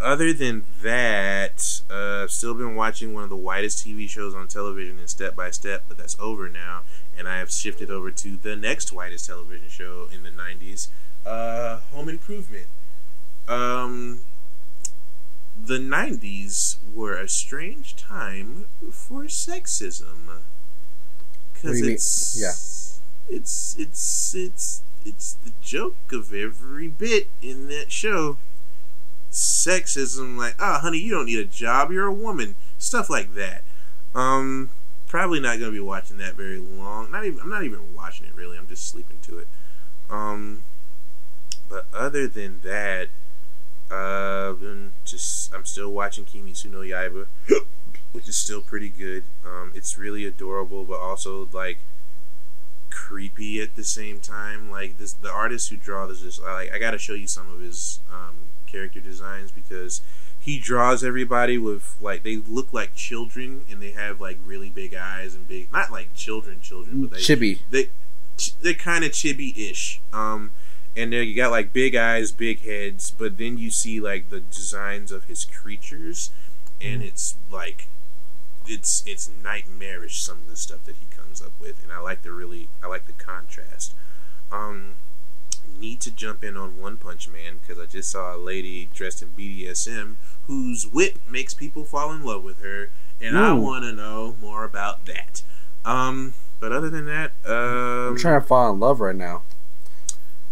other 0.00 0.32
than 0.32 0.64
that, 0.82 1.80
uh, 1.90 2.22
I've 2.24 2.30
still 2.30 2.54
been 2.54 2.74
watching 2.74 3.14
one 3.14 3.24
of 3.24 3.30
the 3.30 3.36
widest 3.36 3.86
TV 3.86 4.08
shows 4.08 4.34
on 4.34 4.48
television 4.48 4.98
in 4.98 5.06
Step 5.08 5.36
by 5.36 5.50
Step, 5.50 5.84
but 5.88 5.96
that's 5.96 6.16
over 6.20 6.48
now, 6.48 6.82
and 7.16 7.28
I 7.28 7.38
have 7.38 7.50
shifted 7.50 7.90
over 7.90 8.10
to 8.10 8.36
the 8.36 8.56
next 8.56 8.92
widest 8.92 9.26
television 9.26 9.68
show 9.68 10.08
in 10.12 10.22
the 10.22 10.30
'90s, 10.30 10.88
uh, 11.24 11.78
Home 11.92 12.08
Improvement. 12.08 12.66
Um, 13.48 14.20
the 15.62 15.78
90s 15.78 16.76
were 16.94 17.14
a 17.16 17.28
strange 17.28 17.94
time 17.96 18.66
for 18.90 19.24
sexism 19.24 20.42
because 21.52 21.80
it's 21.80 22.36
Yeah. 22.38 23.36
it's 23.36 23.76
it's 23.78 24.34
it's 24.34 24.82
it's 25.04 25.34
the 25.44 25.52
joke 25.62 26.12
of 26.12 26.32
every 26.34 26.88
bit 26.88 27.28
in 27.40 27.68
that 27.68 27.92
show 27.92 28.38
sexism 29.34 30.38
like 30.38 30.54
ah 30.58 30.78
honey 30.80 30.98
you 30.98 31.10
don't 31.10 31.26
need 31.26 31.38
a 31.38 31.44
job. 31.44 31.90
You're 31.90 32.06
a 32.06 32.12
woman. 32.12 32.54
Stuff 32.78 33.10
like 33.10 33.34
that. 33.34 33.62
Um 34.14 34.70
probably 35.06 35.40
not 35.40 35.58
to 35.58 35.70
be 35.70 35.80
watching 35.80 36.18
that 36.18 36.34
very 36.34 36.58
long. 36.58 37.10
Not 37.10 37.24
even 37.24 37.40
i'm 37.40 37.50
not 37.50 37.64
even 37.64 37.94
watching 37.94 38.26
it 38.26 38.34
really. 38.34 38.56
I'm 38.56 38.68
just 38.68 38.88
sleeping 38.88 39.18
to 39.22 39.38
it. 39.38 39.48
Um 40.08 40.62
but 41.68 41.86
other 41.92 42.26
than 42.28 42.60
that 42.62 43.08
uh, 43.90 44.52
been 44.52 44.92
just 45.04 45.54
I'm 45.54 45.64
still 45.64 45.90
watching 45.90 46.24
Kimetsu 46.24 46.70
no 46.70 46.78
Yaiba, 46.78 47.26
which 48.12 48.28
is 48.28 48.36
still 48.36 48.60
pretty 48.60 48.88
good. 48.88 49.24
Um, 49.44 49.72
it's 49.74 49.98
really 49.98 50.24
adorable, 50.24 50.84
but 50.84 51.00
also 51.00 51.48
like 51.52 51.78
creepy 52.90 53.60
at 53.60 53.76
the 53.76 53.84
same 53.84 54.20
time. 54.20 54.70
Like 54.70 54.98
this, 54.98 55.12
the 55.12 55.30
artist 55.30 55.68
who 55.70 55.76
draw 55.76 56.06
this 56.06 56.22
is 56.22 56.40
like 56.40 56.72
I 56.72 56.78
gotta 56.78 56.98
show 56.98 57.14
you 57.14 57.26
some 57.26 57.52
of 57.52 57.60
his 57.60 58.00
um, 58.12 58.34
character 58.74 59.00
designs 59.00 59.52
because 59.52 60.02
he 60.38 60.58
draws 60.58 61.04
everybody 61.04 61.56
with 61.56 61.96
like 62.00 62.22
they 62.22 62.36
look 62.36 62.72
like 62.72 62.94
children 62.94 63.64
and 63.70 63.80
they 63.80 63.92
have 63.92 64.20
like 64.20 64.38
really 64.44 64.68
big 64.68 64.94
eyes 64.94 65.34
and 65.34 65.46
big 65.48 65.72
not 65.72 65.90
like 65.90 66.12
children 66.14 66.60
children 66.60 67.02
but 67.02 67.12
they 67.12 67.18
Chibi. 67.18 67.58
they 67.70 67.88
they're 68.60 68.74
kind 68.74 69.04
of 69.04 69.12
chibi-ish. 69.12 70.00
Um, 70.12 70.52
and 70.96 71.12
then 71.12 71.26
you 71.26 71.34
got 71.34 71.50
like 71.50 71.72
big 71.72 71.94
eyes, 71.94 72.32
big 72.32 72.60
heads, 72.60 73.10
but 73.10 73.38
then 73.38 73.58
you 73.58 73.70
see 73.70 74.00
like 74.00 74.30
the 74.30 74.40
designs 74.40 75.10
of 75.10 75.24
his 75.24 75.44
creatures, 75.44 76.30
and 76.80 77.02
it's 77.02 77.36
like 77.50 77.88
it's 78.66 79.02
it's 79.06 79.30
nightmarish 79.42 80.22
some 80.22 80.38
of 80.38 80.48
the 80.48 80.56
stuff 80.56 80.84
that 80.84 80.96
he 80.96 81.06
comes 81.14 81.42
up 81.42 81.52
with, 81.60 81.82
and 81.82 81.92
I 81.92 81.98
like 81.98 82.22
the 82.22 82.32
really 82.32 82.68
I 82.82 82.86
like 82.86 83.06
the 83.06 83.12
contrast. 83.12 83.94
Um, 84.52 84.92
need 85.78 86.00
to 86.00 86.10
jump 86.10 86.42
in 86.44 86.56
on 86.56 86.80
One 86.80 86.96
Punch 86.96 87.28
Man 87.28 87.58
because 87.60 87.82
I 87.82 87.86
just 87.86 88.10
saw 88.10 88.34
a 88.34 88.38
lady 88.38 88.88
dressed 88.94 89.22
in 89.22 89.28
BDSM 89.30 90.16
whose 90.46 90.86
whip 90.86 91.18
makes 91.28 91.54
people 91.54 91.84
fall 91.84 92.12
in 92.12 92.24
love 92.24 92.42
with 92.42 92.60
her, 92.60 92.90
and 93.20 93.38
I 93.38 93.52
want 93.54 93.84
to 93.84 93.92
know 93.92 94.36
more 94.40 94.64
about 94.64 95.06
that. 95.06 95.42
Um, 95.84 96.34
but 96.60 96.72
other 96.72 96.90
than 96.90 97.06
that, 97.06 97.32
um, 97.46 98.12
I'm 98.12 98.16
trying 98.18 98.40
to 98.40 98.46
fall 98.46 98.72
in 98.72 98.80
love 98.80 99.00
right 99.00 99.16
now, 99.16 99.42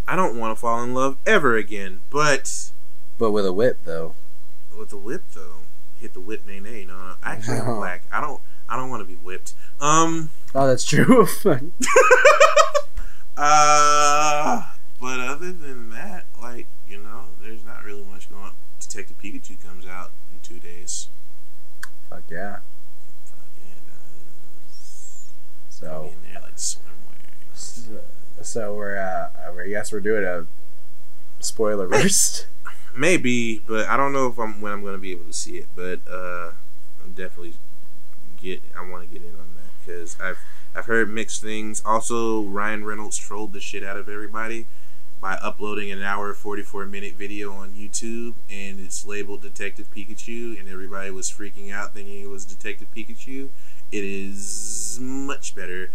I 0.06 0.16
don't 0.16 0.38
want 0.38 0.56
to 0.56 0.60
fall 0.60 0.82
in 0.82 0.94
love 0.94 1.16
ever 1.26 1.56
again. 1.56 2.00
But 2.10 2.70
but 3.18 3.30
with 3.32 3.46
a 3.46 3.52
whip 3.52 3.78
though. 3.84 4.14
with 4.76 4.92
a 4.92 4.96
whip 4.96 5.22
though, 5.34 5.58
hit 6.00 6.12
the 6.14 6.20
whip, 6.20 6.46
nay 6.46 6.60
nay. 6.60 6.84
No, 6.86 6.98
no. 6.98 7.14
Actually, 7.22 7.58
I'm 7.60 7.76
black. 7.76 8.04
I 8.10 8.20
don't. 8.20 8.40
I 8.68 8.76
don't 8.76 8.90
want 8.90 9.02
to 9.02 9.06
be 9.06 9.14
whipped. 9.16 9.54
Um. 9.80 10.30
Oh, 10.54 10.66
that's 10.66 10.84
true. 10.84 11.26
Uh. 13.34 14.71
But 15.02 15.18
other 15.18 15.50
than 15.50 15.90
that, 15.90 16.26
like 16.40 16.68
you 16.88 16.96
know, 16.96 17.24
there's 17.42 17.64
not 17.64 17.82
really 17.84 18.04
much 18.04 18.30
going. 18.30 18.44
on. 18.44 18.52
Detective 18.78 19.18
Pikachu 19.18 19.60
comes 19.60 19.84
out 19.84 20.12
in 20.32 20.38
two 20.44 20.60
days. 20.60 21.08
Fuck 22.08 22.22
yeah. 22.30 22.58
Fucking. 23.24 23.82
Uh, 23.90 24.70
So, 25.70 26.12
in 26.12 26.32
there 26.32 26.40
like 26.40 26.54
swimwear. 26.54 28.00
so 28.42 28.76
we're 28.76 28.96
uh, 28.96 29.30
I 29.60 29.68
guess 29.68 29.90
we're 29.90 29.98
doing 29.98 30.22
a 30.22 30.46
spoiler 31.40 31.88
verse. 31.88 32.46
Maybe, 32.96 33.58
but 33.58 33.88
I 33.88 33.96
don't 33.96 34.12
know 34.12 34.28
if 34.28 34.38
I'm 34.38 34.60
when 34.60 34.72
I'm 34.72 34.82
going 34.82 34.94
to 34.94 35.00
be 35.00 35.10
able 35.10 35.24
to 35.24 35.32
see 35.32 35.56
it. 35.56 35.66
But 35.74 35.98
uh, 36.08 36.52
I'm 37.02 37.10
definitely 37.10 37.54
get 38.40 38.62
I 38.78 38.88
want 38.88 39.10
to 39.10 39.12
get 39.12 39.26
in 39.26 39.34
on 39.34 39.48
that 39.56 39.72
because 39.84 40.16
I've 40.20 40.38
I've 40.76 40.86
heard 40.86 41.10
mixed 41.10 41.42
things. 41.42 41.82
Also, 41.84 42.42
Ryan 42.42 42.84
Reynolds 42.84 43.18
trolled 43.18 43.52
the 43.52 43.58
shit 43.58 43.82
out 43.82 43.96
of 43.96 44.08
everybody 44.08 44.68
by 45.22 45.34
uploading 45.34 45.92
an 45.92 46.02
hour 46.02 46.34
forty 46.34 46.62
four 46.62 46.84
minute 46.84 47.14
video 47.14 47.52
on 47.52 47.70
YouTube, 47.70 48.34
and 48.50 48.80
it's 48.80 49.06
labeled 49.06 49.40
Detective 49.40 49.86
Pikachu, 49.96 50.58
and 50.58 50.68
everybody 50.68 51.12
was 51.12 51.30
freaking 51.30 51.72
out 51.72 51.94
thinking 51.94 52.20
it 52.20 52.28
was 52.28 52.44
Detective 52.44 52.88
Pikachu. 52.94 53.48
It 53.92 54.04
is 54.04 54.98
much 55.00 55.54
better. 55.54 55.92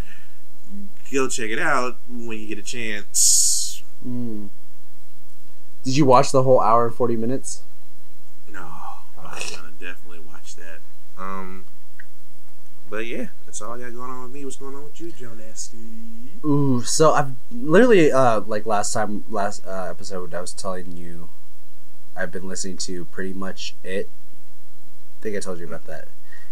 Go 1.12 1.28
check 1.28 1.50
it 1.50 1.58
out 1.58 1.98
when 2.08 2.38
you 2.38 2.46
get 2.46 2.58
a 2.58 2.62
chance. 2.62 3.82
Mm. 4.06 4.48
Did 5.84 5.96
you 5.96 6.06
watch 6.06 6.32
the 6.32 6.42
whole 6.42 6.60
hour 6.60 6.86
and 6.86 6.94
forty 6.94 7.16
minutes? 7.16 7.62
No, 8.50 8.66
I'm 9.22 9.38
gonna 9.50 9.72
definitely 9.78 10.20
watch 10.20 10.56
that. 10.56 10.80
Um, 11.18 11.66
but 12.90 13.06
yeah, 13.06 13.28
that's 13.46 13.60
all 13.60 13.72
I 13.72 13.78
got 13.78 13.94
going 13.94 14.10
on 14.10 14.22
with 14.22 14.32
me. 14.32 14.44
What's 14.44 14.56
going 14.56 14.74
on 14.74 14.84
with 14.84 15.00
you, 15.00 15.10
Joe 15.12 15.34
Nasty? 15.34 15.78
Ooh, 16.44 16.82
so 16.82 17.12
I've 17.12 17.32
literally 17.50 18.12
uh 18.12 18.40
like 18.40 18.66
last 18.66 18.92
time 18.92 19.24
last 19.28 19.66
uh, 19.66 19.88
episode 19.90 20.34
I 20.34 20.40
was 20.40 20.52
telling 20.52 20.96
you 20.96 21.28
I've 22.18 22.32
been 22.32 22.48
listening 22.48 22.76
to 22.78 23.04
pretty 23.06 23.32
much 23.32 23.74
it. 23.84 24.08
I 25.18 25.22
think 25.22 25.36
I 25.36 25.40
told 25.40 25.60
you 25.60 25.66
about 25.66 25.86
that. 25.86 26.08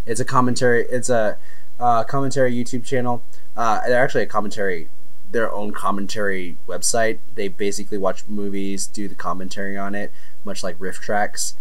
It's 0.06 0.20
a 0.20 0.24
commentary. 0.24 0.86
It's 0.88 1.10
a 1.10 1.38
uh, 1.80 2.04
commentary 2.04 2.54
YouTube 2.54 2.84
channel. 2.84 3.22
Uh, 3.56 3.80
they're 3.86 4.02
actually 4.02 4.22
a 4.22 4.26
commentary, 4.26 4.88
their 5.30 5.52
own 5.52 5.72
commentary 5.72 6.56
website. 6.68 7.18
They 7.34 7.48
basically 7.48 7.98
watch 7.98 8.26
movies, 8.28 8.86
do 8.86 9.08
the 9.08 9.14
commentary 9.14 9.76
on 9.76 9.94
it, 9.94 10.12
much 10.44 10.62
like 10.62 10.78
RiffTrax, 10.78 11.54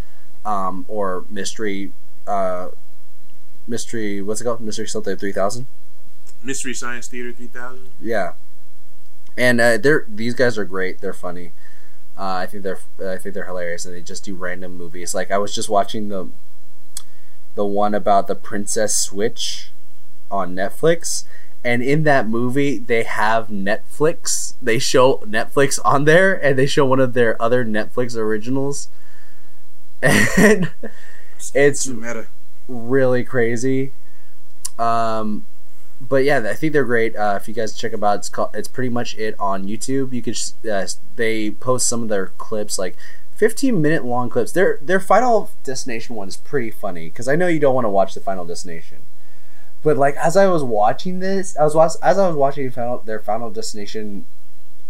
um, 0.45 0.85
or 0.87 1.25
Mystery, 1.29 1.91
uh, 2.27 2.69
Mystery. 3.67 4.21
What's 4.21 4.41
it 4.41 4.43
called? 4.43 4.61
Mystery 4.61 4.87
something 4.87 5.15
three 5.17 5.31
thousand. 5.31 5.67
Mystery 6.43 6.73
Science 6.73 7.07
Theater 7.07 7.31
3000. 7.31 7.89
Yeah, 7.99 8.33
and 9.37 9.59
uh, 9.59 9.77
they're 9.77 10.05
these 10.07 10.35
guys 10.35 10.57
are 10.57 10.65
great. 10.65 11.01
They're 11.01 11.13
funny. 11.13 11.51
Uh, 12.17 12.23
I 12.23 12.45
think 12.45 12.63
they're 12.63 12.79
I 12.99 13.17
think 13.17 13.33
they're 13.33 13.45
hilarious, 13.45 13.85
and 13.85 13.93
they 13.93 14.01
just 14.01 14.23
do 14.23 14.35
random 14.35 14.77
movies. 14.77 15.13
Like 15.13 15.31
I 15.31 15.37
was 15.37 15.53
just 15.53 15.69
watching 15.69 16.09
the 16.09 16.29
the 17.55 17.65
one 17.65 17.93
about 17.93 18.27
the 18.27 18.35
Princess 18.35 18.95
Switch 18.95 19.71
on 20.29 20.55
Netflix, 20.55 21.25
and 21.63 21.81
in 21.81 22.03
that 22.03 22.27
movie 22.27 22.77
they 22.77 23.03
have 23.03 23.47
Netflix. 23.47 24.53
They 24.61 24.79
show 24.79 25.17
Netflix 25.17 25.79
on 25.83 26.05
there, 26.05 26.33
and 26.33 26.57
they 26.57 26.67
show 26.67 26.85
one 26.85 26.99
of 26.99 27.13
their 27.13 27.41
other 27.41 27.65
Netflix 27.65 28.15
originals, 28.15 28.87
and 30.01 30.71
it's 31.53 31.87
meta. 31.87 32.27
Really 32.67 33.23
crazy. 33.23 33.91
Um, 34.77 35.45
but 36.01 36.23
yeah, 36.23 36.39
I 36.39 36.53
think 36.53 36.73
they're 36.73 36.83
great. 36.83 37.15
Uh, 37.15 37.37
if 37.39 37.47
you 37.47 37.53
guys 37.53 37.75
check 37.77 37.91
them 37.91 38.03
out, 38.03 38.19
it's 38.19 38.29
called, 38.29 38.49
it's 38.53 38.67
pretty 38.67 38.89
much 38.89 39.15
it 39.17 39.35
on 39.39 39.65
YouTube. 39.65 40.11
You 40.13 40.21
could 40.21 40.37
uh, 40.69 40.87
they 41.15 41.51
post 41.51 41.87
some 41.87 42.03
of 42.03 42.09
their 42.09 42.27
clips, 42.37 42.77
like 42.77 42.97
fifteen 43.35 43.81
minute 43.81 44.03
long 44.03 44.29
clips. 44.29 44.51
Their 44.51 44.79
their 44.81 44.99
Final 44.99 45.51
Destination 45.63 46.15
one 46.15 46.27
is 46.27 46.37
pretty 46.37 46.71
funny 46.71 47.09
because 47.09 47.27
I 47.27 47.35
know 47.35 47.47
you 47.47 47.59
don't 47.59 47.75
want 47.75 47.85
to 47.85 47.89
watch 47.89 48.13
the 48.13 48.19
Final 48.19 48.45
Destination, 48.45 48.99
but 49.83 49.97
like 49.97 50.15
as 50.17 50.35
I 50.35 50.47
was 50.47 50.63
watching 50.63 51.19
this, 51.19 51.55
I 51.57 51.63
was 51.63 51.97
as 52.01 52.17
I 52.17 52.27
was 52.27 52.35
watching 52.35 52.69
final, 52.71 52.99
their 52.99 53.19
Final 53.19 53.49
Destination 53.49 54.25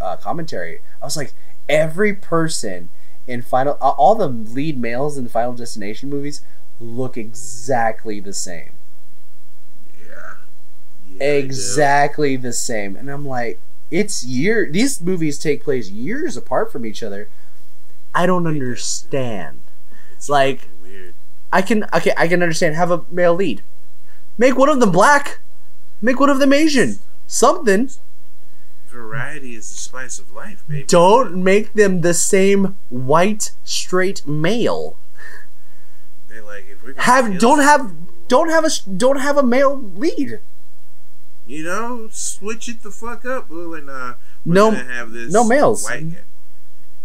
uh, 0.02 0.18
commentary, 0.18 0.80
I 1.02 1.06
was 1.06 1.18
like, 1.18 1.34
every 1.70 2.14
person 2.14 2.90
in 3.28 3.42
Final, 3.42 3.74
all 3.74 4.16
the 4.16 4.28
lead 4.28 4.80
males 4.80 5.18
in 5.18 5.24
the 5.24 5.30
Final 5.30 5.54
Destination 5.54 6.10
movies 6.10 6.42
look 6.80 7.18
exactly 7.18 8.20
the 8.20 8.34
same. 8.34 8.72
Yeah. 10.08 10.36
yeah 11.10 11.24
exactly 11.24 12.36
the 12.36 12.54
same. 12.54 12.96
And 12.96 13.10
i'm 13.10 13.26
like 13.26 13.60
it's 13.92 14.24
year 14.24 14.68
these 14.70 15.00
movies 15.02 15.38
take 15.38 15.64
place 15.64 15.90
years 15.90 16.36
apart 16.38 16.72
from 16.72 16.86
each 16.86 17.02
other. 17.04 17.28
I 18.14 18.26
don't 18.26 18.48
understand. 18.48 19.60
It's 20.14 20.30
like- 20.30 20.68
weird. 20.82 21.14
i 21.52 21.62
can 21.62 21.84
okay 21.94 22.14
i 22.18 22.28
can 22.28 22.42
understand. 22.44 22.76
Have 22.76 22.92
a 22.92 23.04
male 23.12 23.34
lead. 23.36 23.62
Make 24.38 24.58
one 24.58 24.70
of 24.70 24.80
them 24.80 24.92
black. 24.92 25.40
Make 26.02 26.20
one 26.20 26.30
of 26.30 26.40
them 26.40 26.52
asian. 26.54 27.00
Something. 27.28 27.90
Variety 28.90 29.56
is 29.56 29.70
the 29.70 29.76
spice 29.78 30.20
of 30.20 30.32
life, 30.32 30.64
baby. 30.70 30.86
don't 30.88 31.44
make 31.44 31.74
them 31.74 32.00
the 32.02 32.14
same 32.14 32.78
white 32.90 33.52
straight 33.66 34.26
male 34.26 34.96
They 36.30 36.40
like 36.40 36.66
if 36.70 36.70
we're 36.70 36.75
gonna 36.75 36.75
have 36.98 37.40
don't 37.40 37.60
have 37.60 37.94
don't 38.28 38.50
have 38.50 38.66
a 38.66 38.70
don't 38.98 39.20
have 39.20 39.38
a 39.38 39.44
male 39.44 39.76
lead 39.96 40.40
you 41.48 41.64
know 41.64 42.08
switch 42.12 42.68
it 42.68 42.82
the 42.82 42.90
fuck 42.90 43.24
up. 43.26 43.50
We're 43.50 43.80
nah. 43.82 44.16
We're 44.46 44.54
No- 44.54 44.72
gonna 44.72 44.84
have 44.86 45.12
this 45.12 45.32
no 45.32 45.44
males. 45.44 45.84
White 45.84 46.12
guy. 46.14 46.20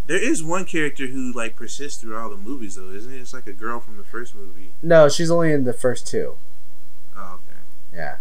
There 0.06 0.18
is 0.22 0.42
one 0.42 0.64
character 0.64 1.06
who 1.06 1.30
like 1.32 1.54
persists 1.56 2.00
through 2.00 2.16
all 2.16 2.30
the 2.30 2.36
movies 2.38 2.76
though, 2.76 2.88
isn't 2.90 3.12
it? 3.12 3.18
It's 3.18 3.34
like 3.34 3.46
a 3.46 3.52
girl 3.52 3.80
from 3.80 3.96
the 3.98 4.02
first 4.04 4.34
movie. 4.34 4.70
no 4.82 5.08
she's 5.10 5.30
only 5.30 5.52
in 5.52 5.64
the 5.64 5.72
first 5.74 6.06
two 6.06 6.36
Oh 7.16 7.34
okay. 7.34 7.60
Yeah. 7.94 8.16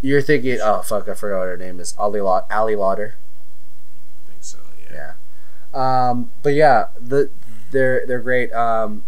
You're 0.00 0.22
thinking, 0.22 0.58
oh 0.62 0.82
fuck, 0.82 1.08
I 1.08 1.14
forgot 1.14 1.40
what 1.40 1.48
her 1.48 1.56
name 1.56 1.78
is. 1.80 1.94
Ali 1.98 2.20
Laud- 2.20 2.44
Ali 2.50 2.74
Larter. 2.74 3.12
I 3.12 4.30
think 4.30 4.40
so. 4.42 4.58
Yeah. 4.90 5.12
Yeah. 5.74 6.08
Um, 6.10 6.30
but 6.42 6.54
yeah, 6.54 6.86
the 7.00 7.28
they're 7.70 8.06
they're 8.06 8.20
great. 8.20 8.52
Um, 8.52 9.04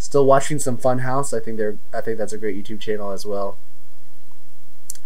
still 0.00 0.26
watching 0.26 0.58
some 0.58 0.76
Funhaus. 0.76 1.36
I 1.36 1.44
think 1.44 1.58
they're 1.58 1.78
I 1.94 2.00
think 2.00 2.18
that's 2.18 2.32
a 2.32 2.38
great 2.38 2.56
YouTube 2.56 2.80
channel 2.80 3.12
as 3.12 3.24
well. 3.24 3.56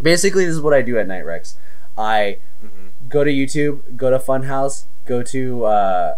Basically, 0.01 0.47
this 0.47 0.55
is 0.55 0.61
what 0.61 0.73
I 0.73 0.81
do 0.81 0.99
at 0.99 1.07
night, 1.07 1.27
Rex. 1.27 1.57
I 1.99 2.39
hmm 2.61 2.89
go 3.07 3.23
to 3.23 3.31
YouTube, 3.31 3.97
go 3.97 4.11
to 4.11 4.19
Funhaus, 4.19 4.85
go 5.05 5.23
to 5.23 5.67
uh, 5.67 6.15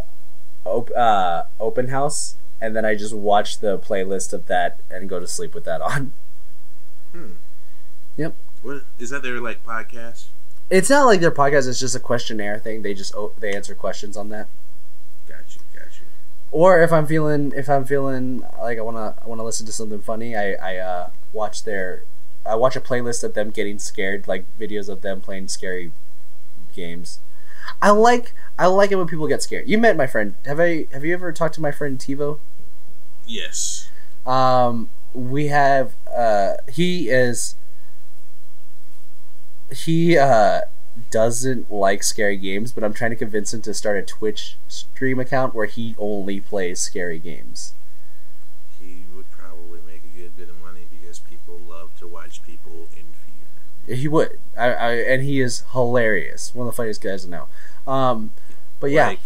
op- 0.65 0.95
uh, 0.97 1.43
Open 1.59 1.89
Haus, 1.89 2.37
and 2.61 2.77
then 2.77 2.85
I 2.85 2.95
just 2.95 3.13
watch 3.13 3.59
the 3.59 3.77
playlist 3.77 4.33
of 4.33 4.47
that 4.47 4.79
and 4.89 5.09
go 5.09 5.19
to 5.19 5.27
sleep 5.27 5.53
with 5.53 5.65
that 5.65 5.81
on. 5.81 6.13
Hmm. 7.13 7.33
Yep. 8.17 8.37
What 8.63 8.85
is 8.99 9.11
that? 9.11 9.23
Their 9.23 9.41
like 9.41 9.65
podcast? 9.65 10.27
It's 10.69 10.91
not 10.91 11.07
like 11.07 11.21
their 11.21 11.31
podcast 11.31 11.69
It's 11.69 11.79
just 11.79 11.95
a 11.95 12.01
questionnaire 12.01 12.59
thing. 12.59 12.83
They 12.83 12.95
just 12.95 13.15
they 13.39 13.55
answer 13.55 13.75
questions 13.75 14.17
on 14.17 14.29
that. 14.31 14.49
Got 15.29 15.55
you. 15.55 15.63
Got 15.75 15.89
you. 15.99 16.07
Or 16.51 16.81
if 16.83 16.93
I'm 16.93 17.07
feeling 17.07 17.53
if 17.55 17.69
I'm 17.69 17.85
feeling 17.85 18.45
like 18.59 18.79
I 18.79 18.83
wanna 18.83 19.15
I 19.23 19.27
wanna 19.27 19.45
listen 19.45 19.67
to 19.67 19.73
something 19.73 20.01
funny, 20.01 20.37
I 20.37 20.53
I 20.55 20.77
uh, 20.79 21.11
watch 21.33 21.65
their 21.65 22.05
I 22.45 22.55
watch 22.55 22.77
a 22.77 22.81
playlist 22.81 23.25
of 23.25 23.35
them 23.35 23.51
getting 23.51 23.79
scared, 23.79 24.29
like 24.29 24.47
videos 24.59 24.89
of 24.89 25.03
them 25.03 25.21
playing 25.21 25.49
scary 25.49 25.93
games. 26.75 27.19
I 27.83 27.91
like 27.91 28.33
I 28.59 28.67
like 28.67 28.93
it 28.93 28.97
when 28.97 29.07
people 29.07 29.27
get 29.27 29.43
scared. 29.43 29.69
You 29.69 29.79
met 29.79 29.97
my 29.97 30.07
friend. 30.07 30.35
Have 30.45 30.61
I 30.61 30.87
have 30.93 31.05
you 31.05 31.13
ever 31.15 31.33
talked 31.33 31.55
to 31.57 31.61
my 31.61 31.73
friend 31.73 31.99
Tivo? 31.99 32.39
Yes. 33.27 33.89
Um, 34.25 34.91
we 35.13 35.49
have 35.49 35.95
uh, 36.15 36.55
he 36.73 37.09
is 37.09 37.57
he 39.73 40.17
uh 40.17 40.61
doesn't 41.11 41.71
like 41.71 42.03
scary 42.03 42.37
games, 42.37 42.73
but 42.73 42.85
I'm 42.85 42.93
trying 42.93 43.11
to 43.11 43.17
convince 43.17 43.53
him 43.53 43.63
to 43.63 43.75
start 43.75 43.97
a 43.99 44.03
Twitch 44.03 44.57
stream 44.69 45.19
account 45.19 45.55
where 45.55 45.67
he 45.67 45.95
only 45.99 46.41
plays 46.41 46.81
scary 46.81 47.19
games. 47.19 47.75
He 48.81 49.05
would 49.15 49.31
probably 49.31 49.81
make 49.87 50.03
a 50.05 50.19
good 50.19 50.37
bit 50.37 50.49
of 50.49 50.61
money 50.63 50.87
because 50.91 51.19
people 51.19 51.59
love 51.59 51.97
to 51.99 52.07
watch 52.07 52.43
people 52.45 52.89
in 52.97 53.05
fear. 53.87 53.97
He 53.97 54.09
would, 54.09 54.39
I, 54.57 54.67
I 54.73 54.93
and 54.95 55.23
he 55.23 55.41
is 55.41 55.65
hilarious. 55.73 56.55
One 56.55 56.67
of 56.67 56.73
the 56.75 56.77
funniest 56.77 57.01
guys 57.03 57.25
I 57.25 57.29
know. 57.29 57.49
Um, 57.87 58.33
but 58.81 58.91
yeah, 58.91 59.09
Like, 59.09 59.21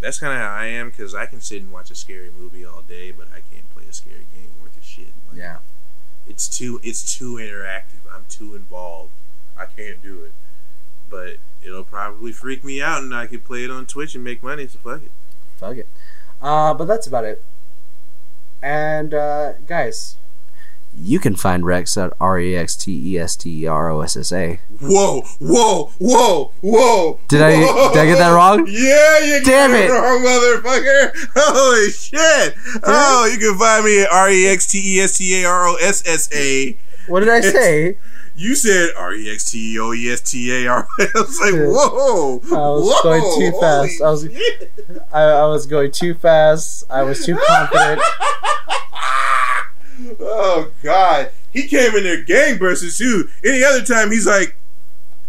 that's 0.00 0.18
kind 0.18 0.32
of 0.32 0.38
how 0.40 0.52
I 0.52 0.66
am 0.66 0.90
because 0.90 1.14
I 1.14 1.26
can 1.26 1.40
sit 1.40 1.62
and 1.62 1.72
watch 1.72 1.90
a 1.90 1.94
scary 1.94 2.30
movie 2.38 2.64
all 2.64 2.82
day, 2.82 3.10
but 3.10 3.28
I 3.28 3.40
can't 3.54 3.68
play 3.74 3.84
a 3.88 3.92
scary 3.92 4.26
game 4.34 4.50
worth 4.62 4.76
a 4.78 4.84
shit. 4.84 5.12
Like, 5.28 5.38
yeah, 5.38 5.58
It's 6.26 6.48
too 6.48 6.80
it's 6.82 7.16
too 7.16 7.36
interactive. 7.36 8.02
I'm 8.12 8.26
too 8.28 8.54
involved. 8.54 9.12
I 9.56 9.66
can't 9.66 10.02
do 10.02 10.24
it. 10.24 10.32
But 11.10 11.36
it'll 11.62 11.84
probably 11.84 12.32
freak 12.32 12.64
me 12.64 12.80
out, 12.82 13.02
and 13.02 13.14
I 13.14 13.26
could 13.26 13.44
play 13.44 13.64
it 13.64 13.70
on 13.70 13.86
Twitch 13.86 14.14
and 14.14 14.22
make 14.24 14.42
money. 14.42 14.66
So 14.66 14.78
fuck 14.78 15.02
it. 15.02 15.10
fuck 15.56 15.76
it. 15.76 15.88
Uh, 16.42 16.74
but 16.74 16.84
that's 16.86 17.06
about 17.06 17.24
it. 17.24 17.42
And 18.62 19.12
uh, 19.14 19.54
guys, 19.66 20.16
you 20.96 21.18
can 21.18 21.36
find 21.36 21.66
Rex 21.66 21.96
at 21.98 22.12
R 22.20 22.38
E 22.38 22.56
X 22.56 22.76
T 22.76 23.12
E 23.14 23.18
S 23.18 23.36
T 23.36 23.64
E 23.64 23.66
R 23.66 23.90
O 23.90 24.00
S 24.00 24.16
S 24.16 24.32
A. 24.32 24.60
Whoa, 24.80 25.22
whoa, 25.38 25.90
whoa, 25.98 26.52
whoa! 26.60 27.20
Did 27.28 27.42
I- 27.42 27.56
whoa. 27.60 27.92
did 27.92 28.00
I 28.00 28.06
get 28.06 28.18
that 28.18 28.30
wrong? 28.30 28.66
Yeah, 28.68 29.18
you 29.20 29.42
Damn 29.44 29.70
got 29.72 29.80
it. 29.80 29.90
wrong, 29.90 30.22
motherfucker! 30.22 31.28
Holy 31.36 31.90
shit! 31.90 32.54
Oh, 32.84 33.28
you 33.30 33.38
can 33.38 33.58
find 33.58 33.84
me 33.84 34.02
at 34.02 34.10
R 34.10 34.30
E 34.30 34.46
X 34.48 34.70
T 34.70 34.96
E 34.96 35.00
S 35.00 35.18
T 35.18 35.42
A 35.42 35.46
R 35.48 35.66
O 35.68 35.74
S 35.76 36.02
S 36.06 36.28
A. 36.34 36.76
What 37.08 37.20
did 37.20 37.28
I 37.28 37.40
say? 37.42 37.98
You 38.36 38.56
said 38.56 38.90
R 38.96 39.14
E 39.14 39.30
X 39.30 39.50
T 39.52 39.78
O 39.78 39.92
E 39.92 40.10
S 40.10 40.20
T 40.20 40.64
A 40.64 40.66
R. 40.68 40.88
I 40.98 41.06
was 41.14 41.38
like, 41.40 41.54
whoa! 41.54 42.40
I 42.46 42.68
was 42.68 42.84
whoa, 42.84 43.02
going 43.02 43.22
too 43.38 43.60
fast. 43.60 44.02
I 44.02 44.10
was- 44.10 44.28
I, 45.12 45.22
I 45.22 45.46
was 45.46 45.66
going 45.66 45.92
too 45.92 46.14
fast. 46.14 46.84
I 46.90 47.02
was 47.02 47.24
too 47.24 47.36
confident. 47.46 48.00
Oh 50.20 50.70
God, 50.82 51.30
he 51.52 51.68
came 51.68 51.94
in 51.94 52.02
there 52.02 52.22
gangbusters 52.24 52.98
too. 52.98 53.28
Any 53.44 53.62
other 53.62 53.82
time 53.82 54.10
he's 54.10 54.26
like. 54.26 54.56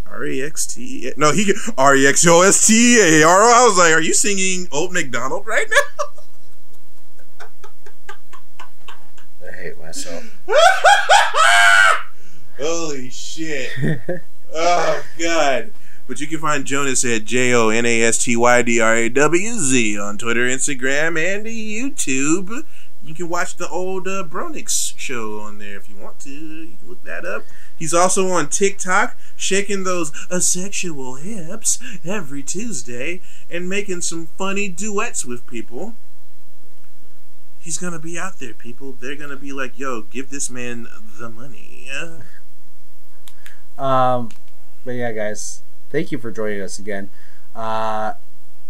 R 0.08 0.26
E 0.26 0.42
X 0.42 0.66
T. 0.66 1.14
No, 1.18 1.32
he 1.32 1.54
R 1.78 1.96
E 1.96 2.08
X 2.08 2.26
O 2.26 2.42
S 2.42 2.66
T 2.66 3.00
A 3.00 3.24
R 3.24 3.42
O. 3.42 3.54
I 3.64 3.66
was 3.68 3.78
like, 3.78 3.94
"Are 3.94 4.02
you 4.02 4.14
singing 4.14 4.68
Old 4.72 4.92
McDonald 4.92 5.46
right 5.46 5.68
now?" 5.70 7.46
I 9.48 9.52
hate 9.56 9.80
myself. 9.80 10.24
Oh 14.58 15.04
God! 15.20 15.72
But 16.08 16.22
you 16.22 16.28
can 16.28 16.40
find 16.40 16.66
Jonas 16.66 17.04
at 17.04 17.26
J 17.26 17.54
O 17.54 17.70
N 17.70 17.86
A 17.86 18.04
S 18.04 18.24
T 18.24 18.38
Y 18.38 18.62
D 18.62 18.80
R 18.80 18.96
A 18.96 19.10
W 19.10 19.54
Z 19.54 20.00
on 20.00 20.18
Twitter, 20.18 20.48
Instagram, 20.48 21.18
and 21.20 21.46
YouTube. 21.46 22.64
You 23.04 23.14
can 23.14 23.28
watch 23.30 23.58
the 23.58 23.68
old 23.68 24.08
uh, 24.08 24.24
Bronix 24.24 24.94
show 24.98 25.40
on 25.40 25.60
there 25.60 25.76
if 25.76 25.90
you 25.90 25.96
want 25.98 26.20
to. 26.22 26.32
You 26.32 26.78
can 26.80 26.90
look 26.90 27.04
that 27.04 27.26
up. 27.26 27.44
He's 27.78 27.94
also 27.94 28.30
on 28.30 28.50
TikTok, 28.50 29.18
shaking 29.36 29.84
those 29.84 30.12
asexual 30.32 31.16
hips 31.16 31.78
every 32.04 32.42
Tuesday 32.42 33.22
and 33.50 33.70
making 33.70 34.02
some 34.02 34.28
funny 34.38 34.70
duets 34.70 35.26
with 35.26 35.46
people. 35.46 35.96
He's 37.60 37.78
gonna 37.78 38.00
be 38.00 38.18
out 38.18 38.40
there, 38.40 38.54
people. 38.54 38.94
They're 38.94 39.16
gonna 39.16 39.36
be 39.36 39.52
like, 39.52 39.78
"Yo, 39.78 40.04
give 40.04 40.30
this 40.30 40.50
man 40.50 40.88
the 41.20 41.30
money." 41.30 41.90
Um, 43.78 44.30
but 44.84 44.92
yeah, 44.92 45.12
guys, 45.12 45.62
thank 45.90 46.12
you 46.12 46.18
for 46.18 46.32
joining 46.32 46.62
us 46.62 46.80
again. 46.80 47.10
Uh, 47.54 48.14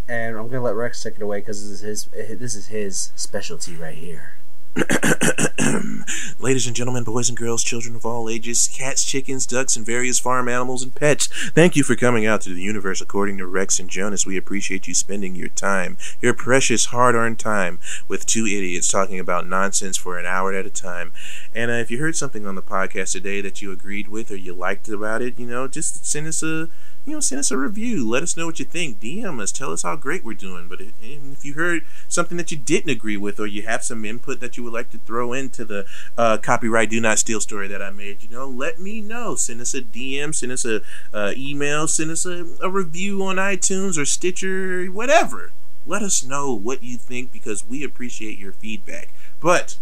and 0.08 0.38
I'm 0.38 0.47
gonna 0.47 0.62
let 0.62 0.76
Rex 0.76 1.01
take 1.01 1.16
it 1.16 1.22
away 1.22 1.39
because 1.39 1.62
this 1.62 1.82
is 1.84 2.10
his 2.12 2.39
this 2.39 2.56
is 2.56 2.68
his 2.68 3.12
specialty 3.16 3.76
right 3.76 3.97
here. 3.97 4.35
Ladies 6.39 6.67
and 6.67 6.76
gentlemen, 6.76 7.05
boys 7.05 7.30
and 7.30 7.38
girls, 7.38 7.63
children 7.63 7.95
of 7.95 8.05
all 8.05 8.30
ages, 8.30 8.69
cats, 8.73 9.05
chickens, 9.05 9.45
ducks, 9.45 9.78
and 9.78 9.86
various 9.86 10.19
farm 10.19 10.49
animals 10.49 10.84
and 10.84 10.93
pets, 10.93 11.28
thank 11.51 11.78
you 11.78 11.84
for 11.84 11.95
coming 11.95 12.26
out 12.26 12.41
to 12.41 12.53
the 12.53 12.61
universe 12.61 12.99
according 12.99 13.38
to 13.38 13.47
Rex 13.47 13.80
and 13.80 13.89
Jonas. 13.89 14.26
We 14.26 14.36
appreciate 14.36 14.86
you 14.86 14.93
spending 14.93 15.34
your 15.34 15.47
time, 15.47 15.97
your 16.21 16.34
precious, 16.34 16.86
hard 16.86 17.15
earned 17.15 17.39
time, 17.39 17.80
with 18.09 18.26
two 18.26 18.45
idiots 18.45 18.91
talking 18.91 19.19
about 19.19 19.47
nonsense 19.47 19.95
for 19.95 20.19
an 20.19 20.26
hour 20.26 20.53
at 20.53 20.65
a 20.65 20.69
time. 20.69 21.13
And 21.53 21.71
uh, 21.71 21.76
if 21.76 21.89
you 21.89 21.99
heard 21.99 22.17
something 22.17 22.45
on 22.45 22.55
the 22.55 22.61
podcast 22.61 23.13
today 23.13 23.39
that 23.41 23.61
you 23.61 23.71
agreed 23.71 24.09
with 24.09 24.30
or 24.30 24.36
you 24.36 24.53
liked 24.53 24.89
about 24.89 25.21
it, 25.21 25.39
you 25.39 25.47
know, 25.47 25.69
just 25.69 26.05
send 26.05 26.28
us 26.28 26.43
a 26.43 26.67
you 27.06 27.14
know, 27.14 27.20
send 27.20 27.39
us 27.39 27.51
a 27.51 27.58
review. 27.58 28.08
Let 28.08 28.24
us 28.24 28.36
know 28.36 28.47
what 28.47 28.58
you 28.58 28.66
think. 28.66 28.99
DM 28.99 29.39
us. 29.39 29.51
Tell 29.51 29.72
us 29.72 29.84
how 29.84 29.95
great 29.95 30.24
we're 30.24 30.34
doing. 30.34 30.68
But 30.68 30.82
if, 30.82 30.93
if 31.01 31.45
you 31.45 31.53
heard 31.53 31.84
something 32.08 32.36
that 32.38 32.51
you 32.51 32.58
didn't 32.58 32.89
agree 32.89 33.18
with, 33.18 33.39
or 33.39 33.45
you 33.45 33.62
have 33.62 33.84
some 33.84 34.03
input 34.06 34.39
that 34.39 34.58
you 34.58 34.64
would 34.64 34.74
like 34.74 34.89
to 34.91 34.97
throw 34.97 35.32
into 35.32 35.66
the 35.66 35.86
uh, 36.18 36.38
copyright 36.38 36.89
do 36.89 36.99
not 36.99 37.20
steal 37.20 37.39
story 37.39 37.68
that 37.68 37.82
I 37.82 37.91
made, 37.91 38.24
you 38.24 38.30
know, 38.30 38.47
let 38.47 38.80
me 38.80 39.01
know. 39.01 39.36
Send 39.36 39.62
us 39.62 39.76
a 39.76 39.82
DM. 39.82 40.34
Send 40.34 40.51
us 40.51 40.66
a 40.66 40.82
uh, 41.14 41.34
email. 41.38 41.88
Send 41.88 42.10
us 42.10 42.26
a, 42.26 42.47
a 42.62 42.70
review 42.70 43.24
on 43.24 43.36
iTunes 43.36 43.99
or 43.99 44.06
Stitcher, 44.06 44.88
whatever. 44.88 45.51
Let 45.86 46.01
us 46.01 46.24
know 46.24 46.53
what 46.53 46.82
you 46.82 46.97
think 46.97 47.32
because 47.32 47.68
we 47.68 47.84
appreciate 47.84 48.39
your 48.39 48.53
feedback. 48.53 49.10
But 49.39 49.78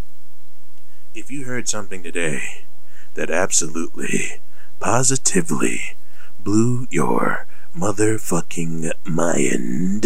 if 1.15 1.31
you 1.31 1.45
heard 1.45 1.69
something 1.69 2.03
today 2.03 2.65
that 3.13 3.29
absolutely, 3.29 4.41
positively 4.81 5.95
blew 6.43 6.87
your 6.89 7.47
motherfucking 7.75 8.91
mind. 9.05 10.05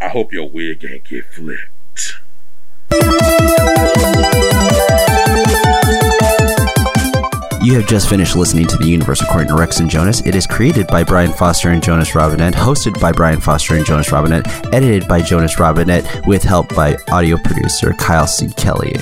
I 0.00 0.08
hope 0.08 0.32
your 0.32 0.48
wig 0.48 0.84
ain't 0.84 1.04
get 1.04 1.24
flipped. 1.26 2.20
You 7.62 7.74
have 7.74 7.88
just 7.88 8.08
finished 8.08 8.36
listening 8.36 8.66
to 8.68 8.76
The 8.76 8.86
Universe 8.86 9.22
According 9.22 9.48
to 9.48 9.56
Rex 9.56 9.80
and 9.80 9.90
Jonas. 9.90 10.24
It 10.24 10.36
is 10.36 10.46
created 10.46 10.86
by 10.86 11.02
Brian 11.02 11.32
Foster 11.32 11.70
and 11.70 11.82
Jonas 11.82 12.14
Robinette, 12.14 12.54
hosted 12.54 13.00
by 13.00 13.10
Brian 13.10 13.40
Foster 13.40 13.74
and 13.74 13.84
Jonas 13.84 14.12
Robinette, 14.12 14.46
edited 14.72 15.08
by 15.08 15.20
Jonas 15.20 15.58
Robinette, 15.58 16.24
with 16.28 16.44
help 16.44 16.72
by 16.76 16.96
audio 17.10 17.36
producer 17.38 17.92
Kyle 17.94 18.28
C. 18.28 18.48
Kelly. 18.56 18.94